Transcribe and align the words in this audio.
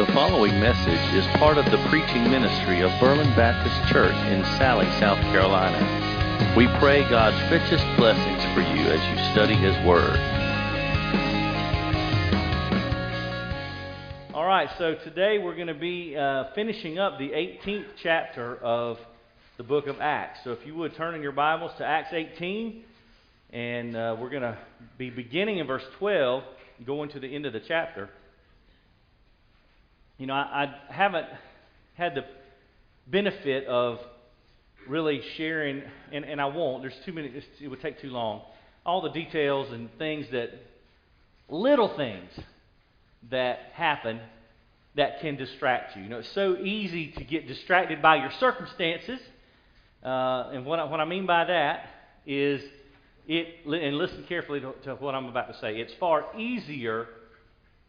The 0.00 0.12
following 0.14 0.58
message 0.58 1.14
is 1.14 1.26
part 1.36 1.58
of 1.58 1.66
the 1.66 1.76
preaching 1.90 2.30
ministry 2.30 2.80
of 2.80 2.90
Berlin 2.98 3.28
Baptist 3.36 3.92
Church 3.92 4.14
in 4.32 4.40
Salley, 4.56 4.88
South 4.98 5.20
Carolina. 5.24 5.76
We 6.56 6.68
pray 6.78 7.06
God's 7.10 7.36
richest 7.52 7.84
blessings 7.98 8.42
for 8.54 8.62
you 8.62 8.86
as 8.86 8.98
you 9.10 9.32
study 9.32 9.52
His 9.56 9.76
Word. 9.86 10.16
All 14.32 14.46
right, 14.46 14.70
so 14.78 14.94
today 14.94 15.36
we're 15.36 15.54
going 15.54 15.66
to 15.66 15.74
be 15.74 16.16
uh, 16.16 16.44
finishing 16.54 16.98
up 16.98 17.18
the 17.18 17.28
18th 17.28 17.88
chapter 18.02 18.56
of 18.56 18.96
the 19.58 19.64
book 19.64 19.86
of 19.86 20.00
Acts. 20.00 20.40
So 20.44 20.52
if 20.52 20.64
you 20.64 20.74
would 20.76 20.94
turn 20.94 21.14
in 21.14 21.20
your 21.20 21.32
Bibles 21.32 21.72
to 21.76 21.84
Acts 21.84 22.14
18, 22.14 22.84
and 23.50 23.94
uh, 23.94 24.16
we're 24.18 24.30
going 24.30 24.44
to 24.44 24.56
be 24.96 25.10
beginning 25.10 25.58
in 25.58 25.66
verse 25.66 25.84
12, 25.98 26.42
going 26.86 27.10
to 27.10 27.20
the 27.20 27.28
end 27.28 27.44
of 27.44 27.52
the 27.52 27.60
chapter. 27.60 28.08
You 30.20 30.26
know, 30.26 30.34
I, 30.34 30.64
I 30.64 30.92
haven't 30.92 31.28
had 31.94 32.14
the 32.14 32.26
benefit 33.06 33.66
of 33.66 34.00
really 34.86 35.22
sharing, 35.38 35.82
and, 36.12 36.26
and 36.26 36.38
I 36.38 36.44
won't. 36.44 36.82
There's 36.82 36.92
too 37.06 37.14
many, 37.14 37.32
it 37.58 37.68
would 37.68 37.80
take 37.80 38.02
too 38.02 38.10
long. 38.10 38.42
All 38.84 39.00
the 39.00 39.08
details 39.08 39.72
and 39.72 39.88
things 39.96 40.26
that, 40.32 40.50
little 41.48 41.96
things 41.96 42.28
that 43.30 43.70
happen 43.72 44.20
that 44.94 45.22
can 45.22 45.36
distract 45.36 45.96
you. 45.96 46.02
You 46.02 46.10
know, 46.10 46.18
it's 46.18 46.32
so 46.32 46.54
easy 46.58 47.12
to 47.12 47.24
get 47.24 47.48
distracted 47.48 48.02
by 48.02 48.16
your 48.16 48.30
circumstances. 48.32 49.20
Uh, 50.04 50.50
and 50.52 50.66
what 50.66 50.80
I, 50.80 50.84
what 50.84 51.00
I 51.00 51.06
mean 51.06 51.24
by 51.24 51.46
that 51.46 51.88
is 52.26 52.62
it, 53.26 53.46
and 53.64 53.96
listen 53.96 54.24
carefully 54.28 54.60
to, 54.60 54.74
to 54.84 54.96
what 54.96 55.14
I'm 55.14 55.26
about 55.26 55.50
to 55.50 55.58
say. 55.60 55.76
It's 55.76 55.94
far 55.94 56.26
easier 56.38 57.06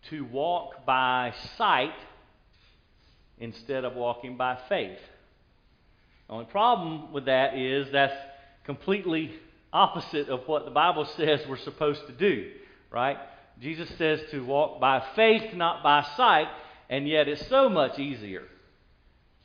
to 0.10 0.24
walk 0.24 0.86
by 0.86 1.34
sight 1.58 1.92
instead 3.42 3.84
of 3.84 3.96
walking 3.96 4.38
by 4.38 4.58
faith. 4.70 5.00
The 6.28 6.34
only 6.34 6.46
problem 6.46 7.12
with 7.12 7.26
that 7.26 7.58
is 7.58 7.92
that's 7.92 8.16
completely 8.64 9.34
opposite 9.74 10.30
of 10.30 10.48
what 10.48 10.64
the 10.64 10.72
Bible 10.72 11.06
says 11.18 11.42
we're 11.50 11.58
supposed 11.58 12.06
to 12.08 12.14
do, 12.14 12.52
right? 12.90 13.18
Jesus 13.60 13.90
says 13.98 14.22
to 14.32 14.46
walk 14.46 14.80
by 14.80 15.04
faith, 15.16 15.54
not 15.54 15.84
by 15.84 16.08
sight, 16.16 16.48
and 16.90 17.08
yet 17.08 17.28
it's 17.28 17.46
so 17.48 17.68
much 17.68 18.00
easier 18.00 18.44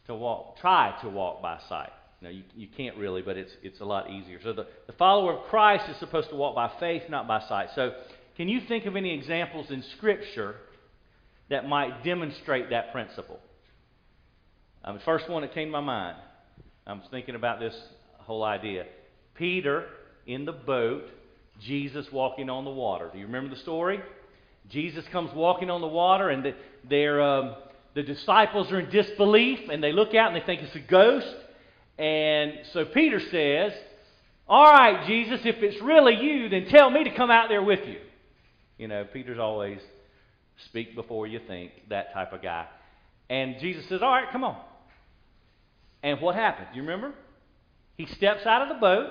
to 0.06 0.14
walk, 0.14 0.58
try 0.58 0.94
to 1.00 1.08
walk 1.08 1.42
by 1.42 1.58
sight. 1.69 1.91
No, 2.20 2.28
you, 2.28 2.42
you 2.55 2.69
can't 2.77 2.97
really, 2.97 3.22
but 3.22 3.36
it's, 3.36 3.53
it's 3.62 3.81
a 3.81 3.84
lot 3.84 4.10
easier. 4.10 4.41
So 4.42 4.53
the, 4.53 4.66
the 4.86 4.92
follower 4.92 5.34
of 5.34 5.44
Christ 5.48 5.88
is 5.88 5.97
supposed 5.97 6.31
to 6.31 6.36
walk 6.36 6.55
by 6.55 6.70
faith, 6.81 7.03
not 7.08 7.27
by 7.27 7.41
sight. 7.41 7.70
So 7.75 7.94
can 8.36 8.48
you 8.48 8.60
think 8.60 8.86
of 8.86 8.97
any 8.97 9.14
examples 9.14 9.70
in 9.70 9.83
Scripture 9.97 10.56
that 11.48 11.69
might 11.69 12.05
demonstrate 12.05 12.70
that 12.70 12.92
principle? 12.92 13.38
Um, 14.86 14.94
the 14.94 15.02
first 15.02 15.28
one 15.28 15.42
that 15.42 15.52
came 15.52 15.68
to 15.68 15.72
my 15.72 15.80
mind, 15.80 16.16
I 16.86 16.92
was 16.92 17.02
thinking 17.10 17.34
about 17.34 17.58
this 17.58 17.74
whole 18.18 18.44
idea. 18.44 18.86
Peter 19.34 19.86
in 20.26 20.44
the 20.44 20.52
boat, 20.52 21.04
Jesus 21.60 22.06
walking 22.12 22.48
on 22.48 22.64
the 22.64 22.70
water. 22.70 23.10
Do 23.12 23.18
you 23.18 23.26
remember 23.26 23.52
the 23.52 23.60
story? 23.60 24.00
Jesus 24.70 25.04
comes 25.10 25.34
walking 25.34 25.70
on 25.70 25.80
the 25.80 25.88
water, 25.88 26.30
and 26.30 26.54
the, 26.88 27.22
um, 27.22 27.56
the 27.94 28.04
disciples 28.04 28.70
are 28.70 28.78
in 28.78 28.90
disbelief, 28.90 29.58
and 29.70 29.82
they 29.82 29.92
look 29.92 30.14
out 30.14 30.32
and 30.32 30.40
they 30.40 30.46
think 30.46 30.62
it's 30.62 30.76
a 30.76 30.80
ghost. 30.80 31.34
And 31.98 32.52
so 32.72 32.84
Peter 32.84 33.18
says, 33.18 33.72
All 34.48 34.70
right, 34.70 35.04
Jesus, 35.08 35.40
if 35.44 35.56
it's 35.64 35.82
really 35.82 36.14
you, 36.14 36.48
then 36.48 36.66
tell 36.66 36.90
me 36.90 37.02
to 37.04 37.14
come 37.16 37.30
out 37.32 37.48
there 37.48 37.62
with 37.62 37.86
you. 37.88 37.98
You 38.78 38.86
know, 38.86 39.04
Peter's 39.04 39.40
always 39.40 39.80
speak 40.66 40.94
before 40.94 41.26
you 41.26 41.40
think, 41.44 41.72
that 41.88 42.12
type 42.12 42.32
of 42.32 42.40
guy. 42.40 42.66
And 43.28 43.56
Jesus 43.60 43.88
says, 43.88 44.00
All 44.00 44.12
right, 44.12 44.30
come 44.30 44.44
on. 44.44 44.60
And 46.06 46.21
what 46.21 46.37
happened? 46.37 46.69
You 46.72 46.83
remember? 46.83 47.12
He 47.97 48.06
steps 48.06 48.47
out 48.47 48.62
of 48.62 48.69
the 48.69 48.81
boat 48.81 49.11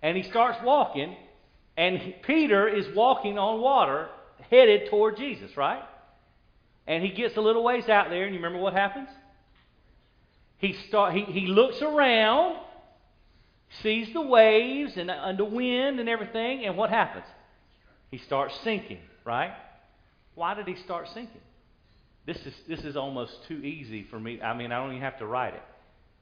and 0.00 0.16
he 0.16 0.22
starts 0.22 0.58
walking, 0.64 1.14
and 1.76 2.14
Peter 2.22 2.66
is 2.66 2.86
walking 2.96 3.36
on 3.36 3.60
water 3.60 4.08
headed 4.50 4.88
toward 4.88 5.18
Jesus, 5.18 5.54
right? 5.54 5.82
And 6.86 7.04
he 7.04 7.10
gets 7.10 7.36
a 7.36 7.42
little 7.42 7.62
ways 7.62 7.90
out 7.90 8.08
there, 8.08 8.24
and 8.24 8.34
you 8.34 8.40
remember 8.40 8.58
what 8.58 8.72
happens? 8.72 9.08
He, 10.56 10.74
start, 10.88 11.12
he, 11.12 11.24
he 11.24 11.46
looks 11.46 11.82
around, 11.82 12.56
sees 13.82 14.10
the 14.14 14.22
waves 14.22 14.94
and, 14.96 15.10
and 15.10 15.38
the 15.38 15.44
wind 15.44 16.00
and 16.00 16.08
everything, 16.08 16.64
and 16.64 16.74
what 16.74 16.88
happens? 16.88 17.26
He 18.10 18.16
starts 18.16 18.54
sinking, 18.64 19.00
right? 19.26 19.52
Why 20.36 20.54
did 20.54 20.66
he 20.66 20.76
start 20.76 21.08
sinking? 21.12 21.42
This 22.24 22.38
is, 22.38 22.54
this 22.66 22.80
is 22.80 22.96
almost 22.96 23.32
too 23.46 23.58
easy 23.58 24.06
for 24.10 24.18
me. 24.18 24.40
I 24.40 24.56
mean, 24.56 24.72
I 24.72 24.78
don't 24.78 24.92
even 24.92 25.02
have 25.02 25.18
to 25.18 25.26
write 25.26 25.52
it. 25.52 25.62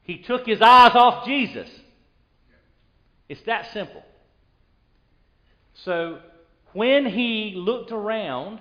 He 0.03 0.19
took 0.19 0.47
his 0.47 0.61
eyes 0.61 0.93
off 0.95 1.27
Jesus. 1.27 1.69
It's 3.29 3.43
that 3.43 3.73
simple. 3.73 4.03
So, 5.85 6.19
when 6.73 7.07
he 7.07 7.55
looked 7.57 7.93
around 7.93 8.61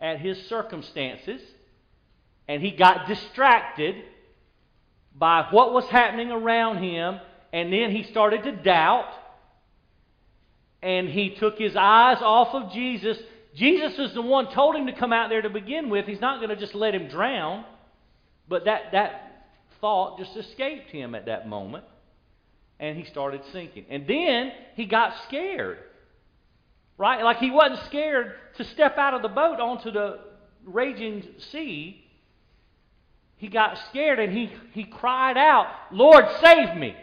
at 0.00 0.20
his 0.20 0.46
circumstances 0.48 1.40
and 2.48 2.62
he 2.62 2.72
got 2.72 3.06
distracted 3.06 3.96
by 5.14 5.46
what 5.50 5.72
was 5.72 5.86
happening 5.86 6.30
around 6.30 6.82
him, 6.82 7.20
and 7.52 7.72
then 7.72 7.90
he 7.90 8.02
started 8.04 8.42
to 8.44 8.52
doubt, 8.52 9.08
and 10.82 11.08
he 11.08 11.34
took 11.36 11.58
his 11.58 11.76
eyes 11.76 12.18
off 12.20 12.54
of 12.54 12.72
Jesus. 12.72 13.18
Jesus 13.54 13.98
is 13.98 14.14
the 14.14 14.22
one 14.22 14.50
told 14.52 14.74
him 14.74 14.86
to 14.86 14.92
come 14.92 15.12
out 15.12 15.28
there 15.28 15.42
to 15.42 15.50
begin 15.50 15.90
with. 15.90 16.06
He's 16.06 16.20
not 16.20 16.38
going 16.38 16.48
to 16.48 16.56
just 16.56 16.74
let 16.74 16.94
him 16.94 17.08
drown. 17.08 17.64
But 18.48 18.64
that, 18.64 18.92
that 18.92 19.31
thought 19.82 20.18
just 20.18 20.34
escaped 20.34 20.90
him 20.90 21.14
at 21.14 21.26
that 21.26 21.46
moment, 21.46 21.84
and 22.80 22.96
he 22.96 23.04
started 23.04 23.42
sinking. 23.52 23.84
And 23.90 24.06
then 24.06 24.52
he 24.76 24.86
got 24.86 25.12
scared. 25.28 25.78
Right? 26.96 27.22
Like 27.22 27.38
he 27.38 27.50
wasn't 27.50 27.84
scared 27.86 28.32
to 28.56 28.64
step 28.64 28.96
out 28.96 29.12
of 29.12 29.20
the 29.20 29.28
boat 29.28 29.60
onto 29.60 29.90
the 29.90 30.20
raging 30.64 31.24
sea. 31.50 32.02
He 33.36 33.48
got 33.48 33.76
scared 33.90 34.20
and 34.20 34.32
he, 34.32 34.50
he 34.72 34.84
cried 34.84 35.36
out, 35.36 35.66
Lord, 35.90 36.24
save 36.40 36.76
me. 36.76 36.94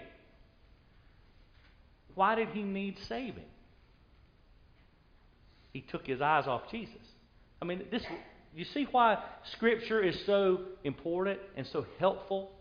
Why 2.15 2.35
did 2.35 2.49
he 2.49 2.63
need 2.63 2.97
saving? 3.07 3.43
He 5.73 5.81
took 5.81 6.07
his 6.07 6.21
eyes 6.21 6.47
off 6.47 6.71
Jesus. 6.71 6.95
I 7.61 7.65
mean, 7.65 7.83
this 7.91 8.03
you 8.55 8.65
see 8.65 8.87
why 8.89 9.21
Scripture 9.51 10.01
is 10.01 10.17
so 10.25 10.61
important 10.83 11.39
and 11.55 11.67
so 11.67 11.85
helpful 11.99 12.51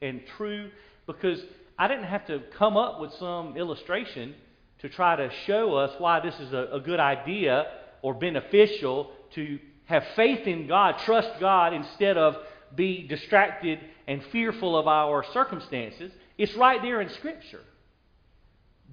and 0.00 0.20
true 0.36 0.70
because 1.06 1.40
I 1.78 1.88
didn't 1.88 2.04
have 2.04 2.26
to 2.26 2.40
come 2.56 2.76
up 2.76 3.00
with 3.00 3.12
some 3.14 3.56
illustration 3.56 4.34
to 4.80 4.88
try 4.88 5.16
to 5.16 5.30
show 5.46 5.74
us 5.74 5.92
why 5.98 6.20
this 6.20 6.38
is 6.40 6.52
a, 6.52 6.68
a 6.72 6.80
good 6.80 7.00
idea 7.00 7.66
or 8.02 8.14
beneficial 8.14 9.10
to 9.34 9.58
have 9.86 10.04
faith 10.14 10.46
in 10.46 10.66
God, 10.66 10.98
trust 11.04 11.40
God, 11.40 11.72
instead 11.72 12.16
of 12.16 12.36
be 12.74 13.06
distracted 13.06 13.78
and 14.06 14.22
fearful 14.30 14.76
of 14.76 14.86
our 14.86 15.24
circumstances. 15.32 16.12
It's 16.36 16.54
right 16.54 16.80
there 16.82 17.00
in 17.00 17.08
Scripture. 17.10 17.62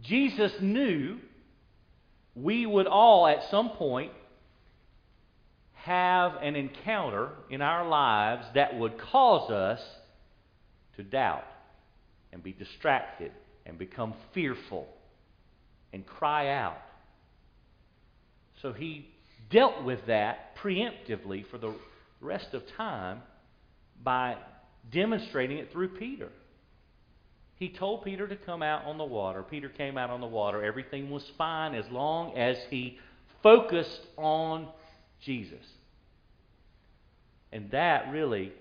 Jesus 0.01 0.51
knew 0.61 1.17
we 2.35 2.65
would 2.65 2.87
all 2.87 3.27
at 3.27 3.49
some 3.49 3.69
point 3.71 4.11
have 5.73 6.35
an 6.41 6.55
encounter 6.55 7.29
in 7.49 7.61
our 7.61 7.87
lives 7.87 8.45
that 8.53 8.77
would 8.77 8.97
cause 8.97 9.49
us 9.49 9.81
to 11.01 11.09
doubt 11.09 11.45
and 12.31 12.43
be 12.43 12.53
distracted 12.53 13.31
and 13.65 13.77
become 13.77 14.13
fearful 14.33 14.87
and 15.93 16.05
cry 16.05 16.49
out. 16.49 16.81
So 18.61 18.73
he 18.73 19.09
dealt 19.49 19.83
with 19.83 20.05
that 20.07 20.55
preemptively 20.57 21.45
for 21.49 21.57
the 21.57 21.73
rest 22.19 22.53
of 22.53 22.63
time 22.77 23.21
by 24.03 24.37
demonstrating 24.91 25.57
it 25.57 25.71
through 25.71 25.89
Peter. 25.89 26.29
He 27.55 27.69
told 27.69 28.03
Peter 28.03 28.27
to 28.27 28.35
come 28.35 28.63
out 28.63 28.85
on 28.85 28.97
the 28.97 29.03
water. 29.03 29.43
Peter 29.43 29.69
came 29.69 29.97
out 29.97 30.09
on 30.09 30.21
the 30.21 30.27
water. 30.27 30.63
Everything 30.63 31.09
was 31.09 31.23
fine 31.37 31.75
as 31.75 31.85
long 31.91 32.35
as 32.37 32.57
he 32.69 32.97
focused 33.43 34.01
on 34.17 34.67
Jesus. 35.21 35.63
And 37.51 37.69
that 37.71 38.11
really 38.11 38.53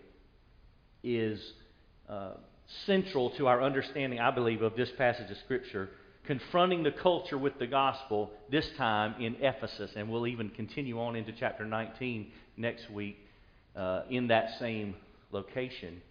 is 1.03 1.41
uh, 2.11 2.33
central 2.87 3.31
to 3.31 3.47
our 3.47 3.62
understanding, 3.62 4.19
I 4.19 4.31
believe, 4.31 4.62
of 4.62 4.77
this 4.77 4.91
passage 4.99 5.31
of 5.31 5.37
Scripture, 5.45 5.89
confronting 6.27 6.83
the 6.83 6.91
culture 6.91 7.39
with 7.39 7.59
the 7.59 7.67
gospel, 7.67 8.31
this 8.51 8.67
time 8.77 9.21
in 9.21 9.37
Ephesus. 9.41 9.93
And 9.97 10.11
we'll 10.11 10.27
even 10.27 10.51
continue 10.51 11.01
on 11.01 11.17
into 11.17 11.33
chapter 11.39 11.65
19 11.65 12.31
next 12.57 12.91
week 12.91 13.17
uh, 13.77 14.03
in 14.11 14.29
that 14.29 14.59
same 14.59 14.97
location. 15.33 16.03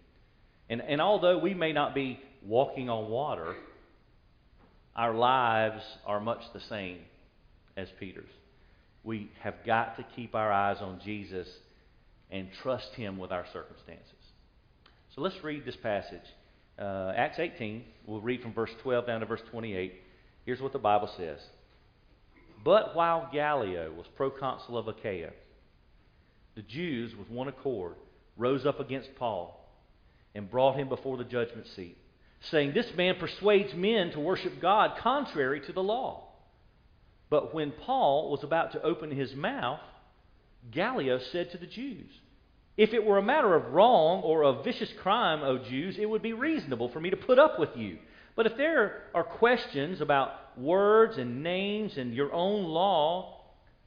And, 0.68 0.80
and 0.80 1.00
although 1.00 1.38
we 1.38 1.54
may 1.54 1.72
not 1.72 1.94
be 1.94 2.18
walking 2.44 2.88
on 2.88 3.10
water, 3.10 3.54
our 4.96 5.14
lives 5.14 5.82
are 6.06 6.20
much 6.20 6.40
the 6.52 6.60
same 6.68 6.98
as 7.76 7.88
Peter's. 7.98 8.30
We 9.04 9.30
have 9.42 9.54
got 9.66 9.96
to 9.96 10.06
keep 10.16 10.34
our 10.34 10.52
eyes 10.52 10.78
on 10.80 11.00
Jesus 11.04 11.48
and 12.30 12.48
trust 12.62 12.92
Him 12.94 13.18
with 13.18 13.32
our 13.32 13.44
circumstances. 13.52 14.19
So 15.14 15.22
let's 15.22 15.42
read 15.42 15.64
this 15.64 15.76
passage. 15.76 16.20
Uh, 16.78 17.12
Acts 17.16 17.38
18, 17.38 17.84
we'll 18.06 18.20
read 18.20 18.42
from 18.42 18.54
verse 18.54 18.70
12 18.82 19.06
down 19.06 19.20
to 19.20 19.26
verse 19.26 19.42
28. 19.50 19.92
Here's 20.46 20.60
what 20.60 20.72
the 20.72 20.78
Bible 20.78 21.10
says. 21.16 21.38
But 22.64 22.94
while 22.94 23.28
Gallio 23.32 23.92
was 23.92 24.06
proconsul 24.16 24.78
of 24.78 24.86
Achaia, 24.86 25.30
the 26.54 26.62
Jews, 26.62 27.14
with 27.16 27.28
one 27.28 27.48
accord, 27.48 27.94
rose 28.36 28.64
up 28.66 28.80
against 28.80 29.14
Paul 29.16 29.56
and 30.34 30.50
brought 30.50 30.76
him 30.76 30.88
before 30.88 31.16
the 31.16 31.24
judgment 31.24 31.66
seat, 31.74 31.96
saying, 32.50 32.72
This 32.72 32.90
man 32.96 33.16
persuades 33.16 33.74
men 33.74 34.12
to 34.12 34.20
worship 34.20 34.60
God 34.60 34.98
contrary 34.98 35.60
to 35.66 35.72
the 35.72 35.82
law. 35.82 36.28
But 37.30 37.54
when 37.54 37.72
Paul 37.72 38.30
was 38.30 38.44
about 38.44 38.72
to 38.72 38.82
open 38.82 39.10
his 39.10 39.34
mouth, 39.34 39.80
Gallio 40.70 41.18
said 41.32 41.50
to 41.52 41.58
the 41.58 41.66
Jews, 41.66 42.10
If 42.80 42.94
it 42.94 43.04
were 43.04 43.18
a 43.18 43.22
matter 43.22 43.54
of 43.54 43.74
wrong 43.74 44.22
or 44.22 44.42
of 44.42 44.64
vicious 44.64 44.90
crime, 45.02 45.42
O 45.42 45.58
Jews, 45.58 45.96
it 45.98 46.08
would 46.08 46.22
be 46.22 46.32
reasonable 46.32 46.88
for 46.88 46.98
me 46.98 47.10
to 47.10 47.16
put 47.18 47.38
up 47.38 47.58
with 47.58 47.76
you. 47.76 47.98
But 48.34 48.46
if 48.46 48.56
there 48.56 49.02
are 49.14 49.22
questions 49.22 50.00
about 50.00 50.58
words 50.58 51.18
and 51.18 51.42
names 51.42 51.98
and 51.98 52.14
your 52.14 52.32
own 52.32 52.64
law, 52.64 53.42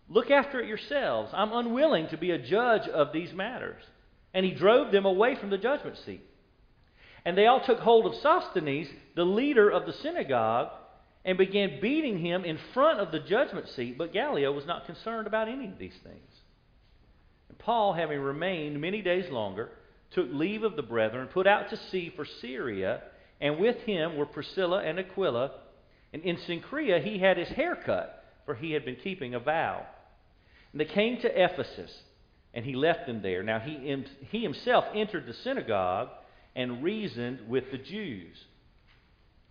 look 0.10 0.30
after 0.30 0.60
it 0.60 0.68
yourselves. 0.68 1.32
I'm 1.34 1.52
unwilling 1.54 2.10
to 2.10 2.18
be 2.18 2.30
a 2.30 2.38
judge 2.38 2.88
of 2.88 3.12
these 3.12 3.34
matters. 3.34 3.82
And 4.32 4.46
he 4.46 4.54
drove 4.54 4.92
them 4.92 5.08
away 5.08 5.38
from 5.38 5.50
the 5.50 5.58
judgment 5.58 5.98
seat. 6.06 6.22
And 7.26 7.36
they 7.36 7.48
all 7.48 7.66
took 7.66 7.80
hold 7.80 8.06
of 8.06 8.22
Sosthenes, 8.22 8.90
the 9.16 9.24
leader 9.24 9.72
of 9.72 9.88
the 9.88 9.94
synagogue, 9.94 10.70
and 11.26 11.36
began 11.36 11.82
beating 11.82 12.20
him 12.20 12.46
in 12.46 12.60
front 12.76 13.00
of 13.00 13.12
the 13.12 13.22
judgment 13.22 13.70
seat. 13.70 13.98
But 13.98 14.14
Gallio 14.14 14.52
was 14.52 14.68
not 14.68 14.86
concerned 14.86 15.26
about 15.26 15.50
any 15.50 15.68
of 15.68 15.80
these 15.80 15.98
things. 16.04 16.33
And 17.54 17.60
Paul, 17.60 17.94
having 17.94 18.20
remained 18.20 18.82
many 18.82 19.04
days 19.04 19.30
longer, 19.30 19.70
took 20.10 20.28
leave 20.32 20.64
of 20.64 20.76
the 20.76 20.82
brethren, 20.82 21.28
put 21.32 21.46
out 21.46 21.70
to 21.70 21.78
sea 21.92 22.12
for 22.16 22.26
Syria, 22.26 23.04
and 23.40 23.60
with 23.60 23.78
him 23.82 24.18
were 24.18 24.26
Priscilla 24.26 24.82
and 24.84 24.98
Aquila. 24.98 25.52
And 26.14 26.24
in 26.24 26.38
Cenchrea 26.38 27.00
he 27.04 27.20
had 27.20 27.38
his 27.38 27.50
hair 27.50 27.76
cut, 27.76 28.26
for 28.48 28.56
he 28.56 28.72
had 28.72 28.84
been 28.84 28.96
keeping 28.96 29.36
a 29.36 29.40
vow. 29.40 29.86
And 30.72 30.82
they 30.82 30.86
came 30.86 31.22
to 31.22 31.44
Ephesus, 31.44 31.96
and 32.56 32.66
he 32.66 32.74
left 32.74 33.06
them 33.06 33.22
there. 33.22 33.44
Now 33.44 33.60
he, 33.60 34.04
he 34.32 34.42
himself 34.42 34.86
entered 34.96 35.28
the 35.28 35.36
synagogue 35.36 36.10
and 36.56 36.82
reasoned 36.82 37.48
with 37.48 37.66
the 37.70 37.78
Jews. 37.78 38.36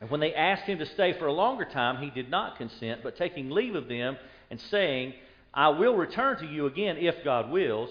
And 0.00 0.10
when 0.10 0.18
they 0.18 0.34
asked 0.34 0.64
him 0.64 0.80
to 0.80 0.86
stay 0.86 1.16
for 1.20 1.26
a 1.26 1.32
longer 1.32 1.66
time, 1.66 2.02
he 2.02 2.10
did 2.10 2.28
not 2.28 2.58
consent, 2.58 3.02
but 3.04 3.16
taking 3.16 3.50
leave 3.50 3.76
of 3.76 3.86
them 3.86 4.16
and 4.50 4.60
saying, 4.60 5.14
I 5.54 5.68
will 5.68 5.96
return 5.96 6.38
to 6.38 6.46
you 6.46 6.66
again 6.66 6.96
if 6.96 7.24
God 7.24 7.50
wills, 7.50 7.90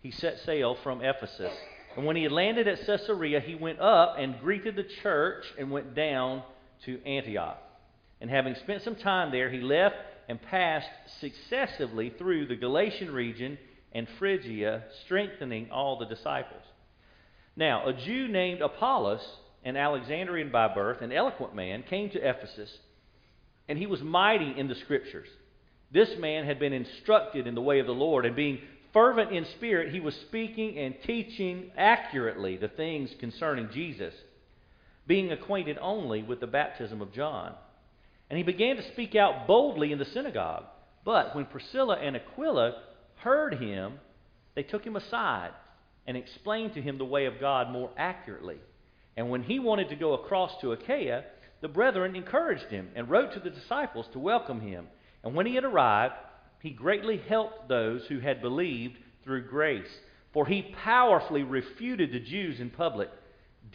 he 0.00 0.10
set 0.10 0.38
sail 0.40 0.76
from 0.82 1.02
Ephesus. 1.02 1.52
And 1.96 2.06
when 2.06 2.16
he 2.16 2.22
had 2.22 2.32
landed 2.32 2.68
at 2.68 2.86
Caesarea, 2.86 3.40
he 3.40 3.54
went 3.54 3.80
up 3.80 4.16
and 4.18 4.40
greeted 4.40 4.76
the 4.76 4.86
church 5.02 5.44
and 5.58 5.70
went 5.70 5.94
down 5.94 6.42
to 6.84 7.02
Antioch. 7.04 7.58
And 8.20 8.30
having 8.30 8.54
spent 8.56 8.82
some 8.82 8.96
time 8.96 9.30
there, 9.30 9.50
he 9.50 9.60
left 9.60 9.96
and 10.28 10.40
passed 10.40 10.88
successively 11.20 12.10
through 12.10 12.46
the 12.46 12.56
Galatian 12.56 13.12
region 13.12 13.58
and 13.92 14.06
Phrygia, 14.18 14.84
strengthening 15.04 15.70
all 15.70 15.98
the 15.98 16.06
disciples. 16.06 16.62
Now, 17.56 17.88
a 17.88 17.92
Jew 17.92 18.28
named 18.28 18.60
Apollos, 18.60 19.26
an 19.64 19.76
Alexandrian 19.76 20.50
by 20.50 20.68
birth, 20.68 21.00
an 21.00 21.12
eloquent 21.12 21.54
man, 21.54 21.82
came 21.82 22.10
to 22.10 22.18
Ephesus, 22.18 22.70
and 23.68 23.78
he 23.78 23.86
was 23.86 24.02
mighty 24.02 24.54
in 24.56 24.68
the 24.68 24.74
Scriptures. 24.74 25.28
This 25.90 26.10
man 26.18 26.44
had 26.44 26.58
been 26.58 26.72
instructed 26.72 27.46
in 27.46 27.54
the 27.54 27.62
way 27.62 27.78
of 27.78 27.86
the 27.86 27.92
Lord, 27.92 28.26
and 28.26 28.36
being 28.36 28.60
fervent 28.92 29.32
in 29.32 29.44
spirit, 29.56 29.92
he 29.92 30.00
was 30.00 30.14
speaking 30.14 30.78
and 30.78 30.94
teaching 31.04 31.70
accurately 31.76 32.56
the 32.56 32.68
things 32.68 33.10
concerning 33.18 33.70
Jesus, 33.72 34.14
being 35.06 35.32
acquainted 35.32 35.78
only 35.80 36.22
with 36.22 36.40
the 36.40 36.46
baptism 36.46 37.00
of 37.00 37.12
John. 37.12 37.54
And 38.30 38.36
he 38.36 38.42
began 38.42 38.76
to 38.76 38.92
speak 38.92 39.14
out 39.14 39.46
boldly 39.46 39.92
in 39.92 39.98
the 39.98 40.04
synagogue. 40.04 40.64
But 41.04 41.34
when 41.34 41.46
Priscilla 41.46 41.96
and 41.96 42.16
Aquila 42.16 42.82
heard 43.16 43.54
him, 43.54 43.94
they 44.54 44.62
took 44.62 44.84
him 44.84 44.96
aside 44.96 45.52
and 46.06 46.16
explained 46.16 46.74
to 46.74 46.82
him 46.82 46.98
the 46.98 47.04
way 47.04 47.26
of 47.26 47.40
God 47.40 47.70
more 47.70 47.90
accurately. 47.96 48.56
And 49.16 49.30
when 49.30 49.42
he 49.42 49.58
wanted 49.58 49.88
to 49.88 49.96
go 49.96 50.14
across 50.14 50.60
to 50.60 50.72
Achaia, 50.72 51.24
the 51.60 51.68
brethren 51.68 52.14
encouraged 52.14 52.70
him 52.70 52.90
and 52.94 53.08
wrote 53.08 53.32
to 53.32 53.40
the 53.40 53.50
disciples 53.50 54.06
to 54.12 54.18
welcome 54.18 54.60
him. 54.60 54.86
And 55.24 55.34
when 55.34 55.46
he 55.46 55.54
had 55.54 55.64
arrived, 55.64 56.14
he 56.60 56.70
greatly 56.70 57.20
helped 57.28 57.68
those 57.68 58.02
who 58.08 58.20
had 58.20 58.40
believed 58.40 58.96
through 59.24 59.48
grace. 59.48 59.88
For 60.32 60.46
he 60.46 60.74
powerfully 60.84 61.42
refuted 61.42 62.12
the 62.12 62.20
Jews 62.20 62.60
in 62.60 62.70
public, 62.70 63.10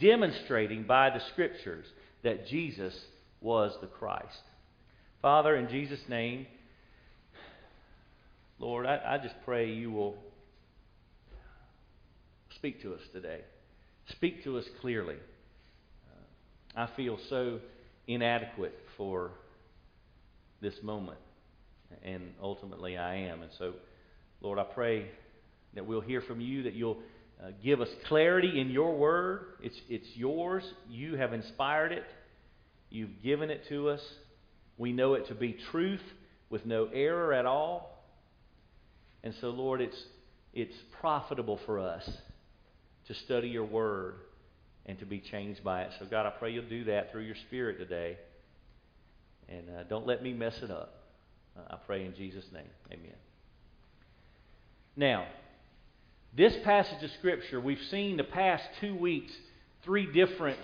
demonstrating 0.00 0.84
by 0.84 1.10
the 1.10 1.20
Scriptures 1.32 1.86
that 2.22 2.46
Jesus 2.46 2.98
was 3.40 3.72
the 3.80 3.86
Christ. 3.86 4.42
Father, 5.20 5.56
in 5.56 5.68
Jesus' 5.68 6.00
name, 6.08 6.46
Lord, 8.58 8.86
I, 8.86 9.00
I 9.06 9.18
just 9.18 9.34
pray 9.44 9.72
you 9.72 9.90
will 9.90 10.16
Speak 12.64 12.80
to 12.80 12.94
us 12.94 13.00
today. 13.12 13.40
Speak 14.08 14.42
to 14.44 14.56
us 14.56 14.64
clearly. 14.80 15.16
Uh, 16.76 16.82
I 16.82 16.88
feel 16.96 17.18
so 17.28 17.60
inadequate 18.06 18.74
for 18.96 19.32
this 20.62 20.74
moment, 20.82 21.18
and 22.02 22.32
ultimately 22.42 22.96
I 22.96 23.16
am. 23.16 23.42
And 23.42 23.50
so, 23.58 23.74
Lord, 24.40 24.58
I 24.58 24.64
pray 24.64 25.06
that 25.74 25.86
we'll 25.86 26.00
hear 26.00 26.20
from 26.20 26.40
you, 26.40 26.64
that 26.64 26.74
you'll 26.74 26.98
uh, 27.42 27.48
give 27.62 27.80
us 27.80 27.88
clarity 28.08 28.60
in 28.60 28.70
your 28.70 28.96
word. 28.96 29.46
It's, 29.62 29.76
it's 29.88 30.06
yours. 30.14 30.62
You 30.88 31.16
have 31.16 31.32
inspired 31.32 31.92
it, 31.92 32.04
you've 32.90 33.22
given 33.22 33.50
it 33.50 33.68
to 33.68 33.88
us. 33.90 34.00
We 34.76 34.92
know 34.92 35.14
it 35.14 35.28
to 35.28 35.34
be 35.34 35.56
truth 35.70 36.02
with 36.50 36.66
no 36.66 36.88
error 36.92 37.32
at 37.32 37.46
all. 37.46 38.04
And 39.22 39.34
so, 39.40 39.50
Lord, 39.50 39.80
it's, 39.80 39.96
it's 40.52 40.74
profitable 41.00 41.60
for 41.64 41.78
us 41.78 42.08
to 43.06 43.14
study 43.14 43.48
your 43.48 43.64
word 43.64 44.16
and 44.86 44.98
to 44.98 45.06
be 45.06 45.20
changed 45.20 45.62
by 45.64 45.82
it. 45.82 45.92
So, 45.98 46.06
God, 46.06 46.26
I 46.26 46.30
pray 46.30 46.52
you'll 46.52 46.68
do 46.68 46.84
that 46.84 47.12
through 47.12 47.22
your 47.22 47.36
Spirit 47.46 47.78
today. 47.78 48.18
And 49.48 49.64
uh, 49.70 49.82
don't 49.84 50.06
let 50.06 50.22
me 50.22 50.32
mess 50.32 50.54
it 50.62 50.70
up. 50.70 51.03
Uh, 51.56 51.74
I 51.74 51.76
pray 51.86 52.04
in 52.04 52.14
Jesus' 52.14 52.46
name. 52.52 52.68
Amen. 52.90 53.14
Now, 54.96 55.26
this 56.36 56.54
passage 56.64 57.02
of 57.02 57.10
Scripture, 57.18 57.60
we've 57.60 57.78
seen 57.90 58.16
the 58.16 58.24
past 58.24 58.64
two 58.80 58.96
weeks 58.96 59.32
three 59.84 60.10
different 60.12 60.58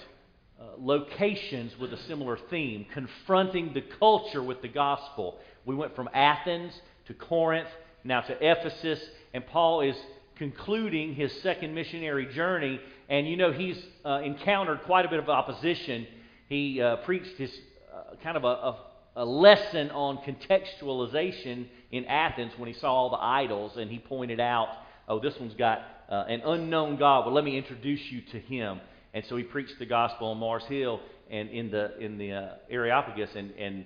uh, 0.61 0.64
locations 0.79 1.79
with 1.79 1.93
a 1.93 2.03
similar 2.05 2.38
theme, 2.50 2.87
confronting 2.93 3.73
the 3.73 3.83
culture 3.99 4.43
with 4.43 4.62
the 4.62 4.69
gospel. 4.69 5.38
We 5.64 5.75
went 5.75 5.95
from 5.95 6.09
Athens 6.12 6.73
to 7.07 7.14
Corinth, 7.14 7.69
now 8.05 8.21
to 8.23 8.37
Ephesus, 8.41 9.00
and 9.33 9.47
Paul 9.47 9.83
is 9.83 9.97
concluding 10.37 11.14
his 11.14 11.33
second 11.43 11.75
missionary 11.75 12.26
journey. 12.35 12.81
And 13.09 13.29
you 13.29 13.37
know, 13.37 13.53
he's 13.53 13.81
uh, 14.05 14.21
encountered 14.25 14.83
quite 14.83 15.05
a 15.05 15.09
bit 15.09 15.19
of 15.19 15.29
opposition. 15.29 16.07
He 16.49 16.81
uh, 16.81 16.97
preached 16.97 17.37
his 17.37 17.53
uh, 17.95 18.17
kind 18.23 18.37
of 18.37 18.45
a, 18.45 18.47
a, 18.47 18.79
a, 19.17 19.25
lesson 19.25 19.90
on 19.90 20.19
contextualization 20.19 21.67
in 21.90 22.05
Athens 22.07 22.52
when 22.57 22.73
he 22.73 22.79
saw 22.79 22.93
all 22.93 23.11
the 23.11 23.23
idols, 23.23 23.73
and 23.76 23.90
he 23.90 23.99
pointed 23.99 24.40
out, 24.40 24.69
oh, 25.09 25.21
this 25.21 25.35
one's 25.38 25.55
got 25.55 25.81
uh, 26.09 26.25
an 26.29 26.43
unknown 26.45 26.97
God. 26.97 27.25
Well, 27.26 27.35
let 27.35 27.45
me 27.45 27.57
introduce 27.57 28.00
you 28.11 28.23
to 28.33 28.40
him. 28.40 28.81
And 29.12 29.25
so 29.29 29.37
he 29.37 29.43
preached 29.43 29.79
the 29.79 29.87
gospel 29.87 30.29
on 30.29 30.38
Mars 30.38 30.62
Hill 30.69 31.00
and 31.31 31.49
in 31.50 31.71
the 31.71 31.99
in 31.99 32.19
the 32.19 32.33
uh, 32.33 32.49
Areopagus, 32.69 33.31
and, 33.37 33.52
and 33.52 33.85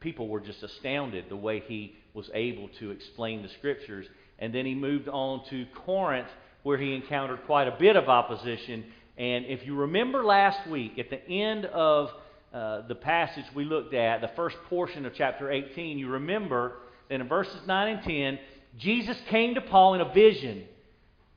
people 0.00 0.28
were 0.28 0.40
just 0.40 0.62
astounded 0.62 1.26
the 1.28 1.36
way 1.36 1.62
he 1.66 1.94
was 2.14 2.28
able 2.34 2.68
to 2.80 2.90
explain 2.90 3.42
the 3.42 3.48
scriptures. 3.58 4.06
And 4.38 4.54
then 4.54 4.66
he 4.66 4.74
moved 4.74 5.08
on 5.08 5.42
to 5.50 5.66
Corinth, 5.84 6.28
where 6.62 6.78
he 6.78 6.94
encountered 6.94 7.40
quite 7.46 7.68
a 7.68 7.76
bit 7.78 7.96
of 7.96 8.08
opposition. 8.08 8.84
And 9.16 9.44
if 9.46 9.66
you 9.66 9.76
remember 9.76 10.24
last 10.24 10.68
week, 10.68 10.98
at 10.98 11.10
the 11.10 11.22
end 11.28 11.66
of 11.66 12.10
uh, 12.52 12.86
the 12.88 12.94
passage 12.94 13.44
we 13.54 13.64
looked 13.64 13.94
at, 13.94 14.20
the 14.20 14.30
first 14.34 14.56
portion 14.68 15.06
of 15.06 15.14
chapter 15.14 15.50
18, 15.50 15.98
you 15.98 16.08
remember 16.08 16.78
that 17.08 17.20
in 17.20 17.28
verses 17.28 17.60
9 17.66 17.88
and 17.88 18.02
10, 18.02 18.38
Jesus 18.78 19.16
came 19.28 19.54
to 19.54 19.60
Paul 19.60 19.94
in 19.94 20.00
a 20.00 20.12
vision 20.12 20.64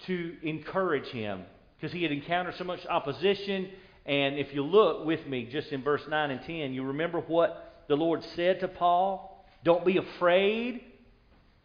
to 0.07 0.35
encourage 0.41 1.07
him 1.07 1.43
because 1.75 1.93
he 1.93 2.03
had 2.03 2.11
encountered 2.11 2.55
so 2.57 2.63
much 2.63 2.85
opposition. 2.87 3.69
And 4.05 4.37
if 4.37 4.53
you 4.53 4.63
look 4.63 5.05
with 5.05 5.25
me 5.27 5.47
just 5.51 5.69
in 5.69 5.83
verse 5.83 6.01
9 6.07 6.31
and 6.31 6.41
10, 6.41 6.73
you 6.73 6.83
remember 6.83 7.19
what 7.19 7.83
the 7.87 7.95
Lord 7.95 8.23
said 8.35 8.59
to 8.61 8.67
Paul? 8.67 9.45
Don't 9.63 9.85
be 9.85 9.97
afraid. 9.97 10.81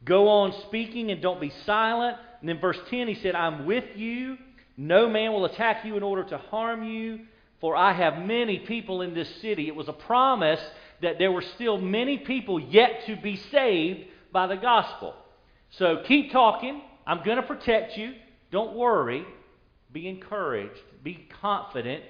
Go 0.04 0.28
on 0.28 0.54
speaking 0.66 1.10
and 1.10 1.20
don't 1.20 1.40
be 1.40 1.52
silent. 1.66 2.16
And 2.40 2.48
then 2.48 2.60
verse 2.60 2.78
10, 2.90 3.08
he 3.08 3.14
said, 3.16 3.34
I'm 3.34 3.66
with 3.66 3.96
you. 3.96 4.38
No 4.76 5.08
man 5.08 5.32
will 5.32 5.44
attack 5.44 5.84
you 5.84 5.96
in 5.96 6.04
order 6.04 6.22
to 6.24 6.38
harm 6.38 6.84
you, 6.84 7.20
for 7.60 7.76
I 7.76 7.92
have 7.92 8.24
many 8.24 8.58
people 8.60 9.02
in 9.02 9.14
this 9.14 9.28
city. 9.40 9.66
It 9.66 9.74
was 9.74 9.88
a 9.88 9.92
promise 9.92 10.60
that 11.02 11.18
there 11.18 11.32
were 11.32 11.42
still 11.54 11.78
many 11.78 12.18
people 12.18 12.60
yet 12.60 13.06
to 13.06 13.16
be 13.16 13.36
saved 13.50 14.04
by 14.32 14.46
the 14.46 14.56
gospel. 14.56 15.14
So 15.70 16.02
keep 16.06 16.32
talking. 16.32 16.80
I'm 17.06 17.24
going 17.24 17.36
to 17.36 17.42
protect 17.42 17.96
you. 17.96 18.14
Don't 18.50 18.74
worry. 18.74 19.24
Be 19.92 20.08
encouraged. 20.08 20.80
Be 21.02 21.28
confident. 21.40 22.04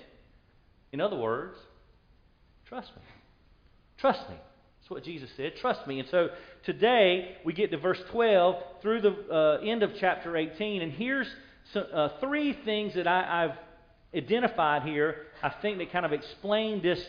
In 0.92 1.00
other 1.00 1.16
words, 1.16 1.56
trust 2.66 2.90
me. 2.96 3.02
Trust 3.98 4.28
me. 4.28 4.36
That's 4.80 4.90
what 4.90 5.04
Jesus 5.04 5.30
said. 5.36 5.56
Trust 5.56 5.86
me. 5.86 6.00
And 6.00 6.08
so 6.08 6.28
today 6.64 7.36
we 7.44 7.52
get 7.52 7.70
to 7.70 7.78
verse 7.78 8.00
12 8.10 8.56
through 8.80 9.02
the 9.02 9.10
uh, 9.30 9.60
end 9.62 9.82
of 9.82 9.92
chapter 9.98 10.36
18. 10.36 10.82
And 10.82 10.92
here's 10.92 11.28
some, 11.72 11.84
uh, 11.92 12.08
three 12.20 12.56
things 12.64 12.94
that 12.94 13.06
I, 13.06 13.44
I've 13.44 13.58
identified 14.16 14.82
here, 14.82 15.26
I 15.42 15.50
think 15.50 15.78
that 15.78 15.92
kind 15.92 16.06
of 16.06 16.12
explain 16.12 16.82
this 16.82 17.02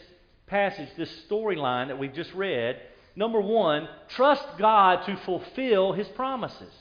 passage, 0.47 0.89
this 0.97 1.11
storyline 1.29 1.87
that 1.87 1.99
we've 1.99 2.13
just 2.13 2.33
read. 2.33 2.81
Number 3.15 3.41
one, 3.41 3.87
trust 4.09 4.45
God 4.57 5.05
to 5.05 5.17
fulfill 5.25 5.93
his 5.93 6.07
promises. 6.09 6.71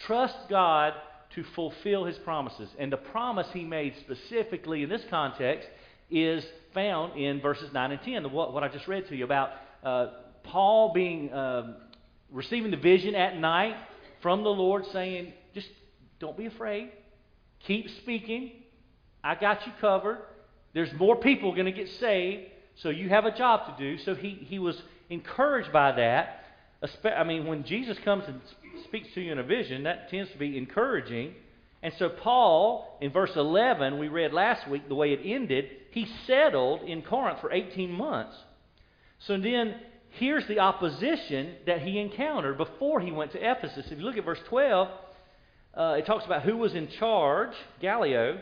Trust 0.00 0.36
God 0.48 0.94
to 1.34 1.44
fulfill 1.54 2.04
his 2.04 2.18
promises. 2.18 2.68
And 2.78 2.92
the 2.92 2.96
promise 2.96 3.46
he 3.52 3.64
made 3.64 3.94
specifically 4.00 4.82
in 4.82 4.88
this 4.88 5.02
context 5.08 5.68
is 6.10 6.44
found 6.74 7.18
in 7.18 7.40
verses 7.40 7.72
9 7.72 7.92
and 7.92 8.02
10, 8.02 8.32
what, 8.32 8.52
what 8.52 8.62
I 8.62 8.68
just 8.68 8.86
read 8.86 9.08
to 9.08 9.16
you 9.16 9.24
about 9.24 9.50
uh, 9.82 10.08
Paul 10.44 10.92
being 10.92 11.32
uh, 11.32 11.74
receiving 12.30 12.70
the 12.70 12.76
vision 12.76 13.14
at 13.14 13.38
night 13.38 13.76
from 14.20 14.42
the 14.42 14.50
Lord, 14.50 14.84
saying, 14.92 15.32
"Just 15.54 15.68
don't 16.18 16.36
be 16.36 16.46
afraid. 16.46 16.90
Keep 17.66 17.88
speaking. 18.02 18.52
I 19.22 19.34
got 19.34 19.66
you 19.66 19.72
covered. 19.80 20.18
There's 20.74 20.92
more 20.94 21.16
people 21.16 21.52
going 21.52 21.66
to 21.66 21.72
get 21.72 21.88
saved, 22.00 22.50
so 22.76 22.88
you 22.88 23.08
have 23.08 23.24
a 23.24 23.36
job 23.36 23.76
to 23.76 23.82
do." 23.82 23.98
So 24.02 24.14
he 24.14 24.30
he 24.48 24.58
was 24.58 24.80
encouraged 25.10 25.72
by 25.72 25.92
that. 25.92 26.44
I 27.04 27.22
mean, 27.24 27.46
when 27.46 27.64
Jesus 27.64 27.96
comes 28.00 28.24
and 28.26 28.40
speaks 28.84 29.08
to 29.14 29.20
you 29.20 29.32
in 29.32 29.38
a 29.38 29.44
vision, 29.44 29.84
that 29.84 30.10
tends 30.10 30.30
to 30.32 30.38
be 30.38 30.58
encouraging. 30.58 31.34
And 31.82 31.92
so, 31.98 32.08
Paul, 32.08 32.98
in 33.00 33.10
verse 33.10 33.34
11, 33.34 33.98
we 33.98 34.08
read 34.08 34.32
last 34.32 34.68
week 34.68 34.88
the 34.88 34.94
way 34.94 35.12
it 35.12 35.20
ended, 35.24 35.66
he 35.90 36.08
settled 36.26 36.82
in 36.82 37.02
Corinth 37.02 37.40
for 37.40 37.52
18 37.52 37.90
months. 37.90 38.36
So 39.20 39.36
then, 39.36 39.76
here's 40.10 40.46
the 40.46 40.60
opposition 40.60 41.54
that 41.66 41.82
he 41.82 41.98
encountered 41.98 42.56
before 42.56 43.00
he 43.00 43.10
went 43.10 43.32
to 43.32 43.38
Ephesus. 43.38 43.86
If 43.90 43.98
you 43.98 44.04
look 44.04 44.16
at 44.16 44.24
verse 44.24 44.40
12, 44.48 44.88
uh, 45.74 45.96
it 45.98 46.06
talks 46.06 46.24
about 46.24 46.42
who 46.42 46.56
was 46.56 46.74
in 46.74 46.88
charge, 46.88 47.54
Gallio, 47.80 48.38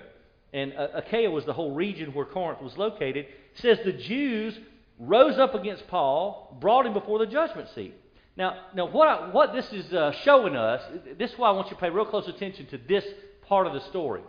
and 0.53 0.73
uh, 0.75 0.89
Achaia 0.95 1.31
was 1.31 1.45
the 1.45 1.53
whole 1.53 1.75
region 1.75 2.13
where 2.13 2.27
Corinth 2.27 2.61
was 2.61 2.77
located. 2.77 3.27
Says 3.55 3.79
the 3.85 3.93
Jews 3.93 4.59
rose 4.99 5.39
up 5.39 5.55
against 5.55 5.87
Paul, 5.89 6.57
brought 6.61 6.87
him 6.87 6.93
before 6.93 7.19
the 7.19 7.27
judgment 7.27 7.69
seat. 7.75 7.95
Now, 8.37 8.57
now 8.75 8.87
what, 8.87 9.09
I, 9.09 9.31
what 9.31 9.53
this 9.53 9.73
is 9.73 9.93
uh, 9.93 10.13
showing 10.25 10.57
us, 10.57 10.83
this 11.19 11.33
is 11.33 11.39
why 11.39 11.49
I 11.49 11.53
want 11.53 11.69
you 11.69 11.77
to 11.77 11.81
pay 11.81 11.91
real 11.91 12.05
close 12.05 12.29
attention 12.29 12.67
to 12.67 12.79
this 12.79 13.05
part 13.47 13.67
of 13.67 13.73
the 13.73 13.81
story. 13.91 14.23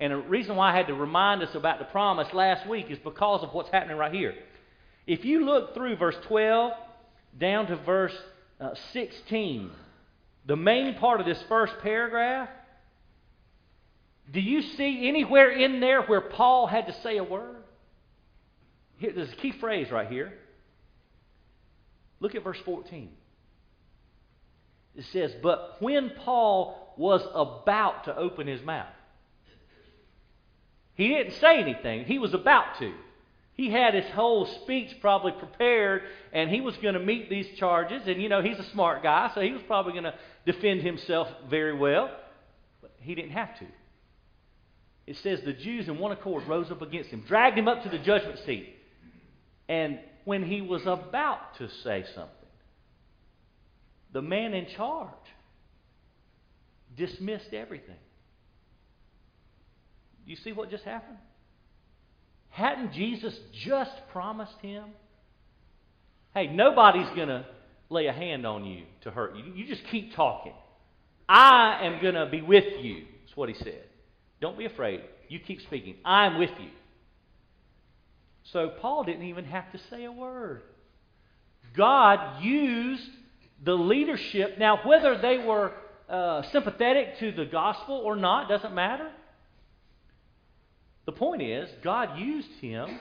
And 0.00 0.12
the 0.12 0.16
reason 0.16 0.56
why 0.56 0.72
I 0.72 0.76
had 0.76 0.86
to 0.86 0.94
remind 0.94 1.42
us 1.42 1.54
about 1.54 1.78
the 1.78 1.84
promise 1.86 2.32
last 2.32 2.68
week 2.68 2.86
is 2.90 2.98
because 2.98 3.42
of 3.42 3.52
what's 3.52 3.70
happening 3.70 3.96
right 3.96 4.12
here. 4.12 4.34
If 5.06 5.24
you 5.24 5.44
look 5.44 5.74
through 5.74 5.96
verse 5.96 6.16
12 6.26 6.72
down 7.38 7.66
to 7.66 7.76
verse 7.76 8.14
uh, 8.60 8.70
16, 8.92 9.70
the 10.46 10.56
main 10.56 10.94
part 10.94 11.20
of 11.20 11.26
this 11.26 11.42
first 11.48 11.72
paragraph, 11.82 12.48
do 14.32 14.40
you 14.40 14.62
see 14.62 15.08
anywhere 15.08 15.50
in 15.50 15.80
there 15.80 16.02
where 16.02 16.20
Paul 16.20 16.66
had 16.66 16.86
to 16.86 16.92
say 17.02 17.16
a 17.16 17.24
word? 17.24 17.56
Here, 18.98 19.12
there's 19.14 19.32
a 19.32 19.36
key 19.36 19.52
phrase 19.52 19.90
right 19.90 20.08
here. 20.08 20.32
Look 22.20 22.34
at 22.34 22.44
verse 22.44 22.58
14. 22.64 23.10
It 24.96 25.04
says, 25.12 25.32
But 25.42 25.76
when 25.80 26.10
Paul 26.10 26.94
was 26.96 27.22
about 27.34 28.04
to 28.04 28.16
open 28.16 28.46
his 28.46 28.60
mouth, 28.62 28.86
he 30.94 31.08
didn't 31.08 31.34
say 31.34 31.60
anything. 31.60 32.04
He 32.04 32.18
was 32.18 32.34
about 32.34 32.78
to. 32.80 32.92
He 33.54 33.70
had 33.70 33.94
his 33.94 34.08
whole 34.10 34.46
speech 34.46 34.96
probably 35.00 35.32
prepared, 35.32 36.02
and 36.32 36.50
he 36.50 36.60
was 36.60 36.76
going 36.78 36.94
to 36.94 37.00
meet 37.00 37.30
these 37.30 37.46
charges. 37.56 38.02
And, 38.06 38.20
you 38.20 38.28
know, 38.28 38.42
he's 38.42 38.58
a 38.58 38.68
smart 38.70 39.02
guy, 39.02 39.30
so 39.34 39.40
he 39.40 39.52
was 39.52 39.62
probably 39.62 39.92
going 39.92 40.04
to 40.04 40.14
defend 40.44 40.82
himself 40.82 41.28
very 41.48 41.76
well. 41.76 42.10
But 42.80 42.92
he 43.00 43.14
didn't 43.14 43.30
have 43.30 43.56
to. 43.60 43.64
It 45.08 45.16
says 45.22 45.40
the 45.42 45.54
Jews 45.54 45.88
in 45.88 45.98
one 45.98 46.12
accord 46.12 46.46
rose 46.46 46.70
up 46.70 46.82
against 46.82 47.08
him, 47.08 47.24
dragged 47.26 47.56
him 47.56 47.66
up 47.66 47.82
to 47.82 47.88
the 47.88 47.96
judgment 47.96 48.40
seat. 48.44 48.76
And 49.66 49.98
when 50.26 50.44
he 50.44 50.60
was 50.60 50.82
about 50.82 51.56
to 51.56 51.70
say 51.82 52.04
something, 52.14 52.34
the 54.12 54.20
man 54.20 54.52
in 54.52 54.66
charge 54.76 55.08
dismissed 56.94 57.54
everything. 57.54 57.96
Do 60.26 60.30
you 60.30 60.36
see 60.36 60.52
what 60.52 60.68
just 60.68 60.84
happened? 60.84 61.16
Hadn't 62.50 62.92
Jesus 62.92 63.34
just 63.64 63.94
promised 64.12 64.58
him? 64.60 64.84
Hey, 66.34 66.48
nobody's 66.48 67.08
going 67.16 67.28
to 67.28 67.46
lay 67.88 68.08
a 68.08 68.12
hand 68.12 68.46
on 68.46 68.66
you 68.66 68.84
to 69.04 69.10
hurt 69.10 69.36
you. 69.36 69.54
You 69.54 69.66
just 69.66 69.86
keep 69.90 70.14
talking. 70.14 70.52
I 71.26 71.86
am 71.86 72.02
going 72.02 72.14
to 72.14 72.26
be 72.26 72.42
with 72.42 72.84
you. 72.84 73.06
That's 73.24 73.34
what 73.38 73.48
he 73.48 73.54
said. 73.54 73.84
Don't 74.40 74.56
be 74.56 74.64
afraid. 74.64 75.02
You 75.28 75.40
keep 75.40 75.60
speaking. 75.62 75.96
I'm 76.04 76.38
with 76.38 76.50
you. 76.60 76.70
So 78.52 78.70
Paul 78.80 79.04
didn't 79.04 79.24
even 79.24 79.44
have 79.44 79.70
to 79.72 79.78
say 79.90 80.04
a 80.04 80.12
word. 80.12 80.62
God 81.76 82.42
used 82.42 83.10
the 83.62 83.74
leadership. 83.74 84.58
Now, 84.58 84.80
whether 84.84 85.18
they 85.18 85.38
were 85.38 85.72
uh, 86.08 86.42
sympathetic 86.50 87.18
to 87.18 87.32
the 87.32 87.44
gospel 87.44 87.96
or 87.96 88.16
not 88.16 88.48
doesn't 88.48 88.74
matter. 88.74 89.10
The 91.04 91.12
point 91.12 91.42
is, 91.42 91.68
God 91.82 92.18
used 92.18 92.50
him, 92.60 92.98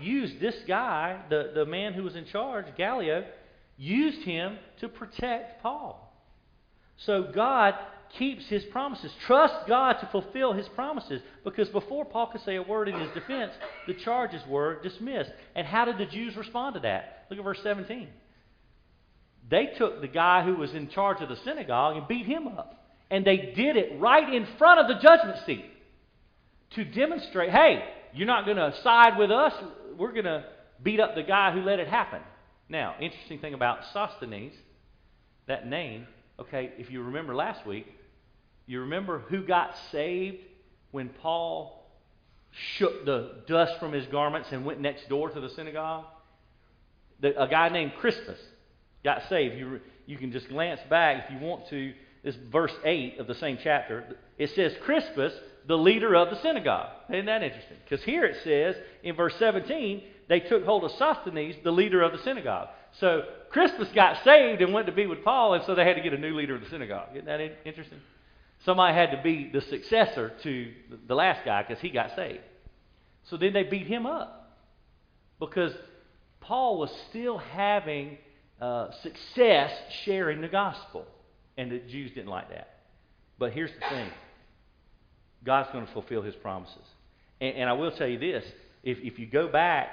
used 0.00 0.40
this 0.40 0.54
guy, 0.66 1.20
the, 1.28 1.52
the 1.54 1.66
man 1.66 1.94
who 1.94 2.02
was 2.02 2.16
in 2.16 2.26
charge, 2.26 2.66
Gallio, 2.76 3.24
used 3.76 4.22
him 4.22 4.58
to 4.80 4.88
protect 4.88 5.62
Paul. 5.62 6.12
So 6.98 7.30
God 7.34 7.74
keeps 8.16 8.46
his 8.48 8.64
promises. 8.66 9.12
Trust 9.26 9.66
God 9.66 9.94
to 9.94 10.08
fulfill 10.12 10.52
his 10.52 10.68
promises. 10.68 11.20
Because 11.44 11.68
before 11.68 12.04
Paul 12.04 12.28
could 12.28 12.42
say 12.42 12.56
a 12.56 12.62
word 12.62 12.88
in 12.88 12.98
his 12.98 13.10
defense, 13.12 13.52
the 13.86 13.94
charges 13.94 14.40
were 14.48 14.80
dismissed. 14.82 15.30
And 15.54 15.66
how 15.66 15.84
did 15.84 15.98
the 15.98 16.06
Jews 16.06 16.36
respond 16.36 16.74
to 16.74 16.80
that? 16.80 17.26
Look 17.30 17.38
at 17.38 17.44
verse 17.44 17.60
17 17.62 18.08
they 19.50 19.66
took 19.78 20.00
the 20.00 20.08
guy 20.08 20.44
who 20.44 20.56
was 20.56 20.72
in 20.74 20.88
charge 20.88 21.20
of 21.22 21.28
the 21.28 21.36
synagogue 21.44 21.96
and 21.96 22.08
beat 22.08 22.26
him 22.26 22.48
up. 22.48 22.74
And 23.10 23.24
they 23.24 23.36
did 23.36 23.76
it 23.76 23.98
right 23.98 24.32
in 24.32 24.46
front 24.58 24.80
of 24.80 24.88
the 24.88 25.00
judgment 25.02 25.38
seat 25.46 25.64
to 26.74 26.84
demonstrate 26.84 27.50
hey, 27.50 27.82
you're 28.14 28.26
not 28.26 28.44
going 28.44 28.58
to 28.58 28.74
side 28.82 29.18
with 29.18 29.30
us. 29.30 29.52
We're 29.96 30.12
going 30.12 30.24
to 30.24 30.44
beat 30.82 31.00
up 31.00 31.14
the 31.14 31.22
guy 31.22 31.52
who 31.52 31.60
let 31.60 31.78
it 31.78 31.88
happen. 31.88 32.20
Now, 32.68 32.96
interesting 33.00 33.38
thing 33.38 33.54
about 33.54 33.78
Sosthenes, 33.92 34.52
that 35.46 35.66
name, 35.66 36.06
okay, 36.38 36.72
if 36.76 36.90
you 36.90 37.02
remember 37.02 37.34
last 37.34 37.66
week, 37.66 37.86
you 38.72 38.80
remember 38.80 39.20
who 39.20 39.42
got 39.42 39.74
saved 39.90 40.38
when 40.90 41.08
Paul 41.08 41.86
shook 42.76 43.04
the 43.04 43.42
dust 43.46 43.78
from 43.80 43.92
his 43.92 44.06
garments 44.06 44.48
and 44.52 44.64
went 44.64 44.80
next 44.80 45.08
door 45.08 45.30
to 45.30 45.40
the 45.40 45.48
synagogue? 45.50 46.04
The, 47.20 47.40
a 47.42 47.48
guy 47.48 47.68
named 47.70 47.92
Crispus 47.98 48.38
got 49.02 49.22
saved. 49.28 49.56
You, 49.56 49.80
you 50.06 50.16
can 50.18 50.32
just 50.32 50.48
glance 50.48 50.80
back 50.88 51.24
if 51.24 51.32
you 51.32 51.46
want 51.46 51.68
to. 51.68 51.92
This 52.22 52.36
verse 52.50 52.72
8 52.84 53.18
of 53.20 53.26
the 53.26 53.34
same 53.36 53.58
chapter. 53.62 54.16
It 54.38 54.50
says, 54.50 54.74
Crispus, 54.82 55.32
the 55.66 55.78
leader 55.78 56.14
of 56.16 56.30
the 56.30 56.40
synagogue. 56.42 56.90
Isn't 57.08 57.26
that 57.26 57.42
interesting? 57.42 57.76
Because 57.84 58.04
here 58.04 58.24
it 58.24 58.36
says 58.42 58.74
in 59.02 59.14
verse 59.14 59.34
17, 59.38 60.02
they 60.28 60.40
took 60.40 60.64
hold 60.64 60.84
of 60.84 60.90
Sosthenes, 60.92 61.54
the 61.64 61.70
leader 61.70 62.02
of 62.02 62.12
the 62.12 62.18
synagogue. 62.18 62.68
So 63.00 63.22
Crispus 63.50 63.88
got 63.94 64.22
saved 64.24 64.60
and 64.60 64.72
went 64.72 64.86
to 64.86 64.92
be 64.92 65.06
with 65.06 65.24
Paul, 65.24 65.54
and 65.54 65.64
so 65.64 65.74
they 65.74 65.84
had 65.84 65.96
to 65.96 66.02
get 66.02 66.12
a 66.12 66.18
new 66.18 66.34
leader 66.34 66.54
of 66.54 66.60
the 66.60 66.68
synagogue. 66.68 67.10
Isn't 67.14 67.26
that 67.26 67.40
interesting? 67.64 68.00
Somebody 68.64 68.94
had 68.94 69.10
to 69.12 69.22
be 69.22 69.50
the 69.52 69.60
successor 69.60 70.32
to 70.42 70.72
the 71.06 71.14
last 71.14 71.44
guy 71.44 71.62
because 71.62 71.80
he 71.80 71.90
got 71.90 72.14
saved. 72.16 72.42
So 73.24 73.36
then 73.36 73.52
they 73.52 73.62
beat 73.62 73.86
him 73.86 74.06
up 74.06 74.58
because 75.38 75.72
Paul 76.40 76.78
was 76.78 76.90
still 77.10 77.38
having 77.38 78.18
uh, 78.60 78.88
success 79.02 79.70
sharing 80.04 80.40
the 80.40 80.48
gospel. 80.48 81.06
And 81.56 81.70
the 81.72 81.78
Jews 81.78 82.12
didn't 82.12 82.28
like 82.28 82.50
that. 82.50 82.68
But 83.38 83.52
here's 83.52 83.70
the 83.70 83.88
thing 83.88 84.10
God's 85.44 85.68
going 85.72 85.86
to 85.86 85.92
fulfill 85.92 86.22
his 86.22 86.34
promises. 86.36 86.84
And, 87.40 87.56
and 87.56 87.70
I 87.70 87.72
will 87.74 87.92
tell 87.92 88.08
you 88.08 88.18
this 88.18 88.44
if, 88.82 88.98
if 88.98 89.18
you 89.18 89.26
go 89.26 89.48
back, 89.48 89.88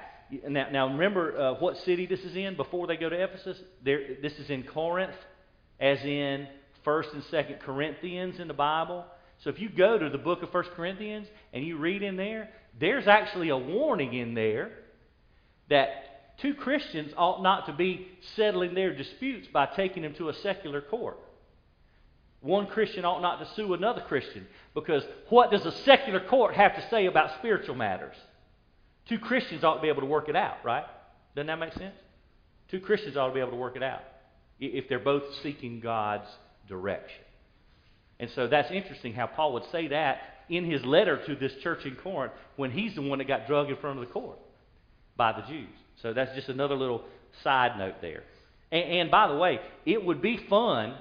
now, 0.47 0.69
now 0.71 0.87
remember 0.87 1.37
uh, 1.37 1.53
what 1.55 1.77
city 1.77 2.05
this 2.07 2.21
is 2.21 2.35
in 2.35 2.55
before 2.55 2.87
they 2.87 2.97
go 2.97 3.09
to 3.09 3.23
Ephesus? 3.23 3.57
This 3.83 4.33
is 4.33 4.49
in 4.49 4.63
Corinth, 4.63 5.15
as 5.79 5.99
in 6.03 6.47
1st 6.85 7.13
and 7.13 7.23
2nd 7.23 7.59
Corinthians 7.61 8.39
in 8.39 8.47
the 8.47 8.53
Bible. 8.53 9.05
So 9.43 9.49
if 9.49 9.59
you 9.59 9.69
go 9.69 9.97
to 9.97 10.09
the 10.09 10.17
book 10.17 10.43
of 10.43 10.51
First 10.51 10.71
Corinthians 10.71 11.27
and 11.53 11.65
you 11.65 11.77
read 11.77 12.03
in 12.03 12.15
there, 12.15 12.49
there's 12.79 13.07
actually 13.07 13.49
a 13.49 13.57
warning 13.57 14.13
in 14.13 14.33
there 14.33 14.71
that 15.69 16.37
two 16.39 16.53
Christians 16.53 17.13
ought 17.17 17.41
not 17.41 17.65
to 17.65 17.73
be 17.73 18.07
settling 18.35 18.73
their 18.73 18.95
disputes 18.95 19.47
by 19.51 19.65
taking 19.65 20.03
them 20.03 20.13
to 20.15 20.29
a 20.29 20.33
secular 20.35 20.81
court. 20.81 21.17
one 22.41 22.67
Christian 22.67 23.05
ought 23.05 23.21
not 23.21 23.39
to 23.39 23.53
sue 23.55 23.73
another 23.73 24.01
Christian 24.01 24.45
because 24.73 25.03
what 25.29 25.51
does 25.51 25.65
a 25.65 25.71
secular 25.83 26.19
court 26.19 26.53
have 26.53 26.75
to 26.75 26.89
say 26.89 27.07
about 27.07 27.37
spiritual 27.39 27.75
matters? 27.75 28.15
Two 29.07 29.19
Christians 29.19 29.63
ought 29.63 29.75
to 29.75 29.81
be 29.81 29.89
able 29.89 30.01
to 30.01 30.07
work 30.07 30.29
it 30.29 30.35
out, 30.35 30.57
right? 30.63 30.85
Doesn't 31.35 31.47
that 31.47 31.59
make 31.59 31.73
sense? 31.73 31.95
Two 32.69 32.79
Christians 32.79 33.17
ought 33.17 33.27
to 33.27 33.33
be 33.33 33.39
able 33.39 33.51
to 33.51 33.57
work 33.57 33.75
it 33.75 33.83
out 33.83 34.01
if 34.59 34.87
they're 34.87 34.99
both 34.99 35.23
seeking 35.43 35.79
God's 35.79 36.27
direction. 36.67 37.23
And 38.19 38.29
so 38.35 38.47
that's 38.47 38.71
interesting 38.71 39.13
how 39.13 39.27
Paul 39.27 39.53
would 39.53 39.63
say 39.71 39.87
that 39.89 40.19
in 40.49 40.69
his 40.69 40.83
letter 40.85 41.19
to 41.25 41.35
this 41.35 41.51
church 41.63 41.85
in 41.85 41.95
Corinth 41.95 42.33
when 42.55 42.71
he's 42.71 42.95
the 42.95 43.01
one 43.01 43.19
that 43.19 43.27
got 43.27 43.47
drugged 43.47 43.69
in 43.69 43.77
front 43.77 43.99
of 43.99 44.07
the 44.07 44.11
court 44.11 44.37
by 45.17 45.31
the 45.33 45.41
Jews. 45.47 45.69
So 46.01 46.13
that's 46.13 46.33
just 46.35 46.49
another 46.49 46.75
little 46.75 47.03
side 47.43 47.77
note 47.77 47.95
there. 48.01 48.23
And, 48.71 48.83
and 48.83 49.11
by 49.11 49.27
the 49.27 49.35
way, 49.35 49.59
it 49.85 50.03
would 50.03 50.21
be 50.21 50.39
fun 50.49 50.95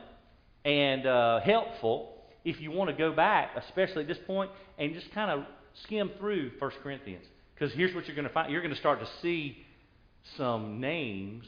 and 0.64 1.06
uh, 1.06 1.40
helpful 1.40 2.14
if 2.44 2.60
you 2.60 2.70
want 2.70 2.90
to 2.90 2.96
go 2.96 3.12
back, 3.12 3.50
especially 3.56 4.02
at 4.02 4.08
this 4.08 4.18
point, 4.26 4.50
and 4.78 4.94
just 4.94 5.12
kind 5.12 5.30
of 5.30 5.46
skim 5.84 6.10
through 6.18 6.52
1 6.58 6.70
Corinthians. 6.82 7.24
Because 7.54 7.72
here's 7.74 7.94
what 7.94 8.06
you're 8.06 8.16
going 8.16 8.28
to 8.28 8.32
find. 8.32 8.52
You're 8.52 8.62
going 8.62 8.74
to 8.74 8.80
start 8.80 9.00
to 9.00 9.08
see 9.22 9.58
some 10.36 10.80
names 10.80 11.44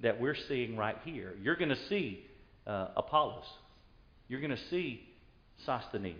that 0.00 0.20
we're 0.20 0.36
seeing 0.48 0.76
right 0.76 0.96
here. 1.04 1.34
You're 1.42 1.56
going 1.56 1.70
to 1.70 1.88
see 1.88 2.24
uh, 2.68 2.88
Apollos. 2.96 3.46
You're 4.28 4.40
going 4.40 4.54
to 4.54 4.68
see 4.70 5.08
Sosthenes. 5.64 6.16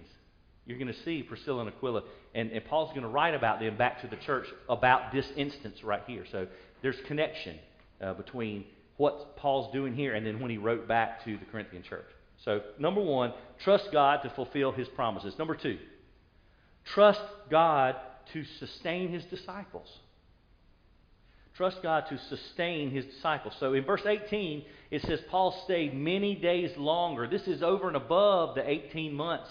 You're 0.66 0.78
going 0.78 0.92
to 0.92 1.02
see 1.04 1.22
Priscilla 1.22 1.60
and 1.60 1.68
Aquila. 1.68 2.02
And, 2.34 2.50
and 2.50 2.64
Paul's 2.64 2.90
going 2.90 3.02
to 3.02 3.08
write 3.08 3.34
about 3.34 3.60
them 3.60 3.76
back 3.76 4.00
to 4.02 4.06
the 4.08 4.16
church 4.16 4.46
about 4.68 5.12
this 5.12 5.26
instance 5.36 5.84
right 5.84 6.02
here. 6.06 6.24
So 6.30 6.46
there's 6.82 6.96
connection 7.06 7.58
uh, 8.00 8.14
between 8.14 8.64
what 8.96 9.36
Paul's 9.36 9.72
doing 9.72 9.94
here 9.94 10.14
and 10.14 10.26
then 10.26 10.40
when 10.40 10.50
he 10.50 10.58
wrote 10.58 10.88
back 10.88 11.24
to 11.24 11.36
the 11.38 11.44
Corinthian 11.46 11.82
church. 11.82 12.06
So, 12.44 12.62
number 12.78 13.00
one, 13.00 13.32
trust 13.64 13.88
God 13.92 14.22
to 14.22 14.30
fulfill 14.30 14.70
his 14.72 14.88
promises. 14.88 15.34
Number 15.38 15.56
two, 15.56 15.78
trust 16.84 17.20
God 17.50 17.96
to 18.32 18.44
sustain 18.60 19.08
his 19.08 19.24
disciples. 19.24 19.88
Trust 21.58 21.82
God 21.82 22.04
to 22.08 22.16
sustain 22.28 22.92
his 22.92 23.04
disciples. 23.04 23.52
So 23.58 23.74
in 23.74 23.84
verse 23.84 24.06
18, 24.06 24.64
it 24.92 25.02
says 25.02 25.18
Paul 25.28 25.50
stayed 25.64 25.92
many 25.92 26.36
days 26.36 26.70
longer. 26.76 27.26
This 27.26 27.48
is 27.48 27.64
over 27.64 27.88
and 27.88 27.96
above 27.96 28.54
the 28.54 28.70
18 28.70 29.12
months 29.12 29.50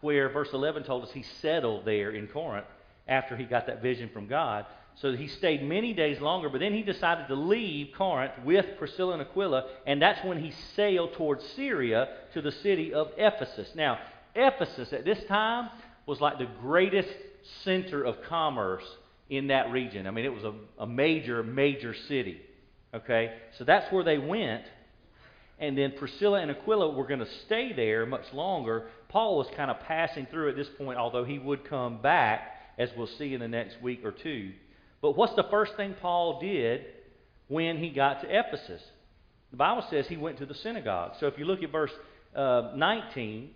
where 0.00 0.28
verse 0.30 0.48
11 0.52 0.82
told 0.82 1.04
us 1.04 1.12
he 1.12 1.22
settled 1.40 1.84
there 1.84 2.10
in 2.10 2.26
Corinth 2.26 2.66
after 3.06 3.36
he 3.36 3.44
got 3.44 3.68
that 3.68 3.82
vision 3.82 4.10
from 4.12 4.26
God. 4.26 4.66
So 4.96 5.12
he 5.12 5.28
stayed 5.28 5.62
many 5.62 5.92
days 5.92 6.20
longer, 6.20 6.48
but 6.48 6.58
then 6.58 6.74
he 6.74 6.82
decided 6.82 7.28
to 7.28 7.36
leave 7.36 7.94
Corinth 7.96 8.32
with 8.44 8.66
Priscilla 8.76 9.12
and 9.12 9.22
Aquila, 9.22 9.68
and 9.86 10.02
that's 10.02 10.24
when 10.24 10.42
he 10.42 10.52
sailed 10.74 11.12
towards 11.12 11.44
Syria 11.54 12.16
to 12.32 12.42
the 12.42 12.50
city 12.50 12.92
of 12.92 13.12
Ephesus. 13.16 13.68
Now, 13.76 14.00
Ephesus 14.34 14.92
at 14.92 15.04
this 15.04 15.22
time 15.28 15.70
was 16.04 16.20
like 16.20 16.38
the 16.38 16.48
greatest 16.60 17.14
center 17.62 18.02
of 18.02 18.22
commerce 18.24 18.84
in 19.28 19.48
that 19.48 19.70
region. 19.70 20.06
I 20.06 20.10
mean, 20.10 20.24
it 20.24 20.32
was 20.32 20.44
a, 20.44 20.54
a 20.78 20.86
major, 20.86 21.42
major 21.42 21.94
city. 22.08 22.40
Okay? 22.94 23.34
So 23.58 23.64
that's 23.64 23.90
where 23.92 24.04
they 24.04 24.18
went. 24.18 24.64
And 25.58 25.78
then 25.78 25.92
Priscilla 25.96 26.40
and 26.40 26.50
Aquila 26.50 26.90
were 26.90 27.06
going 27.06 27.20
to 27.20 27.28
stay 27.46 27.72
there 27.72 28.06
much 28.06 28.32
longer. 28.32 28.88
Paul 29.08 29.36
was 29.36 29.46
kind 29.56 29.70
of 29.70 29.80
passing 29.80 30.26
through 30.30 30.50
at 30.50 30.56
this 30.56 30.68
point, 30.76 30.98
although 30.98 31.24
he 31.24 31.38
would 31.38 31.68
come 31.68 32.02
back, 32.02 32.50
as 32.78 32.90
we'll 32.96 33.06
see 33.06 33.34
in 33.34 33.40
the 33.40 33.48
next 33.48 33.80
week 33.80 34.04
or 34.04 34.10
two. 34.10 34.52
But 35.00 35.16
what's 35.16 35.34
the 35.36 35.46
first 35.50 35.76
thing 35.76 35.94
Paul 36.00 36.40
did 36.40 36.82
when 37.48 37.78
he 37.78 37.90
got 37.90 38.22
to 38.22 38.28
Ephesus? 38.28 38.82
The 39.50 39.56
Bible 39.56 39.84
says 39.90 40.06
he 40.08 40.16
went 40.16 40.38
to 40.38 40.46
the 40.46 40.54
synagogue. 40.54 41.12
So 41.20 41.28
if 41.28 41.38
you 41.38 41.44
look 41.44 41.62
at 41.62 41.70
verse 41.70 41.92
uh, 42.34 42.72
19, 42.74 43.50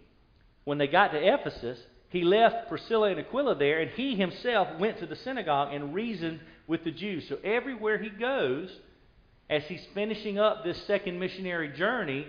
when 0.65 0.79
they 0.79 0.87
got 0.87 1.09
to 1.09 1.19
Ephesus, 1.19 1.79
he 2.11 2.23
left 2.23 2.69
Priscilla 2.69 3.11
and 3.11 3.21
Aquila 3.21 3.57
there, 3.57 3.81
and 3.81 3.91
he 3.91 4.17
himself 4.17 4.69
went 4.79 4.99
to 4.99 5.07
the 5.07 5.17
synagogue 5.17 5.75
and 5.75 5.95
reasoned 5.95 6.41
with 6.67 6.85
the 6.85 6.91
Jews. 6.91 7.29
So 7.29 7.39
everywhere 7.45 7.99
he 7.99 8.09
goes, 8.09 8.71
as 9.51 9.65
he's 9.65 9.87
finishing 9.95 10.39
up 10.39 10.65
this 10.65 10.83
second 10.87 11.19
missionary 11.19 11.71
journey, 11.71 12.27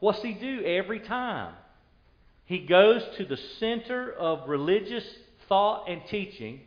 what's 0.00 0.22
he 0.22 0.34
do 0.34 0.64
every 0.64 1.00
time? 1.00 1.54
He 2.44 2.60
goes 2.60 3.02
to 3.16 3.24
the 3.24 3.38
center 3.58 4.12
of 4.12 4.48
religious 4.48 5.04
thought 5.48 5.88
and 5.88 6.02
teaching, 6.06 6.60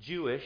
Jewish, 0.00 0.44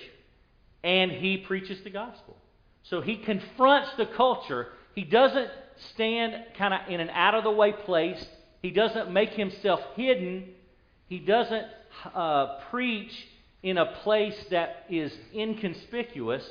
and 0.82 1.10
he 1.10 1.38
preaches 1.38 1.82
the 1.82 1.90
gospel. 1.90 2.36
So 2.84 3.02
he 3.02 3.16
confronts 3.16 3.90
the 3.98 4.06
culture. 4.06 4.68
He 4.94 5.04
doesn't 5.04 5.50
stand 5.92 6.34
kind 6.56 6.72
of 6.72 6.80
in 6.88 7.00
an 7.00 7.10
out 7.10 7.34
of 7.34 7.44
the 7.44 7.50
way 7.50 7.72
place. 7.72 8.24
He 8.62 8.70
doesn't 8.70 9.10
make 9.10 9.30
himself 9.30 9.80
hidden 9.94 10.54
he 11.10 11.18
doesn't 11.18 11.66
uh, 12.14 12.60
preach 12.70 13.10
in 13.64 13.78
a 13.78 13.86
place 14.04 14.36
that 14.52 14.86
is 14.88 15.12
inconspicuous. 15.34 16.48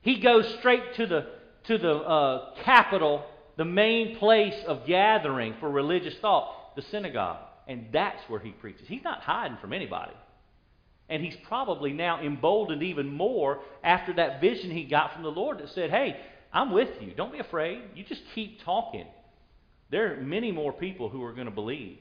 He 0.00 0.18
goes 0.18 0.48
straight 0.58 0.94
to 0.94 1.06
the, 1.06 1.26
to 1.64 1.76
the 1.76 1.92
uh, 1.94 2.54
capital, 2.62 3.22
the 3.58 3.66
main 3.66 4.16
place 4.16 4.54
of 4.66 4.86
gathering 4.86 5.54
for 5.60 5.70
religious 5.70 6.14
thought, 6.22 6.74
the 6.74 6.80
synagogue. 6.90 7.36
And 7.68 7.88
that's 7.92 8.22
where 8.30 8.40
he 8.40 8.52
preaches. 8.52 8.88
He's 8.88 9.04
not 9.04 9.20
hiding 9.20 9.58
from 9.58 9.74
anybody. 9.74 10.14
And 11.10 11.22
he's 11.22 11.36
probably 11.46 11.92
now 11.92 12.22
emboldened 12.22 12.82
even 12.82 13.12
more 13.12 13.60
after 13.84 14.14
that 14.14 14.40
vision 14.40 14.70
he 14.70 14.84
got 14.84 15.12
from 15.12 15.22
the 15.22 15.28
Lord 15.28 15.58
that 15.58 15.68
said, 15.74 15.90
Hey, 15.90 16.18
I'm 16.50 16.72
with 16.72 16.88
you. 17.02 17.12
Don't 17.14 17.30
be 17.30 17.40
afraid. 17.40 17.82
You 17.94 18.04
just 18.04 18.22
keep 18.34 18.64
talking. 18.64 19.06
There 19.90 20.14
are 20.14 20.22
many 20.22 20.50
more 20.50 20.72
people 20.72 21.10
who 21.10 21.22
are 21.22 21.34
going 21.34 21.44
to 21.44 21.52
believe. 21.52 21.98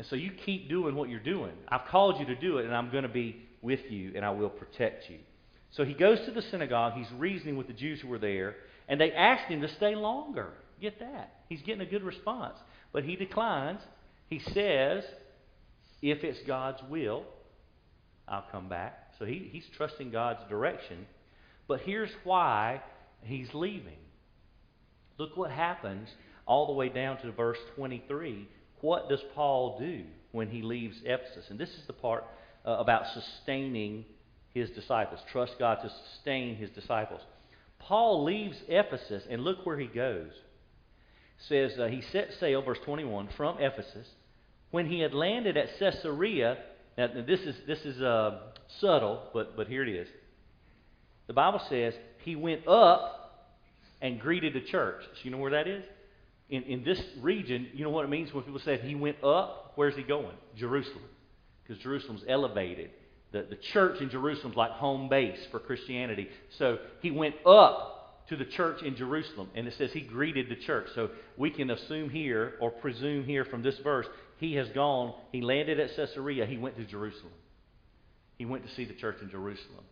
And 0.00 0.06
so 0.08 0.16
you 0.16 0.30
keep 0.46 0.70
doing 0.70 0.94
what 0.94 1.10
you're 1.10 1.20
doing. 1.20 1.52
I've 1.68 1.86
called 1.90 2.18
you 2.18 2.24
to 2.24 2.34
do 2.34 2.56
it, 2.56 2.64
and 2.64 2.74
I'm 2.74 2.90
going 2.90 3.02
to 3.02 3.08
be 3.10 3.36
with 3.60 3.80
you, 3.90 4.12
and 4.16 4.24
I 4.24 4.30
will 4.30 4.48
protect 4.48 5.10
you. 5.10 5.18
So 5.72 5.84
he 5.84 5.92
goes 5.92 6.18
to 6.24 6.30
the 6.30 6.40
synagogue. 6.40 6.94
He's 6.94 7.12
reasoning 7.18 7.58
with 7.58 7.66
the 7.66 7.74
Jews 7.74 8.00
who 8.00 8.08
were 8.08 8.18
there, 8.18 8.56
and 8.88 8.98
they 8.98 9.12
asked 9.12 9.50
him 9.50 9.60
to 9.60 9.68
stay 9.74 9.94
longer. 9.94 10.54
Get 10.80 11.00
that? 11.00 11.34
He's 11.50 11.60
getting 11.60 11.82
a 11.82 11.90
good 11.90 12.02
response. 12.02 12.54
But 12.94 13.04
he 13.04 13.14
declines. 13.14 13.80
He 14.30 14.38
says, 14.38 15.04
if 16.00 16.24
it's 16.24 16.40
God's 16.46 16.80
will, 16.88 17.24
I'll 18.26 18.46
come 18.50 18.70
back. 18.70 19.10
So 19.18 19.26
he, 19.26 19.50
he's 19.52 19.66
trusting 19.76 20.12
God's 20.12 20.40
direction. 20.48 21.06
But 21.68 21.80
here's 21.80 22.08
why 22.24 22.80
he's 23.22 23.52
leaving. 23.52 23.98
Look 25.18 25.36
what 25.36 25.50
happens 25.50 26.08
all 26.46 26.68
the 26.68 26.72
way 26.72 26.88
down 26.88 27.18
to 27.18 27.32
verse 27.32 27.58
23 27.76 28.48
what 28.80 29.08
does 29.08 29.20
Paul 29.34 29.78
do 29.78 30.04
when 30.32 30.48
he 30.48 30.62
leaves 30.62 30.96
Ephesus? 31.04 31.46
And 31.50 31.58
this 31.58 31.70
is 31.70 31.82
the 31.86 31.92
part 31.92 32.24
uh, 32.66 32.72
about 32.72 33.04
sustaining 33.12 34.04
his 34.52 34.70
disciples. 34.70 35.20
Trust 35.32 35.54
God 35.58 35.78
to 35.82 35.90
sustain 36.12 36.56
his 36.56 36.70
disciples. 36.70 37.20
Paul 37.78 38.24
leaves 38.24 38.56
Ephesus, 38.68 39.24
and 39.30 39.42
look 39.42 39.64
where 39.64 39.78
he 39.78 39.86
goes. 39.86 40.30
It 40.30 41.44
says 41.48 41.78
uh, 41.78 41.86
he 41.86 42.02
set 42.12 42.28
sail, 42.38 42.62
verse 42.62 42.78
21, 42.84 43.30
from 43.36 43.58
Ephesus. 43.58 44.06
When 44.70 44.86
he 44.86 45.00
had 45.00 45.14
landed 45.14 45.56
at 45.56 45.78
Caesarea, 45.78 46.58
now 46.98 47.08
this 47.26 47.40
is 47.40 47.56
this 47.66 47.80
is 47.80 48.00
uh, 48.00 48.40
subtle, 48.80 49.22
but 49.32 49.56
but 49.56 49.66
here 49.66 49.82
it 49.82 49.88
is. 49.88 50.08
The 51.26 51.32
Bible 51.32 51.60
says 51.68 51.94
he 52.18 52.36
went 52.36 52.68
up 52.68 53.56
and 54.02 54.20
greeted 54.20 54.54
the 54.54 54.60
church. 54.60 55.02
So 55.02 55.20
you 55.22 55.30
know 55.30 55.38
where 55.38 55.52
that 55.52 55.66
is? 55.66 55.84
In, 56.50 56.64
in 56.64 56.84
this 56.84 57.00
region, 57.20 57.68
you 57.72 57.84
know 57.84 57.90
what 57.90 58.04
it 58.04 58.08
means 58.08 58.34
when 58.34 58.42
people 58.44 58.60
say 58.60 58.78
he 58.78 58.94
went 58.94 59.22
up? 59.22 59.72
Where's 59.76 59.94
he 59.94 60.02
going? 60.02 60.34
Jerusalem. 60.56 61.04
Because 61.62 61.80
Jerusalem's 61.82 62.24
elevated. 62.28 62.90
The, 63.32 63.46
the 63.48 63.56
church 63.56 64.00
in 64.00 64.10
Jerusalem's 64.10 64.56
like 64.56 64.72
home 64.72 65.08
base 65.08 65.38
for 65.52 65.60
Christianity. 65.60 66.28
So 66.58 66.78
he 67.00 67.12
went 67.12 67.36
up 67.46 68.26
to 68.28 68.36
the 68.36 68.44
church 68.44 68.82
in 68.82 68.96
Jerusalem. 68.96 69.48
And 69.54 69.68
it 69.68 69.74
says 69.78 69.92
he 69.92 70.00
greeted 70.00 70.48
the 70.48 70.56
church. 70.56 70.88
So 70.96 71.10
we 71.36 71.50
can 71.50 71.70
assume 71.70 72.10
here 72.10 72.54
or 72.60 72.70
presume 72.70 73.24
here 73.24 73.44
from 73.44 73.62
this 73.62 73.78
verse, 73.78 74.06
he 74.38 74.54
has 74.54 74.68
gone, 74.70 75.14
he 75.30 75.42
landed 75.42 75.78
at 75.78 75.94
Caesarea, 75.94 76.46
he 76.46 76.56
went 76.56 76.76
to 76.78 76.84
Jerusalem. 76.84 77.32
He 78.38 78.44
went 78.44 78.66
to 78.66 78.74
see 78.74 78.84
the 78.84 78.94
church 78.94 79.18
in 79.22 79.30
Jerusalem. 79.30 79.84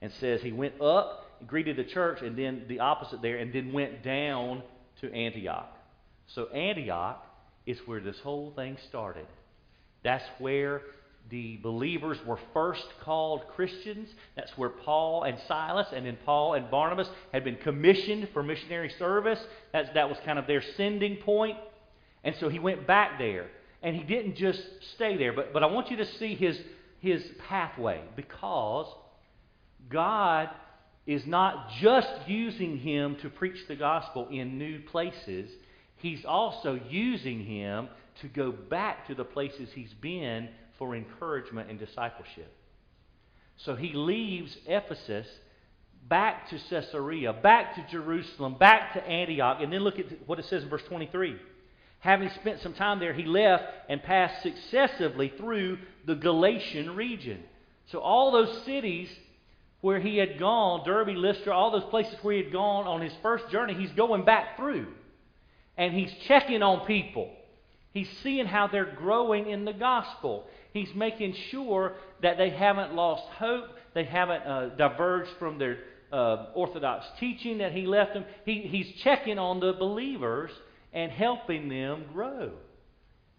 And 0.00 0.12
says 0.20 0.42
he 0.42 0.52
went 0.52 0.80
up, 0.80 1.46
greeted 1.46 1.76
the 1.76 1.84
church, 1.84 2.20
and 2.22 2.38
then 2.38 2.66
the 2.68 2.80
opposite 2.80 3.22
there, 3.22 3.38
and 3.38 3.52
then 3.52 3.72
went 3.72 4.04
down 4.04 4.62
to 5.00 5.12
Antioch. 5.12 5.74
So 6.28 6.46
Antioch 6.48 7.24
is 7.66 7.78
where 7.86 8.00
this 8.00 8.18
whole 8.22 8.52
thing 8.54 8.76
started. 8.88 9.26
That's 10.02 10.24
where 10.38 10.82
the 11.30 11.56
believers 11.62 12.18
were 12.26 12.38
first 12.52 12.84
called 13.02 13.42
Christians. 13.56 14.08
That's 14.36 14.50
where 14.56 14.68
Paul 14.68 15.22
and 15.22 15.38
Silas 15.48 15.86
and 15.94 16.04
then 16.04 16.18
Paul 16.24 16.54
and 16.54 16.70
Barnabas 16.70 17.08
had 17.32 17.44
been 17.44 17.56
commissioned 17.56 18.28
for 18.32 18.42
missionary 18.42 18.92
service. 18.98 19.38
That's, 19.72 19.88
that 19.94 20.08
was 20.08 20.18
kind 20.24 20.38
of 20.38 20.46
their 20.46 20.62
sending 20.76 21.16
point. 21.16 21.56
And 22.22 22.34
so 22.40 22.48
he 22.48 22.58
went 22.58 22.86
back 22.86 23.18
there. 23.18 23.48
And 23.82 23.94
he 23.94 24.02
didn't 24.02 24.36
just 24.36 24.60
stay 24.94 25.18
there, 25.18 25.34
but, 25.34 25.52
but 25.52 25.62
I 25.62 25.66
want 25.66 25.90
you 25.90 25.98
to 25.98 26.06
see 26.18 26.34
his, 26.34 26.58
his 27.00 27.22
pathway 27.48 28.00
because 28.16 28.86
God 29.90 30.48
is 31.06 31.26
not 31.26 31.68
just 31.82 32.08
using 32.26 32.78
him 32.78 33.16
to 33.20 33.28
preach 33.28 33.58
the 33.68 33.76
gospel 33.76 34.28
in 34.30 34.56
new 34.56 34.80
places, 34.80 35.50
He's 36.04 36.26
also 36.26 36.78
using 36.90 37.46
him 37.46 37.88
to 38.20 38.28
go 38.28 38.52
back 38.52 39.06
to 39.06 39.14
the 39.14 39.24
places 39.24 39.70
he's 39.72 39.94
been 40.02 40.50
for 40.78 40.94
encouragement 40.94 41.70
and 41.70 41.78
discipleship. 41.78 42.54
So 43.56 43.74
he 43.74 43.94
leaves 43.94 44.54
Ephesus 44.66 45.26
back 46.06 46.50
to 46.50 46.58
Caesarea, 46.68 47.32
back 47.32 47.76
to 47.76 47.86
Jerusalem, 47.90 48.56
back 48.58 48.92
to 48.92 49.02
Antioch, 49.02 49.60
and 49.62 49.72
then 49.72 49.80
look 49.80 49.98
at 49.98 50.04
what 50.26 50.38
it 50.38 50.44
says 50.44 50.62
in 50.62 50.68
verse 50.68 50.82
23. 50.88 51.36
Having 52.00 52.30
spent 52.34 52.60
some 52.60 52.74
time 52.74 53.00
there, 53.00 53.14
he 53.14 53.24
left 53.24 53.64
and 53.88 54.02
passed 54.02 54.42
successively 54.42 55.32
through 55.38 55.78
the 56.04 56.16
Galatian 56.16 56.96
region. 56.96 57.42
So, 57.90 58.00
all 58.00 58.30
those 58.30 58.62
cities 58.66 59.08
where 59.80 60.00
he 60.00 60.18
had 60.18 60.38
gone, 60.38 60.84
Derbe, 60.84 61.16
Lystra, 61.16 61.54
all 61.54 61.70
those 61.70 61.88
places 61.88 62.16
where 62.20 62.36
he 62.36 62.42
had 62.42 62.52
gone 62.52 62.86
on 62.86 63.00
his 63.00 63.14
first 63.22 63.48
journey, 63.48 63.72
he's 63.72 63.92
going 63.92 64.26
back 64.26 64.58
through. 64.58 64.88
And 65.76 65.94
he's 65.94 66.12
checking 66.26 66.62
on 66.62 66.86
people. 66.86 67.30
He's 67.92 68.08
seeing 68.22 68.46
how 68.46 68.66
they're 68.66 68.94
growing 68.96 69.48
in 69.48 69.64
the 69.64 69.72
gospel. 69.72 70.46
He's 70.72 70.92
making 70.94 71.34
sure 71.50 71.94
that 72.22 72.38
they 72.38 72.50
haven't 72.50 72.94
lost 72.94 73.24
hope, 73.38 73.66
they 73.94 74.04
haven't 74.04 74.42
uh, 74.42 74.68
diverged 74.70 75.30
from 75.38 75.58
their 75.58 75.78
uh, 76.12 76.46
orthodox 76.54 77.06
teaching 77.18 77.58
that 77.58 77.72
he 77.72 77.86
left 77.86 78.14
them. 78.14 78.24
He, 78.44 78.62
he's 78.62 79.00
checking 79.02 79.38
on 79.38 79.60
the 79.60 79.72
believers 79.72 80.50
and 80.92 81.10
helping 81.10 81.68
them 81.68 82.06
grow. 82.12 82.52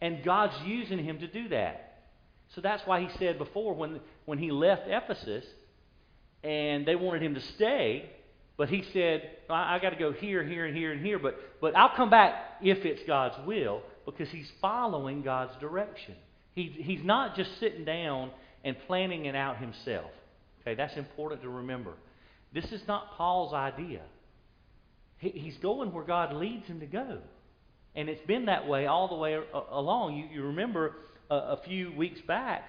And 0.01 0.23
God's 0.23 0.55
using 0.65 1.03
him 1.03 1.19
to 1.19 1.27
do 1.27 1.49
that. 1.49 2.03
So 2.53 2.61
that's 2.61 2.85
why 2.85 3.01
he 3.01 3.09
said 3.17 3.37
before 3.37 3.73
when, 3.73 3.99
when 4.25 4.37
he 4.37 4.51
left 4.51 4.83
Ephesus 4.87 5.45
and 6.43 6.85
they 6.85 6.95
wanted 6.95 7.23
him 7.23 7.33
to 7.35 7.41
stay, 7.41 8.09
but 8.57 8.69
he 8.69 8.83
said, 8.93 9.29
I, 9.49 9.75
I 9.75 9.79
got 9.79 9.89
to 9.91 9.95
go 9.97 10.11
here, 10.11 10.43
here, 10.43 10.65
and 10.65 10.75
here, 10.75 10.91
and 10.91 11.05
here, 11.05 11.19
but, 11.19 11.37
but 11.61 11.75
I'll 11.75 11.95
come 11.95 12.09
back 12.09 12.33
if 12.61 12.85
it's 12.85 13.01
God's 13.05 13.35
will 13.45 13.81
because 14.05 14.29
he's 14.29 14.49
following 14.61 15.21
God's 15.21 15.55
direction. 15.59 16.15
He, 16.53 16.63
he's 16.63 17.03
not 17.03 17.35
just 17.35 17.59
sitting 17.59 17.83
down 17.83 18.31
and 18.63 18.75
planning 18.87 19.25
it 19.25 19.35
out 19.35 19.57
himself. 19.57 20.09
Okay, 20.61 20.75
that's 20.75 20.95
important 20.95 21.41
to 21.41 21.49
remember. 21.49 21.93
This 22.53 22.65
is 22.71 22.81
not 22.87 23.11
Paul's 23.17 23.53
idea. 23.53 24.01
He, 25.17 25.29
he's 25.29 25.57
going 25.57 25.91
where 25.93 26.03
God 26.03 26.33
leads 26.33 26.65
him 26.67 26.79
to 26.79 26.85
go. 26.85 27.19
And 27.95 28.09
it's 28.09 28.25
been 28.25 28.45
that 28.45 28.67
way 28.67 28.87
all 28.87 29.07
the 29.07 29.15
way 29.15 29.37
along. 29.71 30.15
You, 30.15 30.27
you 30.33 30.43
remember 30.47 30.95
a, 31.29 31.35
a, 31.35 31.61
few 31.65 31.93
weeks 31.93 32.19
back 32.21 32.63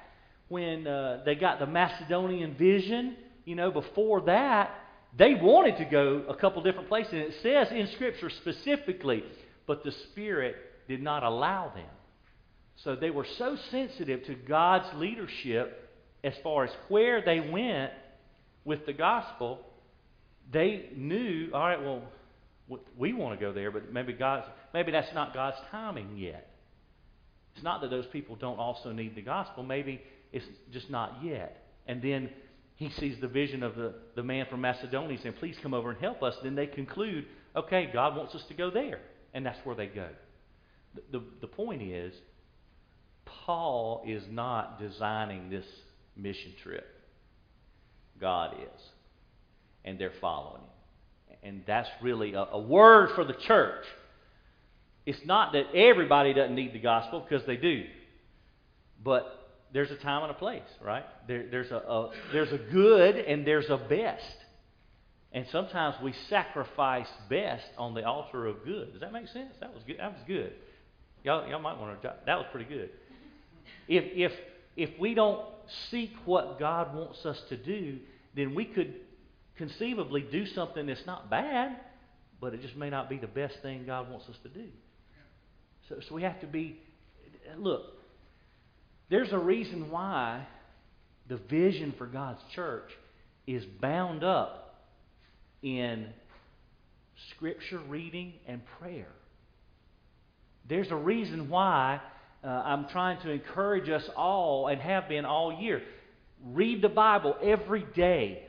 when 0.49 0.87
uh, 0.87 1.23
they 1.25 1.35
got 1.35 1.59
the 1.59 1.67
Macedonian 1.67 2.55
vision. 2.55 3.17
You 3.45 3.57
know, 3.57 3.71
before 3.71 4.23
that, 4.23 4.71
they 5.17 5.35
wanted 5.35 5.79
to 5.79 5.85
go 5.85 6.25
a 6.29 6.35
couple 6.35 6.63
different 6.63 6.89
places. 6.89 7.13
And 7.13 7.23
it 7.23 7.35
says 7.43 7.69
in 7.71 7.89
Scripture 7.95 8.31
specifically, 8.31 9.25
but 9.67 9.83
the 9.83 9.93
Spirit 10.11 10.57
did 10.89 11.03
not 11.03 11.23
allow 11.23 11.73
them. 11.75 11.87
So 12.85 12.95
they 12.95 13.11
were 13.11 13.27
so 13.39 13.57
sensitive 13.71 14.25
to 14.27 14.35
God's 14.35 14.87
leadership 14.97 15.91
as 16.23 16.35
far 16.43 16.65
as 16.65 16.71
where 16.89 17.23
they 17.25 17.41
went 17.41 17.93
with 18.65 18.85
the 18.85 18.93
gospel, 18.93 19.61
they 20.53 20.91
knew, 20.95 21.51
all 21.55 21.61
right, 21.61 21.81
well, 21.81 22.03
we 22.99 23.13
want 23.13 23.39
to 23.39 23.45
go 23.45 23.53
there, 23.53 23.71
but 23.71 23.93
maybe 23.93 24.13
God's 24.13 24.47
maybe 24.75 24.91
that's 24.91 25.15
not 25.15 25.33
God's 25.33 25.57
timing 25.71 26.17
yet. 26.17 26.51
It's 27.55 27.65
not 27.65 27.81
that 27.81 27.91
those 27.91 28.07
people 28.07 28.37
don't 28.37 28.59
also 28.59 28.93
need 28.93 29.15
the 29.15 29.23
gospel. 29.23 29.63
Maybe 29.63 30.03
it's 30.33 30.45
just 30.73 30.91
not 30.91 31.19
yet. 31.23 31.65
And 31.87 32.03
then 32.03 32.29
he 32.77 32.91
sees 32.91 33.19
the 33.21 33.29
vision 33.29 33.63
of 33.63 33.75
the, 33.75 33.95
the 34.15 34.23
man 34.23 34.47
from 34.51 34.61
Macedonia 34.61 35.19
saying, 35.21 35.37
Please 35.39 35.57
come 35.63 35.73
over 35.73 35.91
and 35.91 35.99
help 35.99 36.23
us. 36.23 36.37
Then 36.43 36.55
they 36.55 36.67
conclude, 36.67 37.25
okay, 37.57 37.89
God 37.93 38.15
wants 38.17 38.35
us 38.35 38.45
to 38.49 38.55
go 38.55 38.71
there. 38.71 39.01
And 39.33 39.45
that's 39.45 39.59
where 39.65 39.75
they 39.75 39.87
go. 39.87 40.09
The, 40.95 41.19
the, 41.19 41.25
the 41.41 41.47
point 41.47 41.83
is, 41.83 42.15
Paul 43.25 44.05
is 44.07 44.23
not 44.31 44.79
designing 44.79 45.49
this 45.49 45.65
mission 46.17 46.53
trip. 46.63 46.87
God 48.21 48.55
is. 48.55 48.83
And 49.85 49.99
they're 49.99 50.13
following 50.21 50.63
him. 50.63 51.39
And 51.43 51.63
that's 51.67 51.89
really 52.03 52.35
a, 52.35 52.43
a 52.43 52.61
word 52.61 53.11
for 53.15 53.25
the 53.25 53.35
church. 53.35 53.85
It's 55.07 55.25
not 55.25 55.53
that 55.53 55.75
everybody 55.75 56.35
doesn't 56.35 56.55
need 56.55 56.75
the 56.75 56.81
gospel, 56.81 57.25
because 57.27 57.47
they 57.47 57.57
do. 57.57 57.85
But 59.03 59.36
there's 59.77 59.91
a 59.91 59.97
time 59.97 60.23
and 60.23 60.31
a 60.31 60.35
place, 60.35 60.63
right? 60.83 61.05
There, 61.29 61.45
there's, 61.51 61.71
a, 61.71 61.77
a, 61.77 62.11
there's 62.33 62.51
a 62.51 62.57
good 62.57 63.17
and 63.17 63.47
there's 63.47 63.69
a 63.69 63.77
best. 63.77 64.25
And 65.33 65.45
sometimes 65.53 65.97
we 66.03 66.15
sacrifice 66.31 67.09
best 67.29 67.67
on 67.77 67.93
the 67.93 68.03
altar 68.03 68.47
of 68.47 68.65
good. 68.65 68.93
Does 68.93 69.03
that 69.03 69.13
make 69.13 69.29
sense? 69.29 69.53
That 69.61 69.75
was 69.75 69.83
good. 69.87 69.99
That 69.99 70.13
was 70.13 70.23
good. 70.27 70.55
Y'all, 71.25 71.47
y'all 71.47 71.61
might 71.61 71.79
want 71.79 72.01
to. 72.01 72.15
That 72.25 72.39
was 72.39 72.47
pretty 72.51 72.71
good. 72.75 72.89
If 73.87 74.05
if 74.15 74.33
if 74.79 74.99
we 74.99 75.13
don't 75.13 75.45
seek 75.91 76.13
what 76.25 76.59
God 76.59 76.97
wants 76.97 77.27
us 77.27 77.39
to 77.51 77.59
do, 77.59 77.99
then 78.35 78.55
we 78.55 78.65
could 78.65 78.95
conceivably 79.59 80.23
do 80.23 80.47
something 80.47 80.87
that's 80.87 81.05
not 81.05 81.29
bad, 81.29 81.77
but 82.41 82.55
it 82.55 82.63
just 82.63 82.77
may 82.77 82.89
not 82.89 83.11
be 83.11 83.19
the 83.19 83.27
best 83.27 83.57
thing 83.61 83.85
God 83.85 84.11
wants 84.11 84.27
us 84.31 84.37
to 84.43 84.49
do. 84.49 84.69
So, 85.91 85.97
so 86.09 86.15
we 86.15 86.23
have 86.23 86.41
to 86.41 86.47
be, 86.47 86.81
look, 87.59 87.96
there's 89.09 89.33
a 89.33 89.39
reason 89.39 89.91
why 89.91 90.47
the 91.29 91.37
vision 91.37 91.95
for 91.97 92.07
God's 92.07 92.41
church 92.55 92.91
is 93.47 93.65
bound 93.81 94.25
up 94.25 94.85
in 95.63 96.07
scripture 97.31 97.81
reading 97.89 98.35
and 98.47 98.61
prayer. 98.79 99.09
There's 100.69 100.91
a 100.91 100.97
reason 100.97 101.49
why 101.49 102.01
uh, 102.45 102.49
I'm 102.49 102.89
trying 102.89 103.21
to 103.23 103.31
encourage 103.31 103.89
us 103.89 104.09
all 104.17 104.69
and 104.69 104.81
have 104.81 105.09
been 105.09 105.25
all 105.25 105.53
year. 105.53 105.83
Read 106.45 106.83
the 106.83 106.89
Bible 106.89 107.37
every 107.43 107.85
day. 107.95 108.43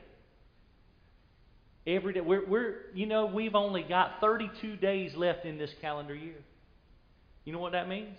Every 1.86 2.12
day. 2.12 2.20
We're, 2.20 2.46
we're, 2.46 2.74
you 2.94 3.06
know, 3.06 3.26
we've 3.26 3.54
only 3.54 3.82
got 3.82 4.20
32 4.20 4.76
days 4.76 5.14
left 5.14 5.44
in 5.44 5.58
this 5.58 5.70
calendar 5.80 6.14
year. 6.14 6.36
You 7.44 7.52
know 7.52 7.60
what 7.60 7.72
that 7.72 7.88
means? 7.88 8.16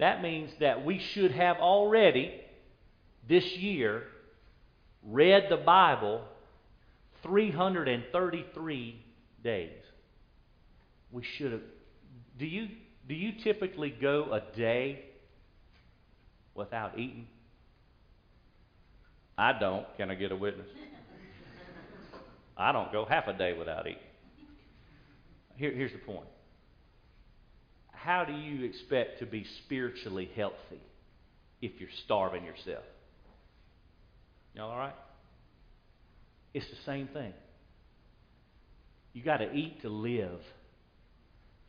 That 0.00 0.22
means 0.22 0.50
that 0.60 0.84
we 0.84 0.98
should 0.98 1.30
have 1.32 1.58
already, 1.58 2.32
this 3.28 3.44
year, 3.56 4.04
read 5.02 5.48
the 5.50 5.58
Bible 5.58 6.22
333 7.22 9.04
days. 9.44 9.70
We 11.12 11.22
should 11.22 11.52
have. 11.52 11.60
Do 12.38 12.46
you, 12.46 12.68
do 13.08 13.14
you 13.14 13.32
typically 13.44 13.90
go 13.90 14.32
a 14.32 14.56
day 14.56 15.04
without 16.54 16.98
eating? 16.98 17.26
I 19.36 19.52
don't. 19.58 19.84
Can 19.98 20.10
I 20.10 20.14
get 20.14 20.32
a 20.32 20.36
witness? 20.36 20.68
I 22.56 22.72
don't 22.72 22.90
go 22.90 23.04
half 23.04 23.28
a 23.28 23.34
day 23.34 23.52
without 23.52 23.86
eating. 23.86 24.00
Here, 25.56 25.72
here's 25.72 25.92
the 25.92 25.98
point 25.98 26.26
how 28.02 28.24
do 28.24 28.32
you 28.32 28.64
expect 28.64 29.18
to 29.18 29.26
be 29.26 29.44
spiritually 29.64 30.30
healthy 30.34 30.80
if 31.60 31.72
you're 31.78 31.90
starving 32.04 32.44
yourself? 32.44 32.84
Y'all 34.54 34.70
all 34.70 34.78
right? 34.78 34.94
It's 36.54 36.66
the 36.70 36.82
same 36.86 37.08
thing. 37.08 37.32
You 39.12 39.22
got 39.22 39.38
to 39.38 39.52
eat 39.52 39.82
to 39.82 39.90
live. 39.90 40.40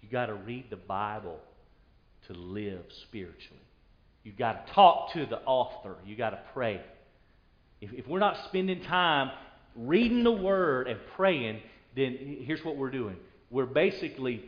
You 0.02 0.10
got 0.10 0.28
to 0.28 0.34
read 0.34 0.70
the 0.70 0.78
Bible 0.78 1.38
to 2.28 2.34
live 2.34 2.84
spiritually. 3.08 3.60
You 4.24 4.32
got 4.32 4.68
to 4.68 4.74
talk 4.74 5.14
to 5.14 5.26
the 5.26 5.40
author. 5.40 5.96
You 6.06 6.16
got 6.16 6.30
to 6.30 6.40
pray. 6.54 6.82
If, 7.82 7.92
if 7.94 8.08
we're 8.08 8.20
not 8.20 8.38
spending 8.48 8.82
time 8.84 9.32
reading 9.76 10.24
the 10.24 10.32
Word 10.32 10.88
and 10.88 11.00
praying, 11.16 11.60
then 11.96 12.38
here's 12.46 12.64
what 12.64 12.78
we're 12.78 12.92
doing. 12.92 13.18
We're 13.50 13.66
basically 13.66 14.46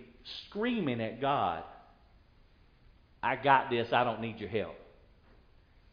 screaming 0.48 1.02
at 1.02 1.20
God 1.20 1.64
I 3.24 3.38
got 3.38 3.70
this, 3.70 3.88
I 3.94 4.04
don't 4.04 4.20
need 4.20 4.40
your 4.40 4.50
help. 4.50 4.76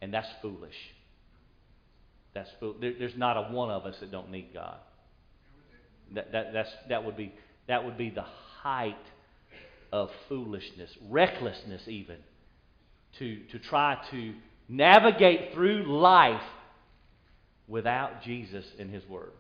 And 0.03 0.13
that's 0.13 0.29
foolish. 0.43 0.75
That's 2.35 2.51
fool- 2.59 2.77
there, 2.81 2.93
there's 2.99 3.17
not 3.17 3.37
a 3.37 3.53
one 3.53 3.71
of 3.71 3.87
us 3.87 3.95
that 4.01 4.11
don't 4.11 4.31
need 4.31 4.53
God. 4.53 4.79
That, 6.15 6.33
that, 6.33 6.53
that's, 6.53 6.71
that, 6.89 7.05
would 7.05 7.17
be, 7.17 7.33
that 7.69 7.85
would 7.85 7.97
be 7.97 8.11
the 8.11 8.25
height 8.63 8.97
of 9.93 10.11
foolishness, 10.29 10.91
recklessness, 11.09 11.83
even, 11.87 12.17
to, 13.19 13.41
to 13.53 13.59
try 13.61 13.97
to 14.11 14.35
navigate 14.69 15.55
through 15.55 15.85
life 15.85 16.43
without 17.69 18.23
Jesus 18.23 18.65
and 18.79 18.93
His 18.93 19.07
Word. 19.09 19.33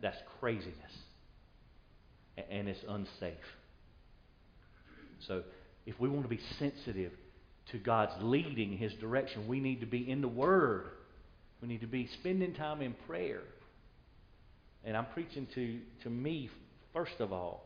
That's 0.00 0.16
craziness. 0.40 0.74
And 2.50 2.68
it's 2.68 2.84
unsafe. 2.88 3.34
So, 5.26 5.42
if 5.88 5.98
we 5.98 6.08
want 6.08 6.22
to 6.22 6.28
be 6.28 6.40
sensitive 6.58 7.12
to 7.72 7.78
God's 7.78 8.12
leading, 8.20 8.76
His 8.76 8.92
direction, 8.94 9.48
we 9.48 9.58
need 9.58 9.80
to 9.80 9.86
be 9.86 10.10
in 10.10 10.20
the 10.20 10.28
Word. 10.28 10.90
We 11.62 11.68
need 11.68 11.80
to 11.80 11.86
be 11.86 12.08
spending 12.20 12.54
time 12.54 12.82
in 12.82 12.94
prayer. 13.06 13.40
And 14.84 14.96
I'm 14.96 15.06
preaching 15.06 15.48
to, 15.54 15.78
to 16.04 16.10
me, 16.10 16.50
first 16.92 17.20
of 17.20 17.32
all. 17.32 17.64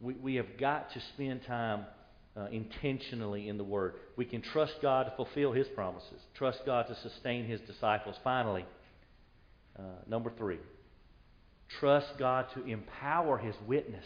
we, 0.00 0.14
we 0.14 0.34
have 0.36 0.58
got 0.58 0.92
to 0.92 1.00
spend 1.14 1.40
time 1.46 1.86
uh, 2.36 2.46
intentionally 2.50 3.48
in 3.48 3.58
the 3.58 3.64
Word. 3.64 3.94
We 4.16 4.24
can 4.24 4.42
trust 4.42 4.74
God 4.82 5.04
to 5.04 5.12
fulfill 5.16 5.52
His 5.52 5.66
promises, 5.68 6.20
trust 6.34 6.60
God 6.66 6.86
to 6.88 6.96
sustain 7.08 7.46
His 7.46 7.60
disciples. 7.62 8.16
Finally, 8.22 8.66
uh, 9.78 9.82
number 10.06 10.32
three, 10.36 10.58
trust 11.80 12.08
God 12.18 12.46
to 12.54 12.64
empower 12.64 13.38
His 13.38 13.54
witness. 13.66 14.04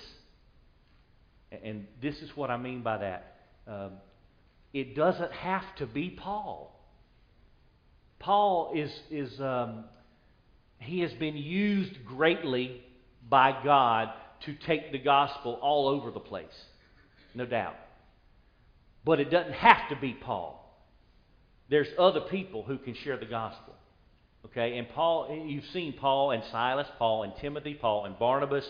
And 1.51 1.87
this 2.01 2.17
is 2.23 2.31
what 2.37 2.51
I 2.51 2.57
mean 2.57 2.83
by 2.83 2.99
that. 2.99 3.37
Um, 3.67 3.93
it 4.73 4.95
doesn't 4.95 5.33
have 5.33 5.65
to 5.79 5.87
be 5.87 6.11
Paul. 6.11 6.77
Paul 8.21 8.73
is, 8.75 8.93
is 9.11 9.41
um, 9.41 9.85
he 10.79 11.01
has 11.01 11.13
been 11.15 11.37
used 11.37 12.05
greatly 12.05 12.83
by 13.29 13.59
God 13.65 14.11
to 14.47 14.55
take 14.67 14.93
the 14.93 14.99
gospel 14.99 15.59
all 15.61 15.89
over 15.89 16.11
the 16.11 16.21
place, 16.21 16.47
no 17.35 17.47
doubt. 17.47 17.75
But 19.05 19.21
it 19.21 19.31
doesn't 19.31 19.55
have 19.55 19.89
to 19.89 19.97
be 19.97 20.15
Paul. 20.15 20.57
There's 21.69 21.89
other 21.99 22.21
people 22.23 22.63
who 22.63 22.79
can 22.79 22.95
share 22.95 23.17
the 23.17 23.27
gospel. 23.27 23.75
Okay, 24.47 24.79
and 24.79 24.89
Paul, 24.89 25.45
you've 25.47 25.67
seen 25.73 25.93
Paul 25.95 26.31
and 26.31 26.43
Silas, 26.51 26.87
Paul 26.99 27.25
and 27.25 27.33
Timothy, 27.41 27.75
Paul 27.75 28.07
and 28.07 28.19
Barnabas. 28.19 28.65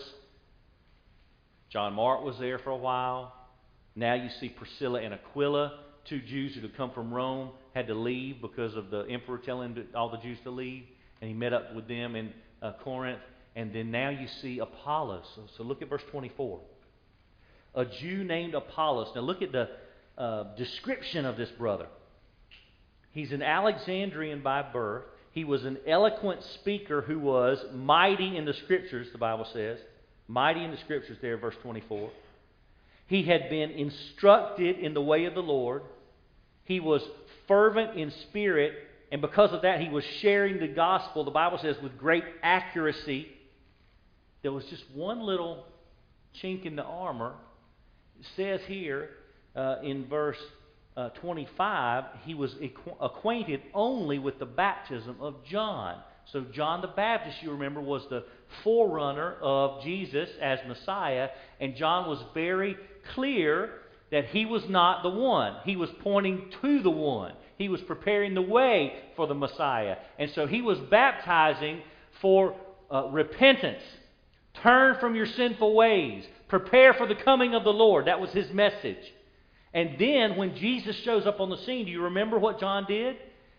John 1.71 1.93
Mark 1.93 2.23
was 2.23 2.37
there 2.37 2.59
for 2.59 2.71
a 2.71 2.77
while. 2.77 3.33
Now 3.95 4.13
you 4.13 4.29
see 4.39 4.49
Priscilla 4.49 5.01
and 5.01 5.13
Aquila, 5.13 5.79
two 6.05 6.19
Jews 6.19 6.53
who 6.55 6.61
had 6.61 6.75
come 6.75 6.91
from 6.91 7.13
Rome, 7.13 7.51
had 7.73 7.87
to 7.87 7.93
leave 7.93 8.41
because 8.41 8.75
of 8.75 8.89
the 8.89 9.05
emperor 9.09 9.37
telling 9.37 9.77
all 9.95 10.09
the 10.09 10.17
Jews 10.17 10.37
to 10.43 10.49
leave, 10.49 10.83
and 11.21 11.29
he 11.29 11.35
met 11.35 11.53
up 11.53 11.73
with 11.73 11.87
them 11.87 12.15
in 12.15 12.33
uh, 12.61 12.73
Corinth. 12.83 13.21
And 13.55 13.73
then 13.73 13.91
now 13.91 14.09
you 14.09 14.27
see 14.41 14.59
Apollos. 14.59 15.25
So, 15.35 15.43
so, 15.57 15.63
look 15.63 15.81
at 15.81 15.89
verse 15.89 16.03
24. 16.11 16.59
A 17.75 17.85
Jew 17.85 18.23
named 18.23 18.53
Apollos. 18.53 19.09
Now 19.15 19.21
look 19.21 19.41
at 19.41 19.51
the 19.51 19.69
uh, 20.17 20.55
description 20.55 21.25
of 21.25 21.37
this 21.37 21.49
brother. 21.51 21.87
He's 23.11 23.31
an 23.31 23.41
Alexandrian 23.41 24.41
by 24.41 24.61
birth. 24.61 25.03
He 25.31 25.43
was 25.43 25.63
an 25.63 25.77
eloquent 25.87 26.43
speaker 26.55 27.01
who 27.01 27.19
was 27.19 27.57
mighty 27.73 28.35
in 28.37 28.45
the 28.45 28.53
Scriptures, 28.53 29.07
the 29.11 29.17
Bible 29.17 29.47
says. 29.53 29.79
Mighty 30.31 30.63
in 30.63 30.71
the 30.71 30.77
Scriptures, 30.77 31.17
there, 31.21 31.37
verse 31.37 31.55
24. 31.61 32.09
He 33.07 33.23
had 33.23 33.49
been 33.49 33.71
instructed 33.71 34.79
in 34.79 34.93
the 34.93 35.01
way 35.01 35.25
of 35.25 35.33
the 35.33 35.41
Lord. 35.41 35.81
He 36.63 36.79
was 36.79 37.01
fervent 37.49 37.99
in 37.99 38.13
spirit, 38.29 38.71
and 39.11 39.19
because 39.19 39.51
of 39.51 39.63
that, 39.63 39.81
he 39.81 39.89
was 39.89 40.05
sharing 40.21 40.57
the 40.59 40.69
gospel, 40.69 41.25
the 41.25 41.31
Bible 41.31 41.59
says, 41.61 41.75
with 41.83 41.97
great 41.97 42.23
accuracy. 42.41 43.27
There 44.41 44.53
was 44.53 44.63
just 44.69 44.83
one 44.93 45.19
little 45.19 45.65
chink 46.41 46.65
in 46.65 46.77
the 46.77 46.83
armor. 46.83 47.33
It 48.17 48.25
says 48.37 48.61
here 48.67 49.09
uh, 49.53 49.77
in 49.83 50.07
verse 50.07 50.37
uh, 50.95 51.09
25, 51.09 52.05
he 52.23 52.35
was 52.35 52.55
acquainted 53.01 53.61
only 53.73 54.17
with 54.17 54.39
the 54.39 54.45
baptism 54.45 55.17
of 55.19 55.43
John. 55.43 55.97
So, 56.31 56.45
John 56.53 56.79
the 56.79 56.87
Baptist, 56.87 57.37
you 57.41 57.51
remember, 57.51 57.81
was 57.81 58.03
the 58.09 58.23
forerunner 58.63 59.35
of 59.41 59.83
Jesus 59.83 60.29
as 60.41 60.59
Messiah, 60.67 61.29
and 61.59 61.75
John 61.75 62.09
was 62.09 62.23
very 62.33 62.77
clear 63.13 63.71
that 64.11 64.25
he 64.25 64.45
was 64.45 64.63
not 64.67 65.03
the 65.03 65.09
one. 65.09 65.55
He 65.63 65.75
was 65.75 65.89
pointing 66.01 66.51
to 66.61 66.81
the 66.81 66.89
one. 66.89 67.33
He 67.57 67.69
was 67.69 67.81
preparing 67.81 68.33
the 68.33 68.41
way 68.41 68.93
for 69.15 69.27
the 69.27 69.33
Messiah. 69.33 69.97
And 70.19 70.31
so 70.31 70.47
he 70.47 70.61
was 70.61 70.77
baptizing 70.89 71.81
for 72.21 72.55
uh, 72.91 73.07
repentance. 73.07 73.83
Turn 74.61 74.97
from 74.99 75.15
your 75.15 75.25
sinful 75.25 75.73
ways. 75.73 76.25
Prepare 76.49 76.93
for 76.93 77.07
the 77.07 77.15
coming 77.15 77.55
of 77.55 77.63
the 77.63 77.71
Lord. 77.71 78.07
That 78.07 78.19
was 78.19 78.31
his 78.31 78.51
message. 78.51 78.97
And 79.73 79.97
then 79.97 80.35
when 80.35 80.55
Jesus 80.57 80.97
shows 80.97 81.25
up 81.25 81.39
on 81.39 81.49
the 81.49 81.57
scene, 81.59 81.85
do 81.85 81.91
you 81.91 82.03
remember 82.03 82.37
what 82.37 82.59
John 82.59 82.85
did? 82.85 83.15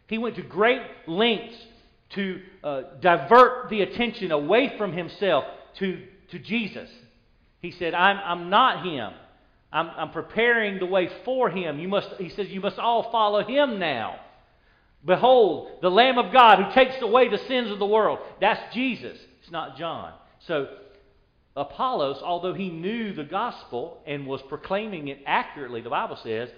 He 0.09 0.19
went 0.19 0.37
to 0.37 0.43
great 0.43 0.83
lengths 1.07 1.57
to 2.15 2.41
uh, 2.63 2.83
divert 3.01 3.71
the 3.71 3.83
attention 3.83 4.31
away 4.31 4.75
from 4.77 4.93
himself 4.93 5.45
to, 5.79 6.03
to 6.31 6.39
Jesus. 6.39 6.91
He 7.61 7.71
said, 7.71 7.95
I'm, 7.95 8.19
I'm 8.19 8.51
not 8.51 8.85
him. 8.85 9.13
I'm, 9.73 9.91
I'm 9.97 10.11
preparing 10.11 10.79
the 10.79 10.87
way 10.87 11.09
for 11.25 11.49
him. 11.49 11.79
You 11.79 11.89
must, 11.89 12.09
he 12.19 12.29
says, 12.29 12.49
You 12.49 12.61
must 12.61 12.79
all 12.79 13.11
follow 13.11 13.43
him 13.43 13.79
now. 13.79 14.17
Behold, 15.05 15.71
the 15.81 15.91
Lamb 15.91 16.19
of 16.19 16.33
God 16.33 16.63
who 16.63 16.73
takes 16.73 17.01
away 17.03 17.29
the 17.29 17.39
sins 17.49 17.71
of 17.71 17.79
the 17.79 17.87
world. 17.87 18.19
That's 18.41 18.75
Jesus. 18.75 19.19
It's 19.41 19.51
not 19.51 19.77
John. 19.77 20.13
So, 20.47 20.69
Apollos, 21.57 22.19
although 22.23 22.55
he 22.55 22.71
knew 22.71 23.13
the 23.13 23.25
gospel 23.25 24.01
and 24.07 24.27
was 24.27 24.41
proclaiming 24.49 25.09
it 25.09 25.21
accurately, 25.27 25.81
the 25.81 25.91
Bible 25.91 26.19
says, 26.23 26.49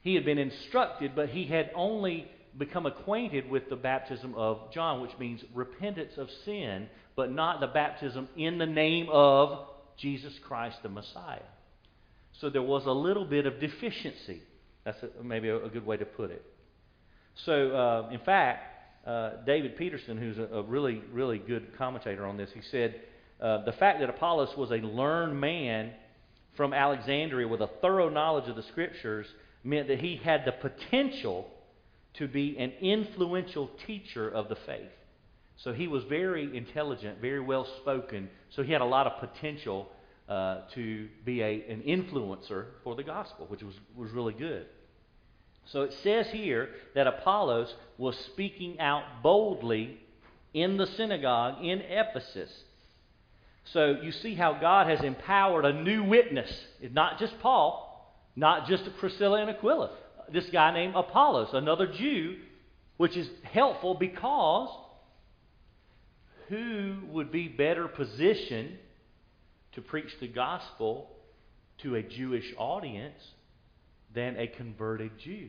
he 0.00 0.14
had 0.14 0.24
been 0.24 0.38
instructed, 0.38 1.12
but 1.14 1.28
he 1.28 1.44
had 1.44 1.70
only 1.74 2.28
become 2.58 2.86
acquainted 2.86 3.48
with 3.50 3.68
the 3.68 3.76
baptism 3.76 4.34
of 4.34 4.72
John, 4.72 5.00
which 5.00 5.16
means 5.18 5.42
repentance 5.54 6.12
of 6.16 6.28
sin, 6.44 6.88
but 7.16 7.30
not 7.30 7.60
the 7.60 7.66
baptism 7.66 8.28
in 8.36 8.58
the 8.58 8.66
name 8.66 9.08
of 9.10 9.66
Jesus 9.98 10.32
Christ 10.46 10.76
the 10.82 10.88
Messiah. 10.88 11.42
So 12.40 12.50
there 12.50 12.62
was 12.62 12.86
a 12.86 12.92
little 12.92 13.24
bit 13.24 13.46
of 13.46 13.60
deficiency. 13.60 14.42
That's 14.84 14.98
a, 15.02 15.22
maybe 15.22 15.48
a, 15.48 15.64
a, 15.64 15.68
good 15.68 15.86
way 15.86 15.96
to 15.96 16.04
put 16.04 16.30
it. 16.30 16.44
So, 17.44 17.70
uh, 17.70 18.08
in 18.10 18.20
fact, 18.20 19.06
uh, 19.06 19.44
David 19.46 19.76
Peterson, 19.76 20.18
who's 20.18 20.38
a, 20.38 20.56
a, 20.56 20.62
really, 20.62 21.02
really 21.12 21.38
good 21.38 21.76
commentator 21.78 22.26
on 22.26 22.36
this, 22.36 22.50
he 22.54 22.60
said 22.70 23.00
uh, 23.40 23.64
the 23.64 23.72
fact 23.72 24.00
that 24.00 24.08
Apollos 24.08 24.56
was 24.56 24.70
a 24.70 24.76
learned 24.76 25.40
man 25.40 25.92
from 26.56 26.72
Alexandria 26.72 27.46
with 27.48 27.60
a 27.60 27.70
thorough 27.80 28.08
knowledge 28.08 28.48
of 28.48 28.56
the 28.56 28.62
Scriptures 28.64 29.26
meant 29.64 29.88
that 29.88 30.00
he 30.00 30.16
had 30.16 30.44
the 30.44 30.52
potential 30.52 31.48
to 32.14 32.28
be 32.28 32.56
an 32.58 32.72
influential 32.80 33.70
teacher 33.86 34.28
of 34.28 34.48
the 34.48 34.56
faith. 34.66 34.90
So 35.56 35.72
he 35.72 35.88
was 35.88 36.04
very 36.04 36.56
intelligent, 36.56 37.20
very 37.20 37.40
well 37.40 37.66
spoken. 37.80 38.28
So 38.50 38.62
he 38.62 38.72
had 38.72 38.80
a 38.80 38.86
lot 38.86 39.06
of 39.06 39.20
potential 39.20 39.88
uh, 40.28 40.62
to 40.74 41.08
be 41.24 41.40
a, 41.42 41.64
an 41.68 41.82
influencer 41.82 42.66
for 42.84 42.94
the 42.94 43.02
gospel, 43.02 43.46
which 43.46 43.62
was, 43.62 43.74
was 43.96 44.10
really 44.10 44.34
good. 44.34 44.66
So 45.66 45.82
it 45.82 45.94
says 46.02 46.26
here 46.32 46.70
that 46.94 47.06
Apollos 47.06 47.72
was 47.98 48.16
speaking 48.32 48.80
out 48.80 49.22
boldly 49.22 50.00
in 50.52 50.76
the 50.76 50.86
synagogue 50.86 51.64
in 51.64 51.80
Ephesus. 51.80 52.50
So 53.72 53.98
you 54.02 54.10
see 54.10 54.34
how 54.34 54.54
God 54.54 54.88
has 54.88 55.00
empowered 55.02 55.64
a 55.64 55.72
new 55.72 56.02
witness. 56.02 56.50
It's 56.80 56.94
not 56.94 57.18
just 57.18 57.38
Paul, 57.40 57.88
not 58.34 58.66
just 58.66 58.84
Priscilla 58.98 59.40
and 59.40 59.50
Aquila. 59.50 59.90
This 60.32 60.48
guy 60.50 60.72
named 60.72 60.94
Apollos, 60.94 61.50
another 61.52 61.86
Jew, 61.86 62.36
which 62.96 63.16
is 63.16 63.28
helpful 63.42 63.94
because 63.94 64.70
who 66.48 66.96
would 67.10 67.32
be 67.32 67.48
better 67.48 67.88
positioned 67.88 68.76
to 69.72 69.80
preach 69.80 70.10
the 70.20 70.28
gospel 70.28 71.10
to 71.78 71.94
a 71.94 72.02
Jewish 72.02 72.52
audience 72.58 73.18
than 74.14 74.36
a 74.38 74.46
converted 74.46 75.12
Jew 75.18 75.48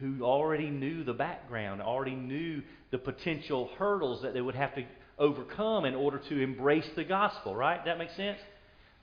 who 0.00 0.24
already 0.24 0.70
knew 0.70 1.04
the 1.04 1.12
background, 1.12 1.82
already 1.82 2.16
knew 2.16 2.62
the 2.90 2.98
potential 2.98 3.70
hurdles 3.78 4.22
that 4.22 4.32
they 4.32 4.40
would 4.40 4.54
have 4.54 4.74
to 4.74 4.82
overcome 5.18 5.84
in 5.84 5.94
order 5.94 6.18
to 6.28 6.40
embrace 6.40 6.88
the 6.96 7.04
gospel, 7.04 7.54
right? 7.54 7.84
That 7.84 7.98
makes 7.98 8.16
sense? 8.16 8.38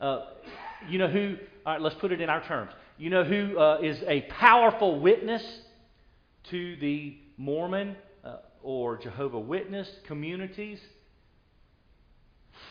Uh, 0.02 0.26
you 0.90 0.98
know 0.98 1.08
who, 1.08 1.38
all 1.68 1.74
right, 1.74 1.82
let's 1.82 1.98
put 2.00 2.14
it 2.14 2.22
in 2.22 2.30
our 2.30 2.44
terms. 2.48 2.72
You 2.98 3.10
know 3.10 3.26
who 3.26 3.60
uh, 3.60 3.80
is 3.84 4.02
a 4.08 4.22
powerful 4.22 5.02
witness 5.02 5.44
to 6.50 6.78
the 6.78 7.18
Mormon 7.36 7.98
uh, 8.24 8.38
or 8.64 8.98
Jehovah 8.98 9.40
Witness 9.40 9.88
communities? 10.08 10.80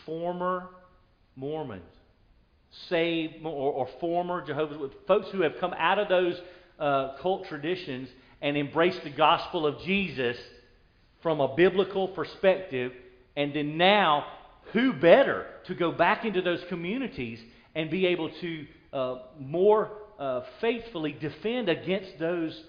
former 0.07 0.69
Mormons, 1.35 1.83
saved 2.89 3.35
or, 3.43 3.73
or 3.73 3.87
former 3.99 4.43
Jehovah's 4.45 4.77
Witnesses, 4.77 5.05
folks 5.07 5.27
who 5.31 5.41
have 5.41 5.53
come 5.59 5.73
out 5.77 5.99
of 5.99 6.09
those 6.09 6.39
uh, 6.79 7.17
cult 7.21 7.45
traditions 7.47 8.09
and 8.41 8.57
embraced 8.57 9.03
the 9.03 9.11
gospel 9.11 9.67
of 9.67 9.79
Jesus 9.81 10.37
from 11.21 11.39
a 11.41 11.55
biblical 11.55 12.07
perspective, 12.07 12.93
and 13.35 13.53
then 13.53 13.77
now, 13.77 14.25
who 14.73 14.93
better 14.93 15.45
to 15.65 15.75
go 15.75 15.91
back 15.91 16.25
into 16.25 16.41
those 16.41 16.63
communities 16.69 17.39
and 17.75 17.89
be 17.89 18.07
able 18.07 18.29
to 18.41 18.65
uh, 18.93 19.17
more 19.39 19.91
uh, 20.19 20.41
faithfully 20.61 21.15
defend 21.19 21.69
against 21.69 22.19
those 22.19 22.59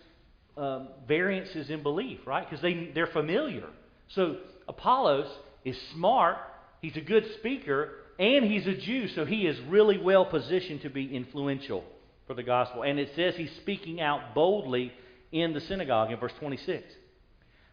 um, 0.57 0.88
variances 1.07 1.70
in 1.70 1.83
belief, 1.83 2.20
right? 2.26 2.48
Because 2.48 2.62
they, 2.62 2.90
they're 2.94 3.07
familiar. 3.07 3.66
So 4.14 4.37
Apollos 4.68 5.28
is 5.64 5.76
smart 5.94 6.38
He's 6.81 6.96
a 6.96 7.00
good 7.00 7.24
speaker, 7.38 7.94
and 8.18 8.44
he's 8.44 8.66
a 8.66 8.74
Jew, 8.74 9.09
so 9.09 9.24
he 9.24 9.46
is 9.46 9.59
really 9.68 9.98
well 9.98 10.24
positioned 10.24 10.83
to 10.83 10.90
be 10.90 11.14
influential 11.14 11.85
for 12.26 12.35
the 12.35 12.42
gospel. 12.42 12.83
And 12.83 12.98
it 12.98 13.11
says 13.16 13.35
he's 13.37 13.54
speaking 13.62 14.00
out 14.00 14.35
boldly 14.35 14.92
in 15.33 15.54
the 15.54 15.61
synagogue 15.61 16.12
in 16.12 16.18
verse 16.18 16.33
26. 16.38 16.85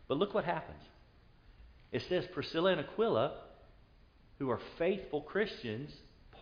But 0.07 0.17
look 0.17 0.33
what 0.33 0.45
happens. 0.45 0.81
It 1.91 2.03
says 2.09 2.25
Priscilla 2.33 2.71
and 2.71 2.81
Aquila, 2.81 3.33
who 4.39 4.49
are 4.49 4.59
faithful 4.77 5.21
Christians, 5.21 5.91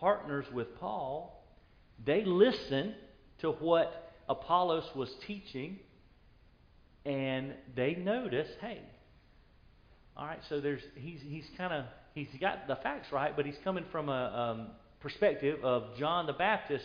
partners 0.00 0.46
with 0.52 0.78
Paul, 0.80 1.33
They 2.04 2.24
listened 2.24 2.94
to 3.40 3.50
what 3.52 4.12
Apollos 4.28 4.84
was 4.94 5.10
teaching, 5.26 5.78
and 7.04 7.52
they 7.76 7.94
noticed, 7.94 8.52
hey, 8.60 8.80
all 10.16 10.26
right, 10.26 10.40
so 10.48 10.60
there's 10.60 10.82
he's 10.94 11.20
he's 11.22 11.46
kind 11.56 11.72
of 11.72 11.84
he's 12.14 12.28
got 12.40 12.68
the 12.68 12.76
facts 12.76 13.08
right, 13.12 13.34
but 13.34 13.44
he's 13.46 13.58
coming 13.64 13.84
from 13.90 14.08
a 14.08 14.56
um, 14.58 14.66
perspective 15.00 15.62
of 15.64 15.96
John 15.98 16.26
the 16.26 16.32
Baptist 16.32 16.84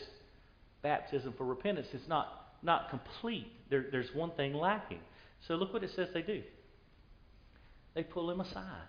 baptism 0.82 1.34
for 1.38 1.46
repentance. 1.46 1.88
It's 1.94 2.08
not 2.08 2.28
not 2.64 2.90
complete. 2.90 3.52
There, 3.70 3.86
there's 3.92 4.14
one 4.14 4.32
thing 4.32 4.54
lacking. 4.54 5.00
So 5.48 5.56
look 5.56 5.74
what 5.74 5.84
it 5.84 5.92
says 5.96 6.10
they 6.14 6.22
do. 6.22 6.42
They 7.94 8.04
pull 8.04 8.30
him 8.30 8.42
aside. 8.42 8.88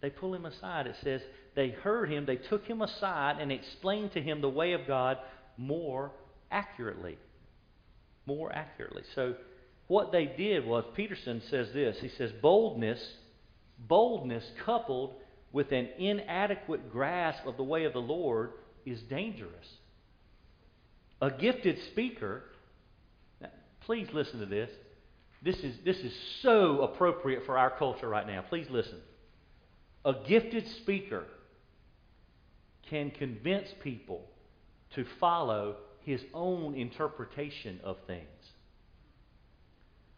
They 0.00 0.10
pull 0.10 0.34
him 0.34 0.46
aside. 0.46 0.86
It 0.86 0.96
says 1.02 1.20
they 1.54 1.70
heard 1.70 2.10
him, 2.10 2.24
they 2.24 2.36
took 2.36 2.64
him 2.64 2.82
aside 2.82 3.40
and 3.40 3.50
explained 3.50 4.12
to 4.12 4.22
him 4.22 4.40
the 4.40 4.48
way 4.48 4.72
of 4.72 4.86
God 4.86 5.18
more 5.56 6.12
accurately. 6.50 7.18
More 8.26 8.52
accurately. 8.52 9.02
So 9.14 9.34
what 9.88 10.12
they 10.12 10.26
did 10.26 10.64
was, 10.66 10.84
Peterson 10.94 11.42
says 11.50 11.68
this. 11.72 11.96
He 12.00 12.10
says, 12.10 12.30
boldness, 12.40 13.00
boldness 13.78 14.44
coupled 14.64 15.14
with 15.50 15.72
an 15.72 15.88
inadequate 15.98 16.92
grasp 16.92 17.46
of 17.46 17.56
the 17.56 17.64
way 17.64 17.84
of 17.84 17.92
the 17.92 17.98
Lord 17.98 18.52
is 18.84 19.00
dangerous. 19.02 19.66
A 21.20 21.30
gifted 21.30 21.78
speaker, 21.90 22.44
please 23.80 24.06
listen 24.12 24.40
to 24.40 24.46
this. 24.46 24.70
This 25.42 25.56
is, 25.56 25.74
this 25.84 25.96
is 25.96 26.12
so 26.42 26.82
appropriate 26.82 27.44
for 27.46 27.56
our 27.56 27.70
culture 27.70 28.08
right 28.08 28.26
now. 28.26 28.44
Please 28.48 28.66
listen. 28.70 28.98
A 30.08 30.14
gifted 30.26 30.66
speaker 30.66 31.26
can 32.88 33.10
convince 33.10 33.68
people 33.82 34.24
to 34.94 35.04
follow 35.20 35.76
his 36.00 36.24
own 36.32 36.74
interpretation 36.74 37.78
of 37.84 37.98
things. 38.06 38.24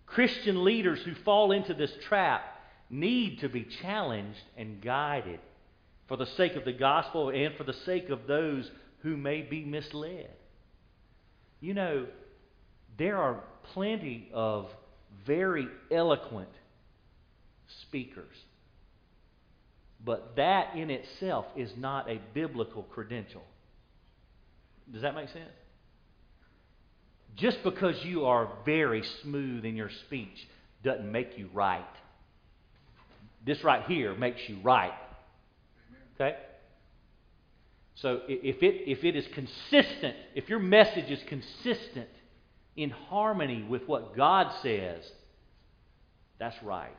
Christian 0.07 0.63
leaders 0.63 1.01
who 1.01 1.17
fall 1.17 1.51
into 1.51 1.75
this 1.75 1.93
trap 2.05 2.41
need 2.89 3.41
to 3.41 3.49
be 3.49 3.65
challenged 3.83 4.45
and 4.57 4.81
guided 4.81 5.41
for 6.07 6.17
the 6.17 6.27
sake 6.27 6.55
of 6.55 6.65
the 6.65 6.73
gospel 6.73 7.31
and 7.31 7.57
for 7.57 7.65
the 7.65 7.73
sake 7.73 8.11
of 8.11 8.29
those 8.29 8.71
who 9.03 9.17
may 9.17 9.43
be 9.43 9.65
misled. 9.65 10.31
You 11.61 11.75
know, 11.75 12.07
there 12.97 13.17
are 13.17 13.43
plenty 13.73 14.31
of 14.33 14.71
very 15.27 15.67
eloquent 15.91 16.53
speakers. 17.83 18.37
But 20.05 20.35
that 20.37 20.77
in 20.77 20.91
itself 20.91 21.47
is 21.57 21.71
not 21.77 22.11
a 22.11 22.21
biblical 22.33 22.83
credential. 22.85 23.43
Does 24.93 25.03
that 25.03 25.15
make 25.15 25.29
sense? 25.29 25.51
Just 27.37 27.63
because 27.63 28.03
you 28.05 28.25
are 28.27 28.49
very 28.65 29.03
smooth 29.23 29.65
in 29.65 29.77
your 29.77 29.91
speech 30.07 30.49
doesn't 30.83 31.11
make 31.11 31.39
you 31.39 31.49
right. 31.53 31.85
This 33.45 33.63
right 33.63 33.85
here 33.87 34.15
makes 34.15 34.41
you 34.49 34.59
right. 34.63 34.93
Okay? 36.15 36.37
So 37.97 38.21
if 38.29 38.63
it, 38.63 38.91
if 38.91 39.05
it 39.05 39.17
is 39.17 39.27
consistent, 39.35 40.17
if 40.35 40.49
your 40.49 40.59
message 40.59 41.11
is 41.11 41.21
consistent 41.29 42.09
in 42.77 42.91
harmony 42.91 43.63
with 43.63 43.87
what 43.87 44.17
God 44.17 44.51
says, 44.63 45.05
that's 46.39 46.57
right. 46.63 46.97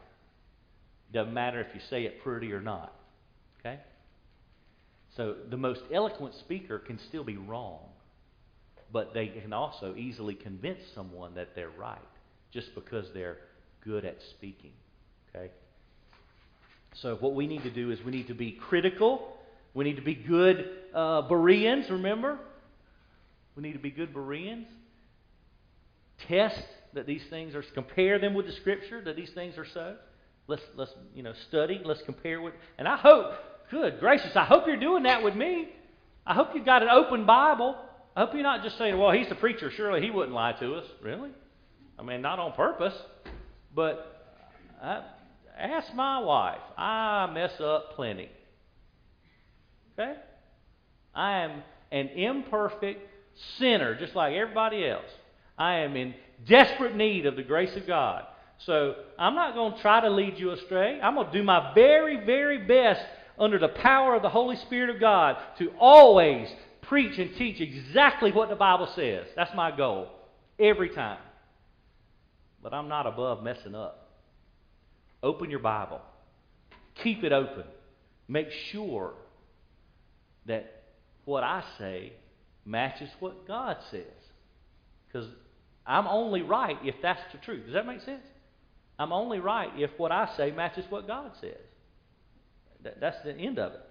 Doesn't 1.13 1.33
matter 1.33 1.59
if 1.59 1.67
you 1.73 1.81
say 1.89 2.03
it 2.03 2.23
pretty 2.23 2.53
or 2.53 2.61
not. 2.61 2.93
Okay? 3.59 3.79
So 5.17 5.35
the 5.49 5.57
most 5.57 5.81
eloquent 5.93 6.35
speaker 6.35 6.79
can 6.79 6.99
still 7.09 7.23
be 7.23 7.37
wrong, 7.37 7.79
but 8.93 9.13
they 9.13 9.27
can 9.27 9.51
also 9.51 9.95
easily 9.95 10.35
convince 10.35 10.79
someone 10.95 11.35
that 11.35 11.49
they're 11.55 11.69
right 11.77 11.99
just 12.53 12.73
because 12.75 13.05
they're 13.13 13.37
good 13.83 14.05
at 14.05 14.17
speaking. 14.31 14.71
Okay? 15.29 15.51
So 16.95 17.15
what 17.15 17.35
we 17.35 17.47
need 17.47 17.63
to 17.63 17.71
do 17.71 17.91
is 17.91 17.99
we 18.05 18.11
need 18.11 18.27
to 18.27 18.33
be 18.33 18.51
critical. 18.51 19.37
We 19.73 19.85
need 19.85 19.95
to 19.95 20.01
be 20.01 20.15
good 20.15 20.69
uh, 20.93 21.23
Bereans, 21.23 21.89
remember? 21.89 22.37
We 23.55 23.63
need 23.63 23.73
to 23.73 23.79
be 23.79 23.91
good 23.91 24.13
Bereans. 24.13 24.67
Test 26.27 26.63
that 26.93 27.05
these 27.05 27.23
things 27.29 27.55
are, 27.55 27.63
compare 27.73 28.19
them 28.19 28.33
with 28.33 28.45
the 28.45 28.51
Scripture, 28.53 29.01
that 29.03 29.15
these 29.15 29.31
things 29.33 29.57
are 29.57 29.65
so. 29.73 29.95
Let's, 30.47 30.63
let's 30.75 30.93
you 31.15 31.23
know, 31.23 31.33
study, 31.47 31.81
let's 31.83 32.01
compare 32.01 32.41
with, 32.41 32.53
and 32.77 32.87
I 32.87 32.97
hope, 32.97 33.33
good 33.69 33.99
gracious, 33.99 34.35
I 34.35 34.45
hope 34.45 34.67
you're 34.67 34.79
doing 34.79 35.03
that 35.03 35.23
with 35.23 35.35
me. 35.35 35.69
I 36.25 36.33
hope 36.33 36.49
you've 36.53 36.65
got 36.65 36.83
an 36.83 36.89
open 36.89 37.25
Bible. 37.25 37.75
I 38.15 38.21
hope 38.21 38.33
you're 38.33 38.43
not 38.43 38.63
just 38.63 38.77
saying, 38.77 38.97
well, 38.97 39.11
he's 39.11 39.29
the 39.29 39.35
preacher, 39.35 39.71
surely 39.71 40.01
he 40.01 40.09
wouldn't 40.09 40.33
lie 40.33 40.53
to 40.53 40.75
us. 40.75 40.85
Really? 41.01 41.29
I 41.97 42.03
mean, 42.03 42.21
not 42.21 42.39
on 42.39 42.53
purpose, 42.53 42.93
but 43.73 44.43
I, 44.81 45.03
ask 45.57 45.93
my 45.93 46.19
wife. 46.19 46.59
I 46.77 47.29
mess 47.33 47.59
up 47.61 47.95
plenty. 47.95 48.29
Okay? 49.93 50.15
I 51.13 51.43
am 51.43 51.63
an 51.91 52.07
imperfect 52.09 53.07
sinner, 53.57 53.95
just 53.95 54.15
like 54.15 54.33
everybody 54.33 54.85
else. 54.85 55.09
I 55.57 55.79
am 55.79 55.95
in 55.95 56.13
desperate 56.47 56.95
need 56.95 57.25
of 57.25 57.35
the 57.35 57.43
grace 57.43 57.75
of 57.75 57.85
God. 57.85 58.25
So 58.65 58.95
I'm 59.17 59.35
not 59.35 59.55
going 59.55 59.73
to 59.73 59.81
try 59.81 60.01
to 60.01 60.09
lead 60.09 60.37
you 60.37 60.51
astray. 60.51 60.99
I'm 61.01 61.15
going 61.15 61.27
to 61.27 61.33
do 61.33 61.43
my 61.43 61.73
very, 61.73 62.23
very 62.25 62.59
best 62.59 63.01
under 63.39 63.57
the 63.57 63.69
power 63.69 64.15
of 64.15 64.21
the 64.21 64.29
Holy 64.29 64.55
Spirit 64.57 64.93
of 64.93 64.99
God 64.99 65.37
to 65.57 65.71
always 65.79 66.47
preach 66.83 67.17
and 67.17 67.35
teach 67.37 67.59
exactly 67.59 68.31
what 68.31 68.49
the 68.49 68.55
Bible 68.55 68.87
says. 68.95 69.25
That's 69.35 69.55
my 69.55 69.75
goal 69.75 70.09
every 70.59 70.89
time. 70.89 71.19
But 72.61 72.73
I'm 72.73 72.87
not 72.87 73.07
above 73.07 73.43
messing 73.43 73.73
up. 73.73 74.09
Open 75.23 75.49
your 75.49 75.59
Bible, 75.59 76.01
keep 77.03 77.23
it 77.23 77.31
open. 77.31 77.63
Make 78.27 78.49
sure 78.71 79.13
that 80.45 80.83
what 81.25 81.43
I 81.43 81.63
say 81.77 82.13
matches 82.65 83.09
what 83.19 83.47
God 83.47 83.77
says. 83.91 84.03
Because 85.07 85.27
I'm 85.85 86.07
only 86.07 86.41
right 86.41 86.77
if 86.83 86.95
that's 87.01 87.21
the 87.31 87.39
truth. 87.39 87.65
Does 87.65 87.73
that 87.73 87.85
make 87.85 88.01
sense? 88.01 88.23
I'm 89.01 89.11
only 89.11 89.39
right 89.39 89.71
if 89.77 89.89
what 89.97 90.11
I 90.11 90.29
say 90.37 90.51
matches 90.51 90.85
what 90.89 91.07
God 91.07 91.31
says. 91.41 91.57
That, 92.83 92.99
that's 92.99 93.21
the 93.23 93.33
end 93.33 93.57
of 93.57 93.73
it. 93.73 93.81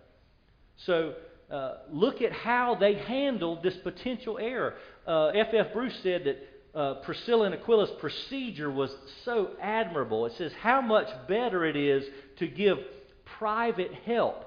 So 0.86 1.14
uh, 1.50 1.78
look 1.90 2.22
at 2.22 2.32
how 2.32 2.76
they 2.76 2.94
handled 2.94 3.62
this 3.62 3.76
potential 3.78 4.38
error. 4.38 4.74
F.F. 5.06 5.66
Uh. 5.66 5.72
Bruce 5.72 5.98
said 6.02 6.24
that 6.24 6.78
uh, 6.78 6.94
Priscilla 7.02 7.46
and 7.46 7.54
Aquila's 7.54 7.90
procedure 7.98 8.70
was 8.70 8.94
so 9.24 9.50
admirable. 9.60 10.26
It 10.26 10.34
says 10.38 10.52
how 10.60 10.80
much 10.80 11.08
better 11.26 11.64
it 11.64 11.74
is 11.74 12.04
to 12.38 12.46
give 12.46 12.78
private 13.38 13.92
help 14.06 14.46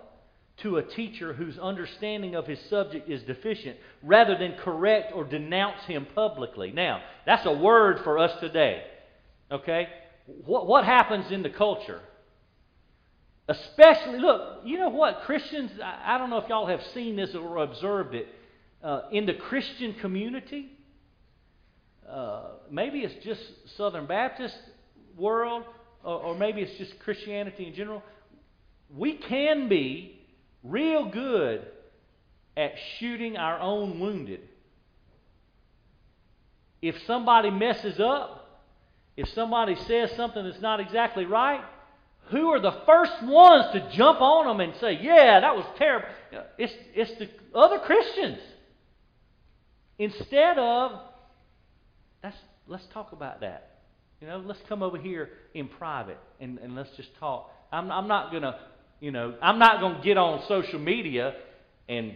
to 0.57 0.77
a 0.77 0.83
teacher 0.83 1.33
whose 1.33 1.57
understanding 1.57 2.35
of 2.35 2.47
his 2.47 2.59
subject 2.69 3.09
is 3.09 3.21
deficient 3.23 3.75
rather 4.01 4.37
than 4.37 4.53
correct 4.53 5.11
or 5.13 5.25
denounce 5.25 5.83
him 5.83 6.07
publicly. 6.15 6.71
Now, 6.71 7.01
that's 7.25 7.45
a 7.45 7.51
word 7.51 7.99
for 8.05 8.17
us 8.17 8.31
today. 8.39 8.83
Okay? 9.51 9.89
What, 10.25 10.67
what 10.67 10.85
happens 10.85 11.31
in 11.31 11.43
the 11.43 11.49
culture? 11.49 12.01
Especially, 13.47 14.19
look, 14.19 14.61
you 14.63 14.79
know 14.79 14.89
what? 14.89 15.21
Christians, 15.25 15.71
I, 15.83 16.15
I 16.15 16.17
don't 16.17 16.29
know 16.29 16.37
if 16.37 16.47
y'all 16.47 16.67
have 16.67 16.81
seen 16.93 17.15
this 17.15 17.35
or 17.35 17.57
observed 17.57 18.15
it. 18.15 18.27
Uh, 18.81 19.01
in 19.11 19.25
the 19.25 19.33
Christian 19.33 19.93
community, 19.95 20.69
uh, 22.09 22.43
maybe 22.69 22.99
it's 22.99 23.23
just 23.23 23.41
Southern 23.77 24.05
Baptist 24.05 24.57
world, 25.17 25.63
or, 26.03 26.19
or 26.19 26.35
maybe 26.35 26.61
it's 26.61 26.77
just 26.77 26.97
Christianity 26.99 27.67
in 27.67 27.75
general. 27.75 28.03
We 28.95 29.17
can 29.17 29.69
be 29.69 30.21
real 30.63 31.09
good 31.09 31.65
at 32.55 32.73
shooting 32.99 33.37
our 33.37 33.59
own 33.59 33.99
wounded. 33.99 34.41
If 36.81 36.95
somebody 37.07 37.49
messes 37.49 37.99
up, 37.99 38.42
if 39.15 39.29
somebody 39.29 39.75
says 39.87 40.11
something 40.15 40.43
that's 40.43 40.61
not 40.61 40.79
exactly 40.79 41.25
right, 41.25 41.63
who 42.29 42.47
are 42.49 42.59
the 42.59 42.75
first 42.85 43.21
ones 43.23 43.65
to 43.73 43.91
jump 43.95 44.21
on 44.21 44.47
them 44.47 44.59
and 44.59 44.79
say, 44.79 44.99
Yeah, 45.01 45.39
that 45.39 45.55
was 45.55 45.65
terrible? 45.77 46.07
It's, 46.57 46.73
it's 46.95 47.11
the 47.19 47.29
other 47.57 47.79
Christians. 47.79 48.39
Instead 49.99 50.57
of, 50.57 50.99
let's, 52.23 52.37
let's 52.67 52.85
talk 52.93 53.11
about 53.11 53.41
that. 53.41 53.81
You 54.19 54.27
know, 54.27 54.39
let's 54.39 54.61
come 54.67 54.81
over 54.81 54.97
here 54.97 55.29
in 55.53 55.67
private 55.67 56.17
and, 56.39 56.57
and 56.59 56.75
let's 56.75 56.89
just 56.97 57.09
talk. 57.19 57.51
I'm, 57.71 57.91
I'm 57.91 58.07
not 58.07 58.31
going 58.31 58.43
to 58.43 58.57
you 59.03 59.11
know, 59.11 59.35
I'm 59.41 59.59
not 59.59 59.81
going 59.81 59.97
to 59.97 60.01
get 60.01 60.17
on 60.17 60.41
social 60.47 60.79
media 60.79 61.33
and 61.89 62.13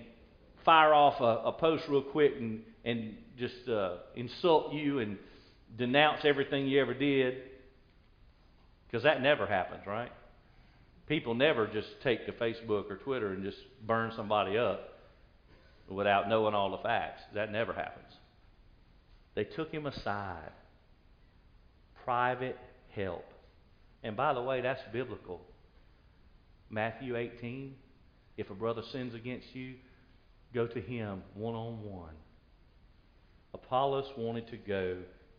fire 0.64 0.93
off 0.93 1.20
a, 1.20 1.50
a 1.50 1.52
post 1.52 1.84
real 1.89 2.02
quick 2.02 2.36
and, 2.39 2.62
and 2.86 3.18
just 3.38 3.68
uh, 3.68 3.98
insult 4.16 4.72
you 4.72 5.00
and 5.00 5.18
denounce 5.76 6.22
everything 6.24 6.68
you 6.68 6.82
ever 6.82 6.93
did. 6.93 7.36
Because 8.88 9.03
that 9.03 9.22
never 9.22 9.45
happens, 9.45 9.86
right? 9.86 10.11
People 11.07 11.34
never 11.34 11.68
just 11.68 11.88
take 12.03 12.26
to 12.26 12.32
Facebook 12.34 12.89
or 12.89 12.97
Twitter 12.97 13.34
and 13.34 13.43
just 13.43 13.57
burn 13.86 14.11
somebody 14.15 14.57
up. 14.57 14.93
without 15.89 16.28
knowing 16.28 16.53
all 16.53 16.72
the 16.72 16.78
facts. 16.80 17.22
That 17.34 17.51
never 17.51 17.74
happens. 17.74 18.13
They 19.36 19.45
took 19.45 19.72
him 19.72 19.86
aside. 19.86 20.51
Private 22.03 22.57
help. 22.93 23.26
And 24.03 24.18
by 24.18 24.34
the 24.34 24.41
way, 24.41 24.61
that's 24.61 24.82
biblical. 24.91 25.41
Matthew 26.70 27.15
18, 27.15 27.74
if 28.36 28.49
a 28.49 28.53
brother 28.53 28.82
sins 28.91 29.13
against 29.13 29.47
you, 29.53 29.76
go 30.53 30.68
to 30.68 30.82
him 30.82 31.24
one 31.34 31.55
on 31.55 31.84
one. 31.84 32.15
Apollos 33.53 34.11
wanted 34.18 34.47
to 34.49 34.57
go 34.57 34.97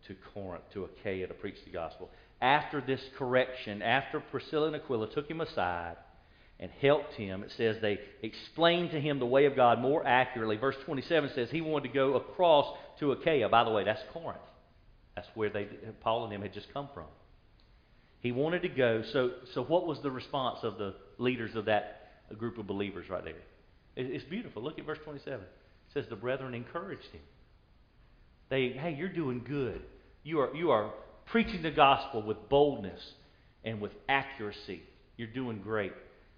to 0.09 0.15
Corinth, 0.33 0.65
to 0.73 0.83
Achaia, 0.85 1.27
to 1.27 1.33
preach 1.33 1.55
the 1.63 1.71
gospel. 1.71 2.09
After 2.41 2.81
this 2.81 3.01
correction, 3.17 3.81
after 3.81 4.19
Priscilla 4.19 4.67
and 4.67 4.75
Aquila 4.75 5.13
took 5.13 5.29
him 5.29 5.39
aside 5.39 5.95
and 6.59 6.69
helped 6.81 7.13
him, 7.13 7.43
it 7.43 7.51
says 7.55 7.77
they 7.81 7.99
explained 8.21 8.91
to 8.91 8.99
him 8.99 9.19
the 9.19 9.25
way 9.25 9.45
of 9.45 9.55
God 9.55 9.79
more 9.79 10.05
accurately. 10.05 10.57
Verse 10.57 10.75
27 10.85 11.31
says 11.35 11.49
he 11.49 11.61
wanted 11.61 11.87
to 11.89 11.93
go 11.93 12.15
across 12.15 12.77
to 12.99 13.13
Achaia. 13.13 13.47
By 13.47 13.63
the 13.63 13.71
way, 13.71 13.85
that's 13.85 14.01
Corinth. 14.11 14.39
That's 15.15 15.27
where 15.35 15.49
they, 15.49 15.67
Paul 16.01 16.25
and 16.25 16.33
them 16.33 16.41
had 16.41 16.53
just 16.53 16.73
come 16.73 16.89
from. 16.93 17.05
He 18.21 18.31
wanted 18.31 18.63
to 18.63 18.69
go. 18.69 19.03
So, 19.13 19.31
so 19.53 19.63
what 19.63 19.87
was 19.87 19.99
the 20.01 20.11
response 20.11 20.59
of 20.63 20.77
the 20.77 20.95
leaders 21.17 21.55
of 21.55 21.65
that 21.65 22.09
group 22.37 22.57
of 22.57 22.67
believers 22.67 23.09
right 23.09 23.23
there? 23.23 23.33
It's 23.95 24.23
beautiful. 24.25 24.61
Look 24.61 24.79
at 24.79 24.85
verse 24.85 24.99
27. 25.03 25.41
It 25.41 25.47
says 25.93 26.05
the 26.09 26.15
brethren 26.15 26.53
encouraged 26.53 27.07
him. 27.11 27.21
They, 28.49 28.69
hey, 28.69 28.95
you're 28.97 29.09
doing 29.09 29.43
good. 29.47 29.81
You 30.23 30.39
are, 30.39 30.55
you 30.55 30.71
are 30.71 30.91
preaching 31.25 31.61
the 31.61 31.71
gospel 31.71 32.21
with 32.21 32.49
boldness 32.49 33.01
and 33.63 33.81
with 33.81 33.91
accuracy. 34.07 34.81
You're 35.17 35.27
doing 35.27 35.61
great. 35.61 35.93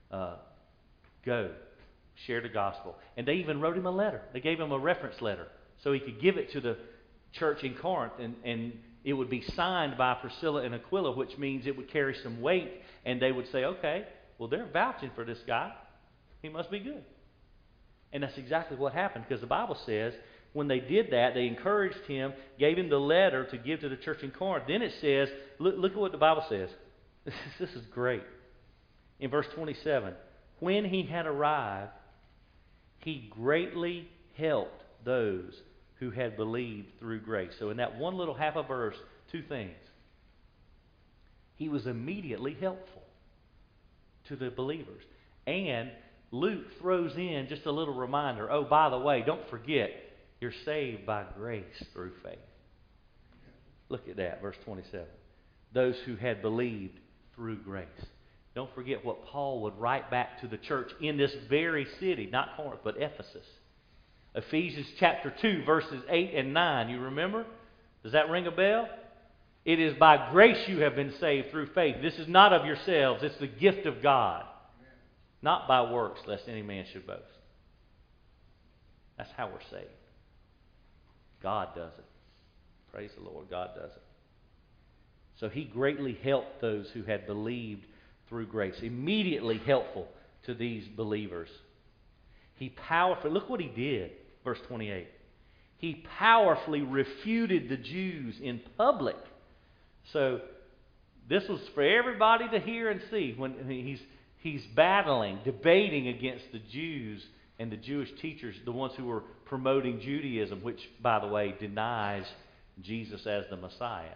Uh, 0.10 0.36
go. 1.26 1.52
Share 2.28 2.42
the 2.42 2.50
gospel. 2.50 2.96
And 3.18 3.28
they 3.28 3.36
even 3.36 3.62
wrote 3.62 3.78
him 3.78 3.86
a 3.86 3.92
letter. 3.92 4.22
They 4.34 4.42
gave 4.42 4.60
him 4.60 4.72
a 4.72 4.80
reference 4.80 5.22
letter 5.22 5.48
so 5.84 5.94
he 5.94 6.00
could 6.00 6.22
give 6.22 6.38
it 6.38 6.52
to 6.52 6.62
the 6.62 6.78
church 7.34 7.64
in 7.64 7.76
Corinth 7.76 8.14
and, 8.20 8.36
and 8.44 8.74
it 9.04 9.14
would 9.14 9.30
be 9.30 9.42
signed 9.56 9.98
by 9.98 10.14
Priscilla 10.16 10.64
and 10.64 10.76
Aquila, 10.76 11.16
which 11.16 11.38
means 11.38 11.66
it 11.66 11.76
would 11.76 11.92
carry 11.92 12.16
some 12.22 12.40
weight, 12.40 12.70
and 13.04 13.22
they 13.22 13.32
would 13.32 13.50
say, 13.52 13.64
okay, 13.64 14.06
well, 14.38 14.48
they're 14.48 14.70
vouching 14.72 15.10
for 15.16 15.26
this 15.26 15.40
guy. 15.48 15.72
He 16.42 16.50
must 16.50 16.70
be 16.70 16.80
good. 16.80 17.04
And 18.14 18.24
that's 18.24 18.38
exactly 18.38 18.78
what 18.78 18.94
happened 18.94 19.26
because 19.28 19.42
the 19.42 19.48
Bible 19.48 19.78
says 19.86 20.14
when 20.54 20.68
they 20.68 20.80
did 20.80 21.12
that, 21.12 21.34
they 21.34 21.48
encouraged 21.48 22.06
him, 22.08 22.34
gave 22.60 22.78
him 22.78 22.90
the 22.90 22.98
letter 22.98 23.46
to 23.46 23.58
give 23.58 23.82
to 23.82 23.90
the 23.90 23.96
church 23.96 24.22
in 24.22 24.32
Corinth. 24.32 24.66
Then 24.68 24.82
it 24.82 24.94
says, 25.00 25.30
look, 25.60 25.76
look 25.78 25.94
at 25.94 25.98
what 25.98 26.12
the 26.12 26.18
Bible 26.18 26.46
says. 26.50 26.70
This 27.60 27.70
is 27.70 27.86
great. 27.94 28.24
In 29.20 29.30
verse 29.30 29.46
27, 29.56 30.14
when 30.60 30.84
he 30.84 31.04
had 31.04 31.28
arrived, 31.28 31.92
he 33.00 33.30
greatly 33.32 34.08
helped 34.38 34.84
those 35.06 35.54
who 36.00 36.10
had 36.10 36.36
believed 36.36 36.88
through 37.00 37.22
grace. 37.22 37.52
So, 37.60 37.70
in 37.70 37.78
that 37.78 37.98
one 37.98 38.18
little 38.18 38.34
half 38.34 38.56
a 38.56 38.64
verse, 38.64 38.96
two 39.32 39.44
things. 39.44 39.76
He 41.56 41.70
was 41.70 41.86
immediately 41.86 42.58
helpful 42.60 43.04
to 44.28 44.36
the 44.36 44.50
believers. 44.50 45.04
And 45.46 45.92
Luke 46.32 46.66
throws 46.80 47.16
in 47.16 47.48
just 47.50 47.66
a 47.66 47.72
little 47.72 47.94
reminder 47.94 48.50
oh, 48.52 48.64
by 48.64 48.90
the 48.90 48.98
way, 48.98 49.24
don't 49.24 49.48
forget, 49.50 49.92
you're 50.42 50.52
saved 50.66 51.06
by 51.06 51.24
grace 51.38 51.84
through 51.94 52.12
faith. 52.24 52.40
Look 53.90 54.10
at 54.10 54.18
that, 54.18 54.42
verse 54.42 54.58
27. 54.66 55.06
Those 55.74 55.96
who 56.06 56.16
had 56.16 56.42
believed 56.42 57.00
through 57.36 57.58
grace. 57.58 57.88
Don't 58.56 58.74
forget 58.76 59.06
what 59.06 59.26
Paul 59.28 59.62
would 59.62 59.78
write 59.78 60.12
back 60.12 60.42
to 60.42 60.48
the 60.48 60.58
church 60.58 60.92
in 61.00 61.16
this 61.16 61.32
very 61.50 61.88
city, 62.00 62.28
not 62.30 62.58
Corinth, 62.58 62.82
but 62.84 62.98
Ephesus. 62.98 63.46
Ephesians 64.34 64.88
chapter 65.00 65.34
2, 65.42 65.64
verses 65.64 66.04
8 66.10 66.34
and 66.36 66.54
9. 66.54 66.90
You 66.90 67.00
remember? 67.02 67.46
Does 68.04 68.14
that 68.14 68.30
ring 68.30 68.48
a 68.48 68.52
bell? 68.52 68.90
It 69.64 69.80
is 69.80 69.94
by 69.98 70.32
grace 70.32 70.68
you 70.68 70.80
have 70.80 70.96
been 70.96 71.14
saved 71.20 71.52
through 71.52 71.68
faith. 71.74 71.98
This 72.02 72.16
is 72.16 72.28
not 72.28 72.52
of 72.52 72.66
yourselves, 72.66 73.24
it's 73.24 73.38
the 73.38 73.48
gift 73.48 73.86
of 73.86 74.02
God, 74.02 74.44
not 75.42 75.68
by 75.68 75.92
works, 75.92 76.22
lest 76.26 76.44
any 76.48 76.64
man 76.64 76.86
should 76.92 77.06
boast. 77.06 77.22
That's 79.18 79.30
how 79.38 79.48
we're 79.48 79.62
saved. 79.70 79.92
God 81.42 81.70
does 81.76 81.92
it. 81.98 82.06
Praise 82.92 83.12
the 83.18 83.30
Lord, 83.30 83.50
God 83.50 83.70
does 83.76 83.92
it. 83.92 84.04
So 85.40 85.50
he 85.50 85.64
greatly 85.64 86.18
helped 86.24 86.62
those 86.62 86.88
who 86.94 87.04
had 87.04 87.26
believed 87.26 87.86
through 88.30 88.48
grace. 88.48 88.76
Immediately 88.82 89.60
helpful 89.66 90.08
to 90.46 90.54
these 90.54 90.88
believers. 90.88 91.50
He 92.56 92.70
powerfully, 92.70 93.34
look 93.34 93.50
what 93.50 93.60
he 93.60 93.68
did. 93.68 94.12
Verse 94.44 94.60
28. 94.68 95.08
He 95.78 96.06
powerfully 96.20 96.82
refuted 96.82 97.70
the 97.70 97.78
Jews 97.78 98.36
in 98.42 98.62
public. 98.78 99.16
So 100.14 100.42
this 101.28 101.48
was 101.48 101.60
for 101.74 101.82
everybody 101.82 102.48
to 102.50 102.60
hear 102.60 102.90
and 102.90 103.02
see 103.10 103.34
when 103.36 103.68
he's, 103.68 104.00
he's 104.40 104.64
battling, 104.76 105.40
debating 105.44 106.08
against 106.08 106.46
the 106.52 106.60
Jews 106.72 107.26
and 107.58 107.72
the 107.72 107.78
Jewish 107.78 108.10
teachers, 108.22 108.56
the 108.64 108.72
ones 108.72 108.94
who 108.96 109.06
were 109.06 109.24
promoting 109.52 110.00
Judaism, 110.00 110.64
which, 110.64 110.80
by 111.02 111.20
the 111.20 111.28
way, 111.28 111.54
denies 111.60 112.24
Jesus 112.82 113.28
as 113.28 113.44
the 113.50 113.58
Messiah. 113.58 114.16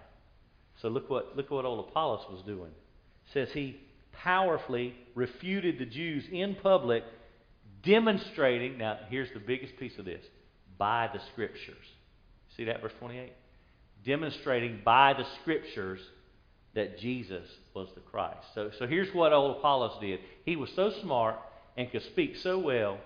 So 0.81 0.87
look 0.87 1.09
what, 1.09 1.35
look 1.35 1.51
what 1.51 1.65
old 1.65 1.89
Apollos 1.89 2.25
was 2.31 2.41
doing. 2.45 2.71
It 2.71 3.33
says 3.33 3.49
he 3.51 3.81
powerfully 4.13 4.95
refuted 5.13 5.77
the 5.77 5.87
Jews 5.87 6.23
in 6.31 6.55
public 6.63 7.03
demonstrating, 7.83 8.77
now 8.77 8.99
here's 9.09 9.27
the 9.33 9.41
biggest 9.41 9.75
piece 9.77 9.97
of 9.99 10.05
this, 10.05 10.23
by 10.77 11.09
the 11.13 11.19
Scriptures. 11.33 11.85
See 12.55 12.63
that, 12.63 12.81
verse 12.81 12.93
28? 12.99 13.33
Demonstrating 14.05 14.79
by 14.85 15.15
the 15.17 15.25
Scriptures 15.41 15.99
that 16.75 16.97
Jesus 16.97 17.45
was 17.73 17.89
the 17.93 17.99
Christ. 17.99 18.45
So, 18.55 18.71
so 18.79 18.87
here's 18.87 19.13
what 19.13 19.33
old 19.33 19.57
Apollos 19.57 19.99
did. 19.99 20.21
He 20.45 20.55
was 20.55 20.69
so 20.77 20.93
smart 21.01 21.35
and 21.75 21.91
could 21.91 22.03
speak 22.03 22.37
so 22.41 22.57
well, 22.57 22.99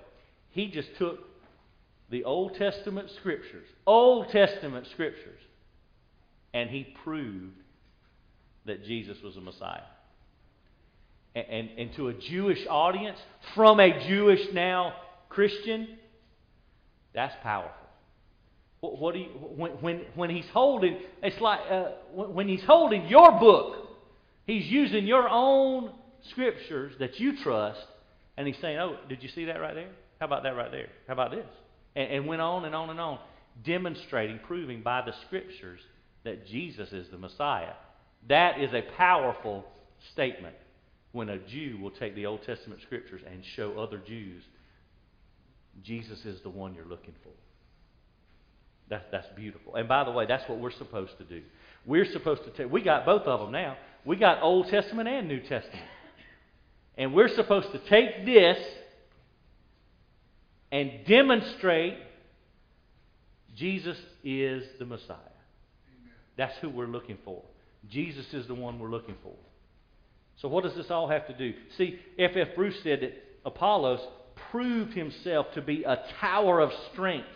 he 0.51 0.67
just 0.69 0.89
took 0.99 1.28
the 2.09 2.23
Old 2.23 2.55
Testament 2.55 3.09
Scriptures, 3.19 3.67
Old 3.85 4.29
Testament 4.29 4.87
Scriptures, 4.91 5.39
and 6.53 6.69
he 6.69 6.95
proved 7.03 7.55
that 8.65 8.83
Jesus 8.85 9.17
was 9.23 9.35
the 9.35 9.41
Messiah 9.41 9.81
and, 11.35 11.45
and, 11.47 11.69
and 11.79 11.95
to 11.95 12.07
a 12.09 12.13
Jewish 12.13 12.59
audience 12.69 13.17
from 13.55 13.79
a 13.79 14.07
Jewish 14.07 14.41
now 14.53 14.93
Christian, 15.29 15.87
that's 17.13 17.35
powerful. 17.43 17.71
What, 18.79 18.99
what 18.99 19.13
do 19.13 19.19
you, 19.19 19.27
when, 19.27 19.71
when, 19.73 20.01
when 20.15 20.29
he's 20.29 20.47
holding, 20.51 20.97
it's 21.21 21.39
like 21.39 21.59
uh, 21.69 21.91
when, 22.13 22.33
when 22.33 22.47
he's 22.47 22.63
holding 22.63 23.07
your 23.07 23.39
book, 23.39 23.75
he's 24.47 24.65
using 24.65 25.05
your 25.05 25.27
own 25.29 25.91
scriptures 26.31 26.93
that 26.99 27.19
you 27.19 27.41
trust, 27.43 27.85
and 28.37 28.47
he's 28.47 28.57
saying, 28.61 28.77
Oh, 28.77 28.97
did 29.07 29.21
you 29.21 29.29
see 29.29 29.45
that 29.45 29.59
right 29.59 29.75
there? 29.75 29.89
How 30.19 30.25
about 30.25 30.43
that 30.43 30.55
right 30.55 30.71
there? 30.71 30.87
How 31.07 31.13
about 31.13 31.31
this? 31.31 31.45
And, 31.95 32.11
and 32.11 32.27
went 32.27 32.41
on 32.41 32.65
and 32.65 32.75
on 32.75 32.89
and 32.89 32.99
on, 32.99 33.19
demonstrating, 33.63 34.39
proving 34.45 34.81
by 34.81 35.01
the 35.01 35.13
scriptures 35.25 35.79
that 36.23 36.45
Jesus 36.47 36.91
is 36.91 37.07
the 37.09 37.17
Messiah. 37.17 37.73
That 38.27 38.59
is 38.59 38.73
a 38.73 38.83
powerful 38.97 39.65
statement 40.13 40.55
when 41.11 41.29
a 41.29 41.39
Jew 41.39 41.77
will 41.81 41.91
take 41.91 42.15
the 42.15 42.25
Old 42.25 42.43
Testament 42.43 42.81
scriptures 42.83 43.21
and 43.25 43.43
show 43.55 43.79
other 43.79 43.97
Jews 43.97 44.43
Jesus 45.83 46.25
is 46.25 46.41
the 46.41 46.49
one 46.49 46.73
you're 46.73 46.85
looking 46.85 47.13
for. 47.23 47.31
That's, 48.89 49.05
that's 49.11 49.27
beautiful. 49.35 49.75
And 49.75 49.87
by 49.87 50.03
the 50.03 50.11
way, 50.11 50.25
that's 50.25 50.47
what 50.49 50.59
we're 50.59 50.71
supposed 50.71 51.17
to 51.19 51.23
do. 51.23 51.43
We're 51.85 52.11
supposed 52.11 52.43
to 52.45 52.51
take, 52.51 52.71
we 52.71 52.81
got 52.81 53.05
both 53.05 53.23
of 53.23 53.39
them 53.39 53.51
now. 53.51 53.77
We 54.03 54.15
got 54.15 54.41
Old 54.41 54.67
Testament 54.67 55.07
and 55.07 55.27
New 55.27 55.41
Testament. 55.41 55.85
And 56.97 57.13
we're 57.13 57.33
supposed 57.35 57.71
to 57.71 57.79
take 57.89 58.25
this 58.25 58.57
and 60.71 60.91
demonstrate 61.05 61.97
Jesus 63.55 63.97
is 64.23 64.63
the 64.77 64.85
Messiah. 64.85 65.17
That's 66.37 66.55
who 66.59 66.69
we're 66.69 66.87
looking 66.87 67.17
for. 67.25 67.43
Jesus 67.89 68.33
is 68.33 68.47
the 68.47 68.55
one 68.55 68.79
we're 68.79 68.89
looking 68.89 69.15
for. 69.23 69.35
So, 70.37 70.47
what 70.47 70.63
does 70.63 70.75
this 70.75 70.89
all 70.89 71.09
have 71.09 71.27
to 71.27 71.33
do? 71.33 71.53
See, 71.77 71.99
F.F. 72.17 72.49
F. 72.49 72.55
Bruce 72.55 72.81
said 72.83 73.01
that 73.01 73.13
Apollos 73.45 73.99
proved 74.51 74.93
himself 74.93 75.47
to 75.53 75.61
be 75.61 75.83
a 75.83 76.01
tower 76.21 76.61
of 76.61 76.71
strength 76.93 77.27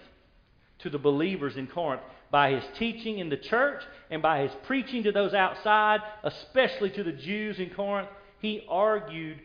to 0.79 0.89
the 0.89 0.97
believers 0.97 1.57
in 1.57 1.67
Corinth 1.67 2.01
by 2.31 2.51
his 2.51 2.63
teaching 2.79 3.19
in 3.19 3.29
the 3.29 3.37
church 3.37 3.83
and 4.09 4.21
by 4.21 4.41
his 4.41 4.51
preaching 4.65 5.03
to 5.03 5.11
those 5.11 5.33
outside, 5.33 5.99
especially 6.23 6.89
to 6.91 7.03
the 7.03 7.11
Jews 7.11 7.59
in 7.59 7.69
Corinth. 7.69 8.09
He 8.39 8.65
argued 8.69 9.39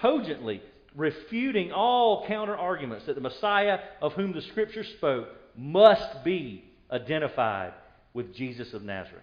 cogently, 0.00 0.62
refuting 0.96 1.72
all 1.72 2.26
counter 2.26 2.56
arguments 2.56 3.06
that 3.06 3.14
the 3.14 3.20
Messiah 3.20 3.78
of 4.02 4.12
whom 4.12 4.32
the 4.32 4.42
Scripture 4.42 4.84
spoke 4.84 5.28
must 5.56 6.24
be 6.24 6.64
identified 6.90 7.72
with 8.12 8.34
Jesus 8.34 8.72
of 8.72 8.82
Nazareth. 8.82 9.22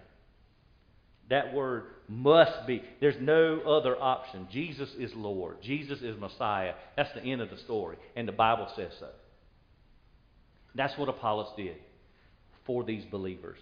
That 1.28 1.52
word 1.52 1.84
must 2.08 2.66
be. 2.66 2.82
There's 3.00 3.20
no 3.20 3.60
other 3.60 4.00
option. 4.00 4.48
Jesus 4.50 4.88
is 4.98 5.12
Lord. 5.14 5.58
Jesus 5.62 6.00
is 6.00 6.18
Messiah. 6.18 6.72
That's 6.96 7.12
the 7.14 7.22
end 7.22 7.42
of 7.42 7.50
the 7.50 7.58
story. 7.58 7.98
And 8.16 8.26
the 8.26 8.32
Bible 8.32 8.68
says 8.74 8.92
so. 8.98 9.08
That's 10.74 10.96
what 10.96 11.08
Apollos 11.08 11.52
did 11.56 11.76
for 12.64 12.84
these 12.84 13.04
believers. 13.10 13.58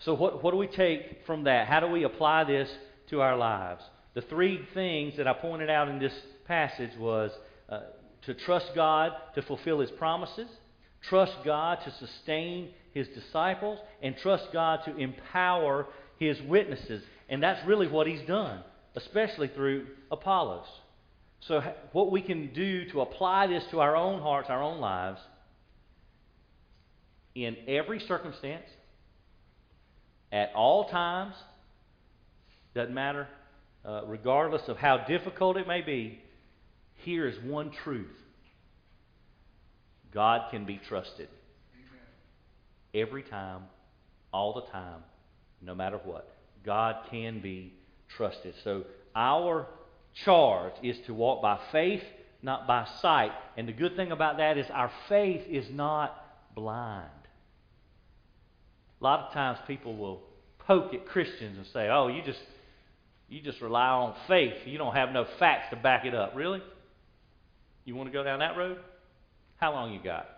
So, 0.00 0.14
what, 0.14 0.42
what 0.42 0.50
do 0.50 0.56
we 0.56 0.66
take 0.66 1.24
from 1.26 1.44
that? 1.44 1.68
How 1.68 1.80
do 1.80 1.86
we 1.86 2.04
apply 2.04 2.44
this 2.44 2.68
to 3.10 3.20
our 3.20 3.36
lives? 3.36 3.82
The 4.14 4.22
three 4.22 4.60
things 4.74 5.16
that 5.16 5.28
I 5.28 5.32
pointed 5.32 5.70
out 5.70 5.88
in 5.88 5.98
this 5.98 6.12
passage 6.46 6.90
was 6.98 7.30
uh, 7.68 7.80
to 8.22 8.34
trust 8.34 8.70
God 8.74 9.12
to 9.34 9.42
fulfill 9.42 9.80
His 9.80 9.90
promises, 9.92 10.48
trust 11.08 11.32
God 11.44 11.78
to 11.84 11.92
sustain 12.06 12.70
His 12.92 13.08
disciples, 13.08 13.78
and 14.02 14.16
trust 14.16 14.48
God 14.52 14.80
to 14.84 14.96
empower 14.96 15.86
His 16.18 16.40
witnesses. 16.42 17.02
And 17.28 17.42
that's 17.42 17.66
really 17.66 17.88
what 17.88 18.06
He's 18.06 18.26
done, 18.26 18.62
especially 18.94 19.48
through 19.48 19.86
Apollos. 20.10 20.66
So, 21.40 21.60
what 21.92 22.12
we 22.12 22.22
can 22.22 22.52
do 22.52 22.88
to 22.90 23.00
apply 23.00 23.48
this 23.48 23.64
to 23.72 23.80
our 23.80 23.96
own 23.96 24.22
hearts, 24.22 24.48
our 24.48 24.62
own 24.62 24.78
lives, 24.78 25.20
in 27.34 27.56
every 27.66 27.98
circumstance, 28.00 28.66
at 30.30 30.52
all 30.54 30.88
times, 30.88 31.34
doesn't 32.74 32.94
matter, 32.94 33.26
uh, 33.84 34.02
regardless 34.06 34.62
of 34.68 34.76
how 34.76 34.98
difficult 34.98 35.56
it 35.56 35.66
may 35.66 35.82
be, 35.82 36.20
here 37.04 37.26
is 37.26 37.36
one 37.44 37.70
truth 37.84 38.06
God 40.12 40.50
can 40.50 40.64
be 40.66 40.80
trusted. 40.88 41.28
Every 42.94 43.22
time, 43.22 43.62
all 44.32 44.52
the 44.54 44.70
time, 44.70 45.02
no 45.62 45.74
matter 45.74 45.98
what. 46.04 46.28
God 46.64 46.96
can 47.10 47.40
be 47.40 47.72
trusted. 48.16 48.54
So, 48.62 48.84
our 49.16 49.66
charge 50.24 50.74
is 50.82 50.96
to 51.06 51.14
walk 51.14 51.40
by 51.40 51.58
faith, 51.72 52.02
not 52.42 52.66
by 52.66 52.86
sight. 53.00 53.32
And 53.56 53.66
the 53.66 53.72
good 53.72 53.96
thing 53.96 54.12
about 54.12 54.36
that 54.36 54.58
is 54.58 54.66
our 54.70 54.92
faith 55.08 55.42
is 55.48 55.66
not 55.70 56.14
blind. 56.54 57.08
A 59.00 59.04
lot 59.04 59.20
of 59.20 59.32
times 59.32 59.58
people 59.66 59.96
will 59.96 60.22
poke 60.58 60.94
at 60.94 61.06
Christians 61.06 61.56
and 61.56 61.66
say, 61.68 61.88
"Oh, 61.88 62.08
you 62.08 62.22
just 62.22 62.42
you 63.28 63.40
just 63.40 63.60
rely 63.62 63.88
on 63.88 64.14
faith. 64.28 64.66
You 64.66 64.76
don't 64.76 64.94
have 64.94 65.10
no 65.12 65.24
facts 65.38 65.70
to 65.70 65.76
back 65.76 66.04
it 66.04 66.14
up." 66.14 66.36
Really? 66.36 66.62
You 67.84 67.94
want 67.94 68.08
to 68.08 68.12
go 68.12 68.22
down 68.22 68.40
that 68.40 68.56
road? 68.56 68.78
How 69.56 69.72
long 69.72 69.92
you 69.92 70.00
got? 70.02 70.28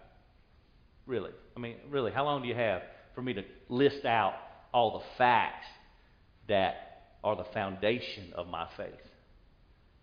Really? 1.06 1.30
I 1.56 1.60
mean, 1.60 1.76
really, 1.90 2.12
how 2.12 2.24
long 2.24 2.42
do 2.42 2.48
you 2.48 2.54
have 2.54 2.82
for 3.14 3.22
me 3.22 3.34
to 3.34 3.42
list 3.68 4.04
out 4.04 4.34
all 4.72 4.98
the 4.98 5.04
facts 5.18 5.66
that 6.48 6.74
are 7.22 7.36
the 7.36 7.44
foundation 7.52 8.32
of 8.34 8.46
my 8.48 8.66
faith? 8.76 8.92